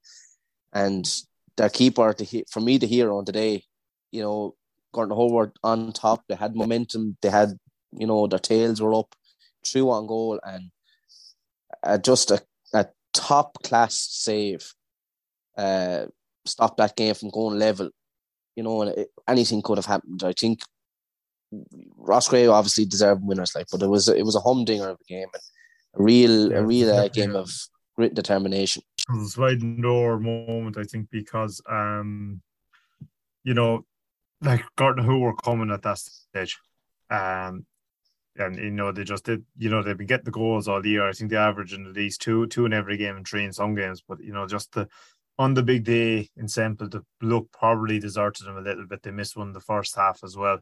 And 0.73 1.09
their 1.57 1.69
keeper 1.69 2.13
to 2.13 2.45
for 2.51 2.61
me 2.61 2.79
to 2.79 2.87
hear 2.87 3.13
on 3.13 3.25
today, 3.25 3.65
you 4.11 4.23
know, 4.23 4.55
Gordon 4.93 5.17
Howard 5.17 5.53
on 5.63 5.93
top. 5.93 6.25
They 6.29 6.35
had 6.35 6.55
momentum. 6.55 7.17
They 7.23 7.31
had, 7.31 7.59
you 7.93 8.07
know, 8.07 8.27
their 8.27 8.39
tails 8.39 8.81
were 8.81 8.95
up, 8.95 9.15
through 9.67 9.91
on 9.91 10.07
goal, 10.07 10.41
and 10.45 10.71
uh, 11.83 11.99
just 11.99 12.31
a, 12.31 12.43
a 12.75 12.87
top 13.13 13.63
class 13.63 13.95
save. 13.97 14.73
Uh, 15.57 16.07
stop 16.45 16.77
that 16.77 16.97
game 16.97 17.15
from 17.15 17.31
going 17.31 17.59
level. 17.59 17.91
You 18.57 18.63
know, 18.63 18.83
and 18.83 18.91
it, 18.99 19.11
anything 19.27 19.63
could 19.63 19.79
have 19.79 19.87
happened. 19.87 20.23
I 20.25 20.33
think 20.33 20.61
Roscrea 21.97 22.51
obviously 22.51 22.85
deserved 22.85 23.23
winners, 23.25 23.55
like, 23.55 23.67
but 23.71 23.83
it 23.83 23.89
was 23.89 24.09
it 24.09 24.25
was 24.25 24.37
a 24.37 24.41
humdinger 24.41 24.89
of 24.89 24.99
a 25.01 25.05
game, 25.05 25.29
and 25.33 25.43
a 25.95 26.03
real 26.03 26.51
yeah, 26.51 26.59
a 26.59 26.65
real 26.65 26.91
uh, 26.91 27.09
game 27.09 27.37
of 27.37 27.51
grit 27.97 28.15
determination. 28.15 28.83
It 29.09 29.17
was 29.17 29.29
a 29.29 29.31
sliding 29.31 29.81
door 29.81 30.19
moment, 30.19 30.79
I 30.79 30.85
think, 30.85 31.11
because 31.11 31.61
um, 31.69 32.41
you 33.45 33.55
know, 33.55 33.85
like 34.41 34.65
Gortnahoe 34.77 35.19
were 35.19 35.37
coming 35.37 35.71
at 35.71 35.83
that 35.83 35.99
stage. 35.99 36.59
Um, 37.11 37.67
and 38.37 38.57
you 38.57 38.71
know 38.71 38.93
they 38.93 39.05
just 39.05 39.25
did 39.25 39.45
you 39.59 39.69
know 39.69 39.83
they've 39.83 39.99
been 39.99 40.07
getting 40.07 40.25
the 40.25 40.31
goals 40.31 40.69
all 40.69 40.85
year. 40.85 41.07
I 41.07 41.13
think 41.13 41.31
they 41.31 41.37
average 41.37 41.75
in 41.75 41.87
at 41.87 41.93
least 41.93 42.23
two 42.23 42.47
two 42.47 42.65
in 42.65 42.73
every 42.73 42.97
game 42.97 43.17
and 43.17 43.27
three 43.27 43.45
in 43.45 43.53
some 43.53 43.75
games. 43.75 44.03
But 44.07 44.21
you 44.21 44.33
know 44.33 44.47
just 44.47 44.73
the 44.73 44.89
on 45.39 45.55
the 45.55 45.63
big 45.63 45.85
day 45.85 46.29
in 46.37 46.49
Semple, 46.49 46.89
the 46.89 47.03
look 47.21 47.51
probably 47.53 47.99
deserted 47.99 48.47
them 48.47 48.57
a 48.57 48.63
little 48.63 48.87
bit. 48.87 49.03
They 49.03 49.11
missed 49.11 49.37
one 49.37 49.49
in 49.49 49.53
the 49.53 49.61
first 49.61 49.97
half 49.97 50.21
as 50.25 50.37
well. 50.37 50.61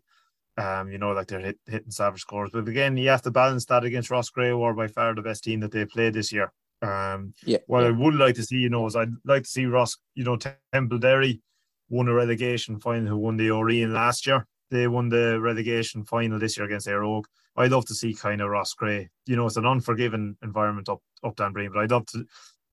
Um, 0.59 0.91
you 0.91 0.99
know, 0.99 1.13
like 1.13 1.29
they're 1.29 1.41
hit, 1.41 1.59
hitting 1.67 1.91
savage 1.91 2.21
scores. 2.21 2.51
But 2.53 2.69
again, 2.69 2.97
you 2.97 3.09
have 3.09 3.23
to 3.23 3.31
balance 3.31 3.65
that 3.67 3.85
against 3.85 4.11
Roscrea, 4.11 4.51
who 4.51 4.63
are 4.63 4.75
by 4.75 4.89
far 4.89 5.15
the 5.15 5.23
best 5.23 5.45
team 5.45 5.61
that 5.61 5.73
they 5.73 5.85
played 5.85 6.15
this 6.15 6.33
year. 6.33 6.53
Um, 6.83 7.35
yeah. 7.45 7.59
What 7.67 7.83
yeah. 7.83 7.89
I 7.89 7.91
would 7.93 8.15
like 8.15 8.35
to 8.37 8.43
see, 8.43 8.57
you 8.57 8.71
know, 8.71 8.87
is 8.87 8.97
I'd 8.97 9.13
like 9.25 9.45
to 9.45 9.49
see 9.49 9.67
Ross, 9.67 9.97
you 10.15 10.25
know, 10.25 10.39
Templederry 10.75 11.41
won 11.89 12.09
a 12.09 12.15
relegation 12.15 12.79
final 12.79 13.09
who 13.09 13.17
won 13.17 13.37
the 13.37 13.51
O'Riain 13.51 13.93
last 13.93 14.27
year. 14.27 14.47
They 14.71 14.87
won 14.87 15.09
the 15.09 15.41
relegation 15.41 16.05
final 16.05 16.39
this 16.39 16.57
year 16.57 16.67
against 16.67 16.87
Éire 16.87 17.03
Óg. 17.03 17.25
I'd 17.57 17.73
love 17.73 17.87
to 17.87 17.95
see 17.95 18.15
kind 18.15 18.41
of 18.41 18.51
Roscrea. 18.51 19.09
You 19.27 19.37
know, 19.37 19.47
it's 19.47 19.57
an 19.57 19.67
unforgiving 19.67 20.37
environment 20.43 20.89
up 20.89 21.03
up 21.23 21.37
Dan 21.37 21.53
Breen, 21.53 21.71
but 21.73 21.81
I'd 21.81 21.91
love 21.91 22.07
to, 22.07 22.25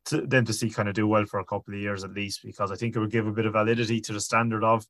to 0.05 0.21
them 0.21 0.45
to 0.45 0.53
see 0.53 0.69
kind 0.69 0.88
of 0.88 0.95
do 0.95 1.07
well 1.07 1.25
for 1.25 1.39
a 1.39 1.45
couple 1.45 1.73
of 1.73 1.80
years 1.80 2.03
at 2.03 2.13
least 2.13 2.41
because 2.43 2.71
I 2.71 2.75
think 2.75 2.95
it 2.95 2.99
would 2.99 3.11
give 3.11 3.28
a 3.28 3.32
bit 3.32 3.45
of 3.45 3.53
validity 3.53 3.99
to 4.01 4.13
the 4.13 4.21
standard 4.21 4.63
of 4.63 4.86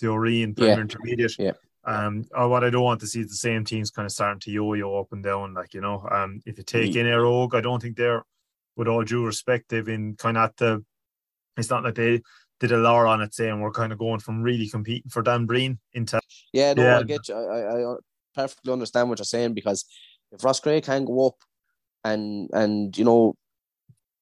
the 0.00 0.08
O'Riain 0.08 0.54
Premier 0.54 0.76
yeah. 0.76 0.80
Intermediate. 0.80 1.38
Yeah. 1.38 1.52
Um, 1.86 2.24
or 2.34 2.48
what 2.48 2.64
I 2.64 2.70
don't 2.70 2.82
want 2.82 3.00
to 3.00 3.06
see 3.06 3.20
is 3.20 3.28
the 3.28 3.36
same 3.36 3.64
teams 3.64 3.90
kind 3.90 4.06
of 4.06 4.12
starting 4.12 4.40
to 4.40 4.50
yo-yo 4.50 4.98
up 4.98 5.12
and 5.12 5.22
down. 5.22 5.54
Like 5.54 5.74
you 5.74 5.80
know, 5.80 6.06
um, 6.10 6.40
if 6.46 6.58
you 6.58 6.64
take 6.64 6.92
mm. 6.92 6.96
in 6.96 7.06
Éire 7.06 7.24
Óg, 7.24 7.54
I 7.54 7.60
don't 7.60 7.80
think 7.80 7.96
they're, 7.96 8.24
with 8.76 8.88
all 8.88 9.04
due 9.04 9.24
respect, 9.24 9.68
they've 9.68 9.84
been 9.84 10.16
kind 10.16 10.38
of 10.38 10.44
at 10.44 10.56
the. 10.56 10.84
It's 11.56 11.70
not 11.70 11.84
like 11.84 11.94
they 11.94 12.22
did 12.58 12.72
a 12.72 12.78
lot 12.78 13.06
on 13.06 13.20
it, 13.20 13.34
saying 13.34 13.60
we're 13.60 13.70
kind 13.70 13.92
of 13.92 13.98
going 13.98 14.20
from 14.20 14.42
really 14.42 14.68
competing 14.68 15.10
for 15.10 15.22
Dan 15.22 15.46
Breen 15.46 15.78
into. 15.92 16.20
Yeah, 16.52 16.72
no, 16.72 16.82
yeah. 16.82 16.98
I 16.98 17.02
get 17.02 17.28
you. 17.28 17.34
I, 17.34 17.92
I 17.92 17.96
perfectly 18.34 18.72
understand 18.72 19.08
what 19.08 19.18
you're 19.18 19.24
saying 19.24 19.54
because 19.54 19.84
if 20.32 20.40
Roscrea 20.40 20.82
can 20.82 21.04
go 21.04 21.28
up 21.28 21.36
and 22.02 22.50
and 22.52 22.96
you 22.96 23.04
know 23.04 23.34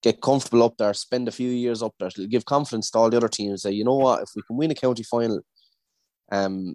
get 0.02 0.20
comfortable 0.20 0.64
up 0.64 0.76
there, 0.78 0.92
spend 0.94 1.28
a 1.28 1.32
few 1.32 1.48
years 1.48 1.82
up 1.82 1.94
there, 1.98 2.08
it'll 2.08 2.26
give 2.26 2.44
confidence 2.44 2.90
to 2.90 2.98
all 2.98 3.08
the 3.08 3.16
other 3.16 3.28
teams 3.28 3.62
that 3.62 3.74
you 3.74 3.84
know 3.84 3.94
what, 3.94 4.22
if 4.22 4.30
we 4.34 4.42
can 4.42 4.56
win 4.56 4.70
a 4.70 4.74
county 4.74 5.04
final, 5.04 5.40
um, 6.32 6.74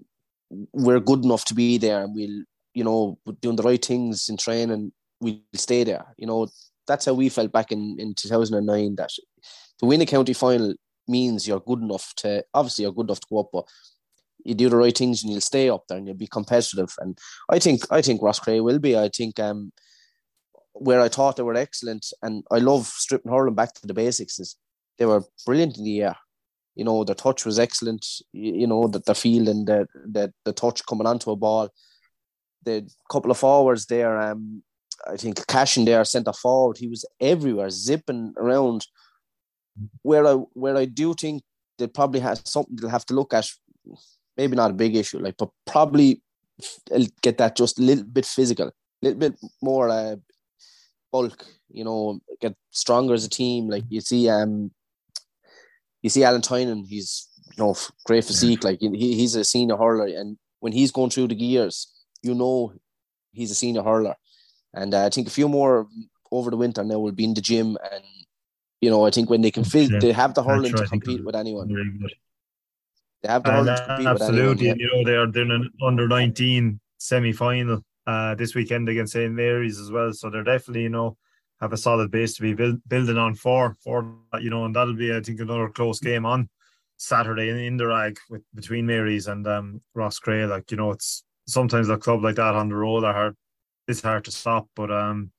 we're 0.50 1.00
good 1.00 1.24
enough 1.24 1.46
to 1.46 1.54
be 1.54 1.78
there 1.78 2.04
and 2.04 2.16
we'll, 2.16 2.44
you 2.74 2.84
know, 2.84 3.18
doing 3.42 3.56
the 3.56 3.64
right 3.64 3.84
things 3.84 4.30
in 4.30 4.38
training, 4.38 4.92
we'll 5.20 5.40
stay 5.54 5.84
there. 5.84 6.06
You 6.18 6.28
know, 6.28 6.48
that's 6.88 7.06
how 7.06 7.14
we 7.14 7.30
felt 7.30 7.52
back 7.52 7.72
in, 7.72 7.98
in 8.00 8.14
2009 8.14 8.96
that 8.96 9.10
to 9.80 9.86
win 9.86 10.02
a 10.02 10.06
county 10.06 10.34
final 10.34 10.74
means 11.08 11.48
you're 11.48 11.60
good 11.60 11.82
enough 11.82 12.14
to, 12.18 12.44
obviously, 12.54 12.84
you're 12.84 12.94
good 12.94 13.08
enough 13.08 13.20
to 13.20 13.28
go 13.30 13.40
up, 13.40 13.50
but 13.52 13.66
you 14.44 14.54
do 14.54 14.70
the 14.70 14.78
right 14.78 14.98
things 14.98 15.24
and 15.24 15.32
you'll 15.32 15.42
stay 15.42 15.70
up 15.70 15.84
there 15.88 15.98
and 15.98 16.08
you'll 16.08 16.16
be 16.16 16.28
competitive. 16.28 16.94
And 17.00 17.18
I 17.50 17.60
think, 17.60 17.82
I 17.92 18.02
think 18.02 18.22
Roscrea 18.22 18.64
will 18.64 18.80
be. 18.80 18.98
I 18.98 19.10
think, 19.10 19.40
um, 19.40 19.72
where 20.74 21.02
I 21.02 21.10
thought 21.10 21.36
they 21.38 21.44
were 21.44 21.56
excellent, 21.56 22.06
and 22.22 22.44
I 22.52 22.60
love 22.60 22.86
stripping 22.86 23.32
hurling 23.32 23.56
back 23.56 23.74
to 23.74 23.88
the 23.88 23.96
basics, 23.96 24.40
is 24.40 24.56
they 25.00 25.06
were 25.06 25.24
brilliant 25.46 25.78
in 25.78 25.84
the 25.84 26.02
air 26.04 26.16
you 26.78 26.84
know, 26.84 27.04
their 27.04 27.16
touch 27.16 27.44
was 27.44 27.58
excellent. 27.58 28.06
You, 28.34 28.68
know, 28.68 28.88
that 28.88 29.06
the 29.06 29.16
field 29.16 29.50
and 29.50 29.68
the, 29.68 29.88
the 30.06 30.32
the 30.46 30.54
touch 30.54 30.86
coming 30.86 31.08
onto 31.08 31.32
a 31.32 31.36
ball. 31.36 31.70
The 32.64 32.88
couple 33.10 33.32
of 33.32 33.38
forwards 33.38 33.88
there, 33.88 34.20
um, 34.20 34.62
I 35.08 35.18
think 35.18 35.46
Cash 35.48 35.78
in 35.78 35.86
there, 35.86 36.06
centre 36.06 36.34
forward, 36.34 36.78
he 36.78 36.88
was 36.88 37.04
everywhere, 37.20 37.72
zipping 37.72 38.34
around. 38.38 38.86
Where 40.04 40.28
I 40.28 40.34
where 40.54 40.78
I 40.78 40.86
do 40.86 41.16
think 41.16 41.42
they 41.80 41.88
probably 41.88 42.20
have 42.20 42.42
something 42.46 42.76
they'll 42.76 42.92
have 42.92 43.06
to 43.08 43.16
look 43.16 43.34
at, 43.34 43.48
maybe 44.38 44.56
not 44.56 44.72
a 44.72 44.76
big 44.76 44.96
issue, 44.96 45.18
like, 45.18 45.38
but 45.38 45.50
probably 45.66 46.22
get 47.22 47.40
that 47.40 47.56
just 47.56 47.80
a 47.80 47.84
little 47.84 48.04
bit 48.04 48.26
physical, 48.26 48.68
a 48.68 48.74
little 49.02 49.20
bit 49.20 49.36
more 49.64 49.90
uh, 49.90 50.16
bulk. 51.12 51.44
You 51.70 51.86
know, 51.86 52.20
get 52.40 52.56
stronger 52.70 53.16
as 53.16 53.26
a 53.26 53.30
team. 53.30 53.68
Like 53.68 53.84
you 53.90 54.02
see, 54.02 54.30
um, 54.30 54.72
you 56.02 56.10
see 56.10 56.24
Alan 56.24 56.42
Tynan, 56.42 56.86
he's 56.86 57.28
you 57.58 57.64
know 57.64 57.76
great 58.06 58.24
physique, 58.24 58.64
yeah. 58.64 58.70
like 58.70 58.80
he, 58.80 59.16
he's 59.16 59.36
a 59.36 59.44
senior 59.44 59.78
hurler, 59.78 60.08
and 60.08 60.38
when 60.60 60.74
he's 60.74 60.92
going 60.92 61.10
through 61.10 61.28
the 61.28 61.36
gears, 61.36 61.88
you 62.22 62.34
know 62.34 62.74
he's 63.32 63.52
a 63.52 63.56
senior 63.56 63.84
hurler. 63.84 64.16
And 64.74 64.94
uh, 64.94 65.06
I 65.06 65.10
think 65.10 65.28
a 65.28 65.32
few 65.32 65.48
more 65.48 65.88
over 66.32 66.50
the 66.50 66.58
winter 66.58 66.84
now 66.84 67.00
will 67.00 67.12
be 67.12 67.24
in 67.24 67.34
the 67.34 67.42
gym, 67.42 67.78
and 67.92 68.04
you 68.82 68.90
know 68.90 69.06
I 69.06 69.12
think 69.12 69.30
when 69.30 69.42
they 69.42 69.52
can 69.52 69.64
feel 69.64 69.92
yeah. 69.92 70.00
they 70.00 70.12
have 70.12 70.34
the 70.34 70.44
hurling 70.44 70.74
to 70.74 70.88
compete 70.88 71.24
with 71.24 71.36
anyone. 71.36 71.68
They 73.24 73.30
have 73.30 73.44
the 73.44 73.52
hurling 73.52 73.76
to 73.76 73.86
compete 73.86 74.08
absolutely. 74.08 74.50
with 74.50 74.62
anyone. 74.62 74.80
You 74.80 74.88
know 74.92 75.04
they're 75.04 75.28
doing 75.28 75.52
an 75.52 75.72
under 75.82 76.08
nineteen 76.08 76.80
semi 77.00 77.32
final 77.32 77.84
uh, 78.06 78.36
this 78.36 78.56
weekend 78.56 78.90
against 78.90 79.14
St 79.14 79.34
Mary's 79.34 79.80
as 79.80 79.92
well, 79.92 80.14
so 80.14 80.30
they're 80.30 80.44
definitely 80.44 80.84
you 80.84 80.90
know 80.90 81.18
have 81.60 81.74
a 81.74 81.78
solid 81.78 82.12
base 82.12 82.36
to 82.36 82.42
be 82.42 82.54
build, 82.54 82.80
building 82.88 83.18
on 83.18 83.36
for 83.36 83.78
for 83.84 84.16
you 84.40 84.50
know, 84.50 84.66
and 84.66 84.76
that'll 84.76 84.94
be 84.94 85.16
I 85.16 85.22
think 85.22 85.40
another 85.40 85.70
close 85.70 86.00
game 86.00 86.26
on 86.26 86.50
Saturday 86.98 87.50
in 87.50 87.78
Inverrag 87.78 88.18
with 88.30 88.44
between 88.54 88.86
Marys 88.86 89.28
and 89.28 89.46
um, 89.48 89.82
Roscrea. 89.96 90.48
Like 90.48 90.72
you 90.72 90.78
know, 90.78 90.92
it's 90.92 91.24
sometimes 91.48 91.90
a 91.90 91.98
club 91.98 92.24
like 92.24 92.36
that 92.36 92.56
on 92.56 92.70
the 92.70 92.76
road 92.76 93.04
are 93.04 93.14
hard. 93.14 93.36
It's 93.88 94.02
hard 94.02 94.26
to 94.26 94.32
stop, 94.32 94.68
but 94.76 94.92
um, 94.92 95.32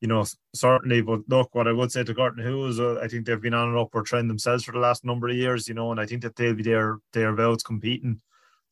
you 0.00 0.08
know, 0.08 0.24
certainly. 0.54 1.00
But 1.02 1.20
look, 1.28 1.54
what 1.54 1.68
I 1.68 1.72
would 1.72 1.92
say 1.92 2.04
to 2.04 2.14
Gortnahoe 2.14 2.66
is, 2.66 2.80
uh, 2.80 2.98
I 3.00 3.08
think 3.08 3.26
they've 3.26 3.40
been 3.40 3.54
on 3.54 3.70
an 3.70 3.78
upward 3.78 4.06
trend 4.06 4.28
themselves 4.28 4.64
for 4.64 4.72
the 4.72 4.78
last 4.78 5.04
number 5.04 5.28
of 5.28 5.36
years. 5.36 5.68
You 5.68 5.74
know, 5.74 5.90
and 5.90 6.00
I 6.00 6.06
think 6.06 6.22
that 6.22 6.36
they'll 6.36 6.54
be 6.54 6.62
there 6.62 6.98
thereabouts 7.12 7.62
competing 7.62 8.20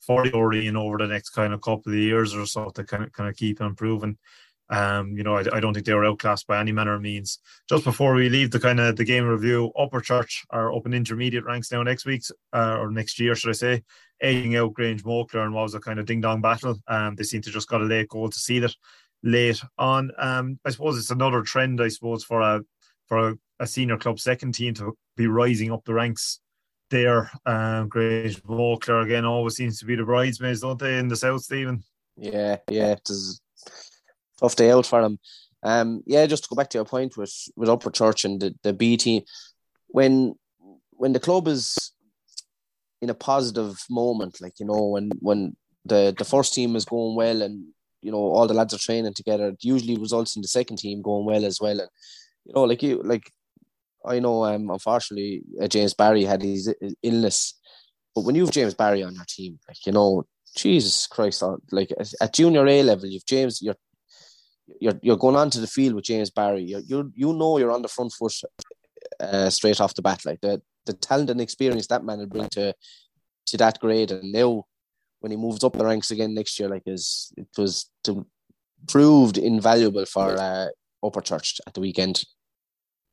for 0.00 0.24
the 0.24 0.34
O'Riain 0.34 0.76
over 0.76 0.98
the 0.98 1.06
next 1.06 1.30
kind 1.30 1.52
of 1.52 1.60
couple 1.60 1.92
of 1.92 1.98
years 1.98 2.34
or 2.34 2.46
so 2.46 2.70
to 2.70 2.84
kind 2.84 3.04
of 3.04 3.12
kind 3.12 3.28
of 3.28 3.36
keep 3.36 3.60
improving. 3.60 4.18
Um, 4.70 5.16
you 5.16 5.24
know, 5.24 5.36
I, 5.36 5.44
I, 5.52 5.60
don't 5.60 5.74
think 5.74 5.84
they 5.84 5.94
were 5.94 6.04
outclassed 6.04 6.46
by 6.46 6.60
any 6.60 6.70
manner 6.70 6.94
of 6.94 7.02
means. 7.02 7.40
Just 7.68 7.82
before 7.82 8.14
we 8.14 8.28
leave 8.28 8.52
the 8.52 8.60
kind 8.60 8.78
of 8.78 8.94
the 8.94 9.04
game 9.04 9.24
review, 9.24 9.72
Upperchurch 9.76 10.44
are 10.50 10.72
up 10.72 10.86
in 10.86 10.94
intermediate 10.94 11.44
ranks 11.44 11.72
now 11.72 11.82
next 11.82 12.06
week 12.06 12.22
uh, 12.52 12.76
or 12.78 12.90
next 12.92 13.18
year, 13.18 13.34
should 13.34 13.50
I 13.50 13.54
say, 13.54 13.82
egging 14.20 14.54
out 14.54 14.74
Grangemockler 14.74 15.44
and 15.44 15.52
what 15.52 15.64
was 15.64 15.74
a 15.74 15.80
kind 15.80 15.98
of 15.98 16.06
ding 16.06 16.20
dong 16.20 16.40
battle. 16.40 16.78
Um, 16.86 17.16
they 17.16 17.24
seem 17.24 17.42
to 17.42 17.50
just 17.50 17.68
got 17.68 17.80
a 17.80 17.84
late 17.84 18.08
goal 18.08 18.30
to 18.30 18.38
see 18.38 18.60
that 18.60 18.74
late 19.24 19.60
on. 19.76 20.12
Um, 20.18 20.60
I 20.64 20.70
suppose 20.70 20.96
it's 20.96 21.10
another 21.10 21.42
trend, 21.42 21.82
I 21.82 21.88
suppose, 21.88 22.22
for 22.22 22.40
a 22.40 22.60
for 23.08 23.30
a, 23.30 23.34
a 23.58 23.66
senior 23.66 23.96
club 23.96 24.20
second 24.20 24.52
team 24.52 24.74
to 24.74 24.96
be 25.16 25.26
rising 25.26 25.72
up 25.72 25.84
the 25.84 25.94
ranks 25.94 26.38
there. 26.90 27.30
Um, 27.44 27.88
Grangemockler 27.88 29.04
again 29.04 29.24
always 29.24 29.56
seems 29.56 29.80
to 29.80 29.84
be 29.84 29.96
the 29.96 30.04
bridesmaids, 30.04 30.60
don't 30.60 30.78
they, 30.78 30.98
in 30.98 31.08
the 31.08 31.16
south, 31.16 31.42
Stephen? 31.42 31.82
Yeah, 32.16 32.58
yeah, 32.68 32.94
tough 34.40 34.56
day 34.56 34.70
out 34.70 34.86
for. 34.86 35.08
Um, 35.62 36.02
yeah, 36.06 36.26
just 36.26 36.44
to 36.44 36.48
go 36.48 36.56
back 36.56 36.70
to 36.70 36.78
your 36.78 36.84
point 36.84 37.16
with 37.16 37.34
with 37.56 37.68
Upperchurch 37.68 38.24
and 38.24 38.40
the, 38.40 38.54
the 38.62 38.72
B 38.72 38.96
team, 38.96 39.22
when 39.88 40.34
when 40.92 41.12
the 41.12 41.20
club 41.20 41.48
is 41.48 41.92
in 43.02 43.10
a 43.10 43.14
positive 43.14 43.78
moment, 43.90 44.40
like 44.40 44.58
you 44.58 44.66
know, 44.66 44.86
when 44.86 45.10
when 45.20 45.56
the 45.84 46.14
the 46.16 46.24
first 46.24 46.54
team 46.54 46.76
is 46.76 46.84
going 46.84 47.16
well 47.16 47.42
and 47.42 47.64
you 48.02 48.10
know 48.10 48.18
all 48.18 48.46
the 48.46 48.54
lads 48.54 48.74
are 48.74 48.78
training 48.78 49.14
together, 49.14 49.48
it 49.48 49.58
usually 49.62 49.98
results 49.98 50.36
in 50.36 50.42
the 50.42 50.48
second 50.48 50.78
team 50.78 51.02
going 51.02 51.26
well 51.26 51.44
as 51.44 51.60
well. 51.60 51.78
And 51.78 51.90
you 52.46 52.54
know, 52.54 52.64
like 52.64 52.82
you 52.82 53.02
like 53.02 53.30
I 54.04 54.18
know, 54.18 54.44
um, 54.44 54.70
unfortunately, 54.70 55.42
uh, 55.60 55.68
James 55.68 55.92
Barry 55.92 56.24
had 56.24 56.42
his 56.42 56.72
illness, 57.02 57.58
but 58.14 58.22
when 58.22 58.34
you 58.34 58.44
have 58.44 58.54
James 58.54 58.74
Barry 58.74 59.02
on 59.02 59.14
your 59.14 59.26
team, 59.28 59.58
like 59.68 59.84
you 59.86 59.92
know, 59.92 60.24
Jesus 60.56 61.06
Christ, 61.06 61.42
uh, 61.42 61.56
like 61.70 61.92
at 62.20 62.34
junior 62.34 62.66
A 62.66 62.82
level, 62.82 63.06
you've 63.06 63.26
James, 63.26 63.60
you're 63.60 63.76
you're 64.80 64.98
you're 65.02 65.16
going 65.16 65.36
on 65.36 65.50
to 65.50 65.60
the 65.60 65.66
field 65.66 65.94
with 65.94 66.04
James 66.04 66.30
Barry. 66.30 66.62
You 66.62 66.82
you 66.86 67.12
you 67.14 67.32
know 67.32 67.58
you're 67.58 67.72
on 67.72 67.82
the 67.82 67.88
front 67.88 68.12
foot 68.12 68.34
uh, 69.18 69.50
straight 69.50 69.80
off 69.80 69.94
the 69.94 70.02
bat. 70.02 70.24
Like 70.24 70.40
the 70.40 70.62
the 70.86 70.92
talent 70.92 71.30
and 71.30 71.40
experience 71.40 71.86
that 71.88 72.04
man 72.04 72.18
will 72.18 72.26
bring 72.26 72.48
to 72.50 72.74
to 73.46 73.56
that 73.56 73.78
grade, 73.80 74.10
and 74.10 74.32
now 74.32 74.64
when 75.20 75.32
he 75.32 75.36
moves 75.36 75.64
up 75.64 75.74
the 75.74 75.84
ranks 75.84 76.10
again 76.10 76.34
next 76.34 76.58
year, 76.58 76.68
like 76.68 76.82
is 76.86 77.32
it 77.36 77.48
was 77.56 77.90
to 78.04 78.26
proved 78.88 79.38
invaluable 79.38 80.06
for 80.06 80.36
uh, 80.38 80.68
Upperchurch 81.04 81.60
at 81.66 81.74
the 81.74 81.80
weekend. 81.80 82.24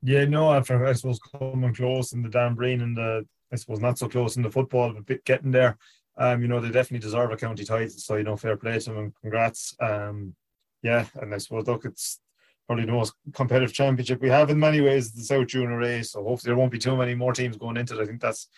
Yeah, 0.03 0.26
no, 0.26 0.53
after 0.53 0.86
I 0.86 0.93
suppose 0.93 1.20
coming 1.20 1.74
close 1.74 2.14
in 2.14 2.22
the 2.22 2.30
Dan 2.30 2.55
Breen 2.55 2.82
and 2.82 2.95
the 2.95 3.26
I 3.51 3.55
suppose 3.55 3.80
not 3.80 3.97
so 3.97 4.10
close 4.10 4.36
in 4.36 4.43
the 4.43 4.51
football, 4.51 4.93
but 4.93 5.24
getting 5.26 5.51
there. 5.51 5.78
Um, 6.18 6.41
you 6.41 6.47
know, 6.47 6.60
they 6.60 6.70
definitely 6.70 7.05
deserve 7.05 7.32
a 7.32 7.38
county 7.38 7.64
title. 7.64 7.89
So, 7.89 8.16
you 8.16 8.24
know, 8.24 8.36
fair 8.36 8.58
play 8.58 8.80
to 8.80 8.89
them 8.89 8.97
and 8.97 9.16
congrats. 9.22 9.76
Um, 9.80 10.36
yeah, 10.82 11.06
and 11.16 11.34
I 11.34 11.38
suppose 11.38 11.68
look, 11.68 11.86
it's 11.86 12.20
probably 12.68 12.86
the 12.86 12.92
most 12.92 13.14
competitive 13.34 13.74
championship 13.74 14.22
we 14.22 14.30
have 14.30 14.50
in 14.50 14.60
many 14.60 14.82
ways, 14.82 15.12
the 15.12 15.24
South 15.24 15.48
Junior 15.48 15.78
race. 15.78 16.12
So 16.12 16.24
hopefully 16.24 16.50
there 16.50 16.58
won't 16.58 16.72
be 16.72 16.78
too 16.78 16.98
many 16.98 17.16
more 17.16 17.34
teams 17.34 17.58
going 17.58 17.78
into 17.78 17.98
it. 17.98 18.04
I 18.04 18.06
think 18.06 18.22
that's 18.22 18.50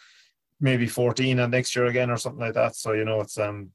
maybe 0.60 0.88
14 0.88 1.40
and 1.40 1.52
next 1.52 1.76
year 1.76 1.86
again 1.86 2.10
or 2.10 2.18
something 2.18 2.42
like 2.42 2.56
that. 2.56 2.76
So, 2.76 2.94
you 2.94 3.06
know, 3.06 3.22
it's 3.22 3.38
um 3.38 3.70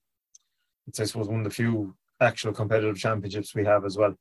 it's 0.87 1.01
I 1.01 1.05
suppose 1.05 1.29
one 1.29 1.39
of 1.41 1.45
the 1.45 1.51
few 1.51 1.95
actual 2.21 2.53
competitive 2.53 2.99
championships 2.99 3.55
we 3.55 3.65
have 3.65 3.85
as 3.85 3.97
well. 3.97 4.15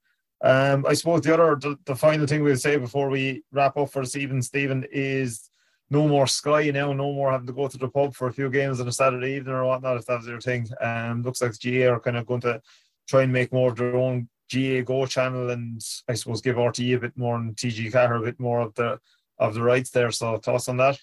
Um, 0.44 0.86
I 0.86 0.94
suppose 0.94 1.22
the 1.22 1.34
other, 1.34 1.56
the, 1.56 1.78
the 1.86 1.96
final 1.96 2.28
thing 2.28 2.44
we'll 2.44 2.58
say 2.58 2.76
before 2.78 3.10
we 3.10 3.44
wrap 3.52 3.78
up 3.78 3.90
for 3.90 4.04
evening, 4.16 4.42
Stephen, 4.42 4.86
is 4.92 5.50
no 5.90 6.08
more 6.08 6.28
Sky 6.28 6.70
now, 6.72 6.92
no 6.92 7.14
more 7.14 7.32
having 7.32 7.48
to 7.48 7.54
go 7.54 7.68
to 7.68 7.78
the 7.78 7.88
pub 7.88 8.14
for 8.14 8.28
a 8.28 8.34
few 8.34 8.50
games 8.50 8.82
on 8.82 8.88
a 8.88 8.92
Saturday 8.92 9.36
evening 9.36 9.54
or 9.54 9.66
whatnot, 9.66 9.98
if 9.98 10.06
that's 10.06 10.28
your 10.28 10.42
thing. 10.42 10.68
Um, 10.82 11.24
looks 11.24 11.42
like 11.42 11.54
GAA 11.58 11.94
are 11.94 12.00
kind 12.00 12.18
of 12.18 12.26
going 12.26 12.42
to 12.42 12.62
try 13.08 13.24
and 13.24 13.34
make 13.34 13.54
more 13.54 13.70
of 13.72 13.78
their 13.78 13.96
own 13.96 14.30
GAA 14.52 14.82
Go 14.82 15.06
channel 15.06 15.50
and 15.50 15.82
I 16.08 16.14
suppose 16.14 16.42
give 16.42 16.56
RTE 16.56 16.96
a 16.96 17.00
bit 17.00 17.18
more 17.18 17.36
and 17.36 17.56
TG 17.56 17.92
Ceathair 17.92 18.20
a 18.20 18.24
bit 18.24 18.40
more 18.40 18.62
of 18.62 18.74
the 18.76 19.00
of 19.40 19.54
the 19.54 19.62
rights 19.62 19.90
there. 19.90 20.12
So 20.12 20.38
thoughts 20.38 20.70
on 20.70 20.78
that? 20.78 21.00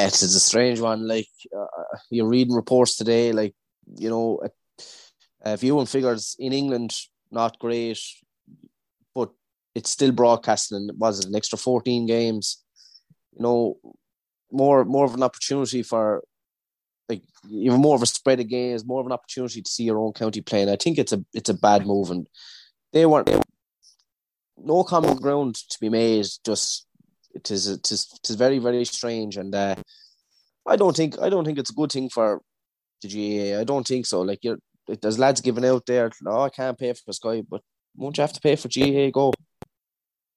It's, 0.00 0.22
a 0.22 0.40
strange 0.40 0.80
one. 0.80 1.08
Like 1.08 1.28
uh, 1.56 1.66
you're 2.10 2.28
reading 2.28 2.54
reports 2.54 2.96
today, 2.96 3.32
like 3.32 3.54
you 3.96 4.10
know, 4.10 4.40
uh, 5.44 5.56
viewing 5.56 5.86
figures 5.86 6.36
in 6.38 6.52
England 6.52 6.94
not 7.30 7.58
great, 7.58 7.98
but 9.14 9.30
it's 9.74 9.90
still 9.90 10.12
broadcasting. 10.12 10.90
Was 10.96 11.20
it 11.20 11.26
an 11.26 11.34
extra 11.34 11.58
14 11.58 12.06
games? 12.06 12.62
You 13.34 13.42
know, 13.42 13.78
more 14.52 14.84
more 14.84 15.04
of 15.04 15.14
an 15.14 15.22
opportunity 15.22 15.82
for 15.82 16.22
like 17.08 17.22
even 17.48 17.80
more 17.80 17.94
of 17.94 18.02
a 18.02 18.06
spread 18.06 18.40
of 18.40 18.48
games, 18.48 18.84
more 18.84 19.00
of 19.00 19.06
an 19.06 19.12
opportunity 19.12 19.62
to 19.62 19.70
see 19.70 19.84
your 19.84 19.98
own 19.98 20.12
county 20.12 20.40
playing. 20.40 20.68
I 20.68 20.76
think 20.76 20.98
it's 20.98 21.12
a 21.12 21.24
it's 21.32 21.48
a 21.48 21.54
bad 21.54 21.86
move, 21.86 22.10
and 22.10 22.28
they 22.92 23.06
weren't. 23.06 23.30
No 24.60 24.82
common 24.82 25.16
ground 25.18 25.54
to 25.54 25.78
be 25.80 25.88
made. 25.88 26.26
Just 26.44 26.86
it 27.34 27.50
is 27.50 27.68
it 27.68 27.90
is, 27.90 28.12
it 28.12 28.30
is 28.30 28.36
very 28.36 28.58
very 28.58 28.84
strange, 28.84 29.36
and 29.36 29.54
uh, 29.54 29.76
I 30.66 30.76
don't 30.76 30.96
think 30.96 31.18
I 31.20 31.28
don't 31.28 31.44
think 31.44 31.58
it's 31.58 31.70
a 31.70 31.74
good 31.74 31.92
thing 31.92 32.08
for 32.08 32.42
the 33.02 33.08
GAA. 33.08 33.60
I 33.60 33.64
don't 33.64 33.86
think 33.86 34.06
so. 34.06 34.20
Like 34.22 34.40
you're 34.42 34.58
there's 35.00 35.18
lads 35.18 35.40
giving 35.40 35.64
out 35.64 35.86
there. 35.86 36.10
Oh, 36.26 36.42
I 36.42 36.50
can't 36.50 36.78
pay 36.78 36.92
for 36.92 37.12
Sky, 37.12 37.42
but 37.48 37.62
won't 37.96 38.16
you 38.16 38.22
have 38.22 38.32
to 38.32 38.40
pay 38.40 38.56
for 38.56 38.68
GAA 38.68 39.10
Go? 39.10 39.32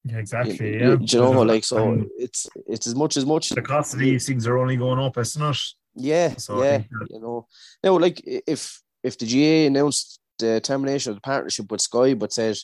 Yeah, 0.03 0.17
exactly. 0.17 0.73
You, 0.73 0.79
yeah, 0.79 0.97
you, 0.99 1.19
know, 1.19 1.41
like 1.43 1.63
so, 1.63 2.05
it's 2.17 2.47
it's 2.67 2.87
as 2.87 2.95
much 2.95 3.17
as 3.17 3.25
much. 3.25 3.49
The 3.49 3.61
cost 3.61 3.93
of 3.93 3.99
these 3.99 4.25
things 4.25 4.47
are 4.47 4.57
only 4.57 4.75
going 4.75 4.99
up, 4.99 5.17
isn't 5.17 5.41
it? 5.41 5.57
Yeah, 5.95 6.35
so 6.37 6.63
yeah. 6.63 6.83
You 7.09 7.19
know, 7.19 7.47
now 7.83 7.97
like 7.97 8.21
if 8.23 8.81
if 9.03 9.17
the 9.17 9.25
GAA 9.25 9.67
announced 9.67 10.19
the 10.39 10.61
termination 10.61 11.11
of 11.11 11.17
the 11.17 11.21
partnership 11.21 11.71
with 11.71 11.81
Sky, 11.81 12.13
but 12.13 12.33
said 12.33 12.57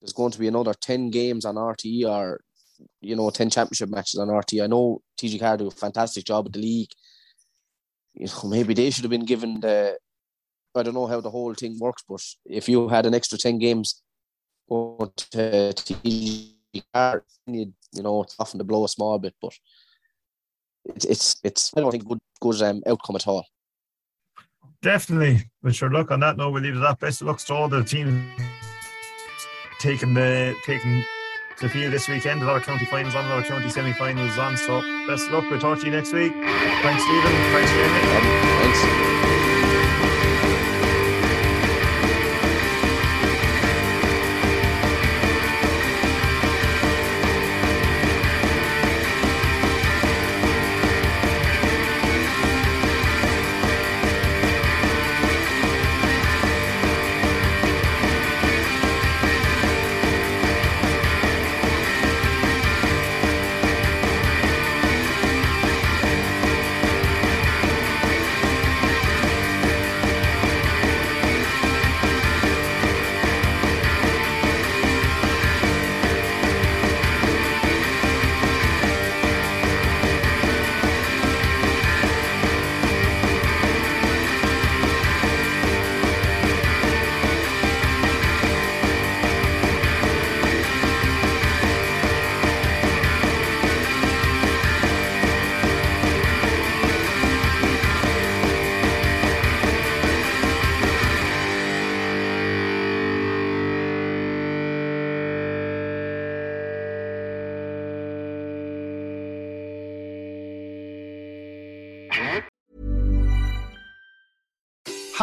there's 0.00 0.12
going 0.12 0.32
to 0.32 0.38
be 0.38 0.48
another 0.48 0.74
ten 0.74 1.10
games 1.10 1.44
on 1.44 1.54
RTE 1.54 2.08
or 2.08 2.40
you 3.00 3.16
know 3.16 3.30
ten 3.30 3.50
championship 3.50 3.90
matches 3.90 4.18
on 4.18 4.28
RTE. 4.28 4.64
I 4.64 4.66
know 4.66 5.00
TG 5.18 5.40
Ceathair 5.40 5.58
do 5.58 5.68
a 5.68 5.70
fantastic 5.70 6.24
job 6.24 6.46
at 6.46 6.52
the 6.52 6.60
league. 6.60 6.90
You 8.14 8.26
know, 8.26 8.48
maybe 8.48 8.74
they 8.74 8.90
should 8.90 9.04
have 9.04 9.10
been 9.10 9.24
given 9.24 9.60
the 9.60 9.96
I 10.74 10.82
don't 10.82 10.94
know 10.94 11.06
how 11.06 11.20
the 11.20 11.30
whole 11.30 11.54
thing 11.54 11.78
works, 11.78 12.02
but 12.08 12.22
if 12.44 12.68
you 12.68 12.88
had 12.88 13.06
an 13.06 13.14
extra 13.14 13.38
ten 13.38 13.58
games 13.58 14.02
going 14.68 15.10
to 15.16 15.72
TG 15.76 16.54
Ceathair, 16.74 17.20
you 17.46 17.72
you 17.92 18.02
know 18.02 18.22
it's 18.24 18.36
often 18.38 18.58
to 18.58 18.64
blow 18.64 18.84
a 18.84 18.88
small 18.88 19.18
bit, 19.18 19.34
but 19.40 19.52
it's 20.86 21.04
it's 21.04 21.36
it's 21.42 21.72
I 21.76 21.80
don't 21.80 21.90
think 21.90 22.06
good 22.06 22.18
good 22.40 22.62
um, 22.62 22.82
outcome 22.86 23.16
at 23.16 23.26
all. 23.26 23.46
Definitely, 24.82 25.44
but 25.62 25.74
sure. 25.74 25.90
Look 25.90 26.10
on 26.10 26.20
that 26.20 26.36
note, 26.36 26.50
we'll 26.50 26.62
leave 26.62 26.74
it 26.74 26.78
at 26.78 26.82
that. 26.82 27.00
Best 27.00 27.22
of 27.22 27.28
luck 27.28 27.38
to 27.38 27.54
all 27.54 27.68
the 27.68 27.82
teams 27.82 28.22
taking 29.78 30.14
the 30.14 30.54
taking 30.64 31.04
the 31.60 31.68
field 31.68 31.92
this 31.92 32.08
weekend. 32.08 32.42
A 32.42 32.46
lot 32.46 32.56
of 32.56 32.62
county 32.64 32.84
finals 32.86 33.14
on, 33.14 33.24
a 33.24 33.28
lot 33.28 33.38
of 33.38 33.46
county 33.46 33.70
semi-finals 33.70 34.38
on. 34.38 34.56
So 34.56 34.80
best 35.06 35.26
of 35.26 35.32
luck. 35.32 35.44
We'll 35.50 35.60
talk 35.60 35.80
to 35.80 35.86
you 35.86 35.92
next 35.92 36.12
week. 36.12 36.32
Thanks, 36.32 37.02
Stephen. 37.02 37.32
Thanks, 37.52 37.70
Jamie. 37.70 38.00
Thanks. 38.72 39.53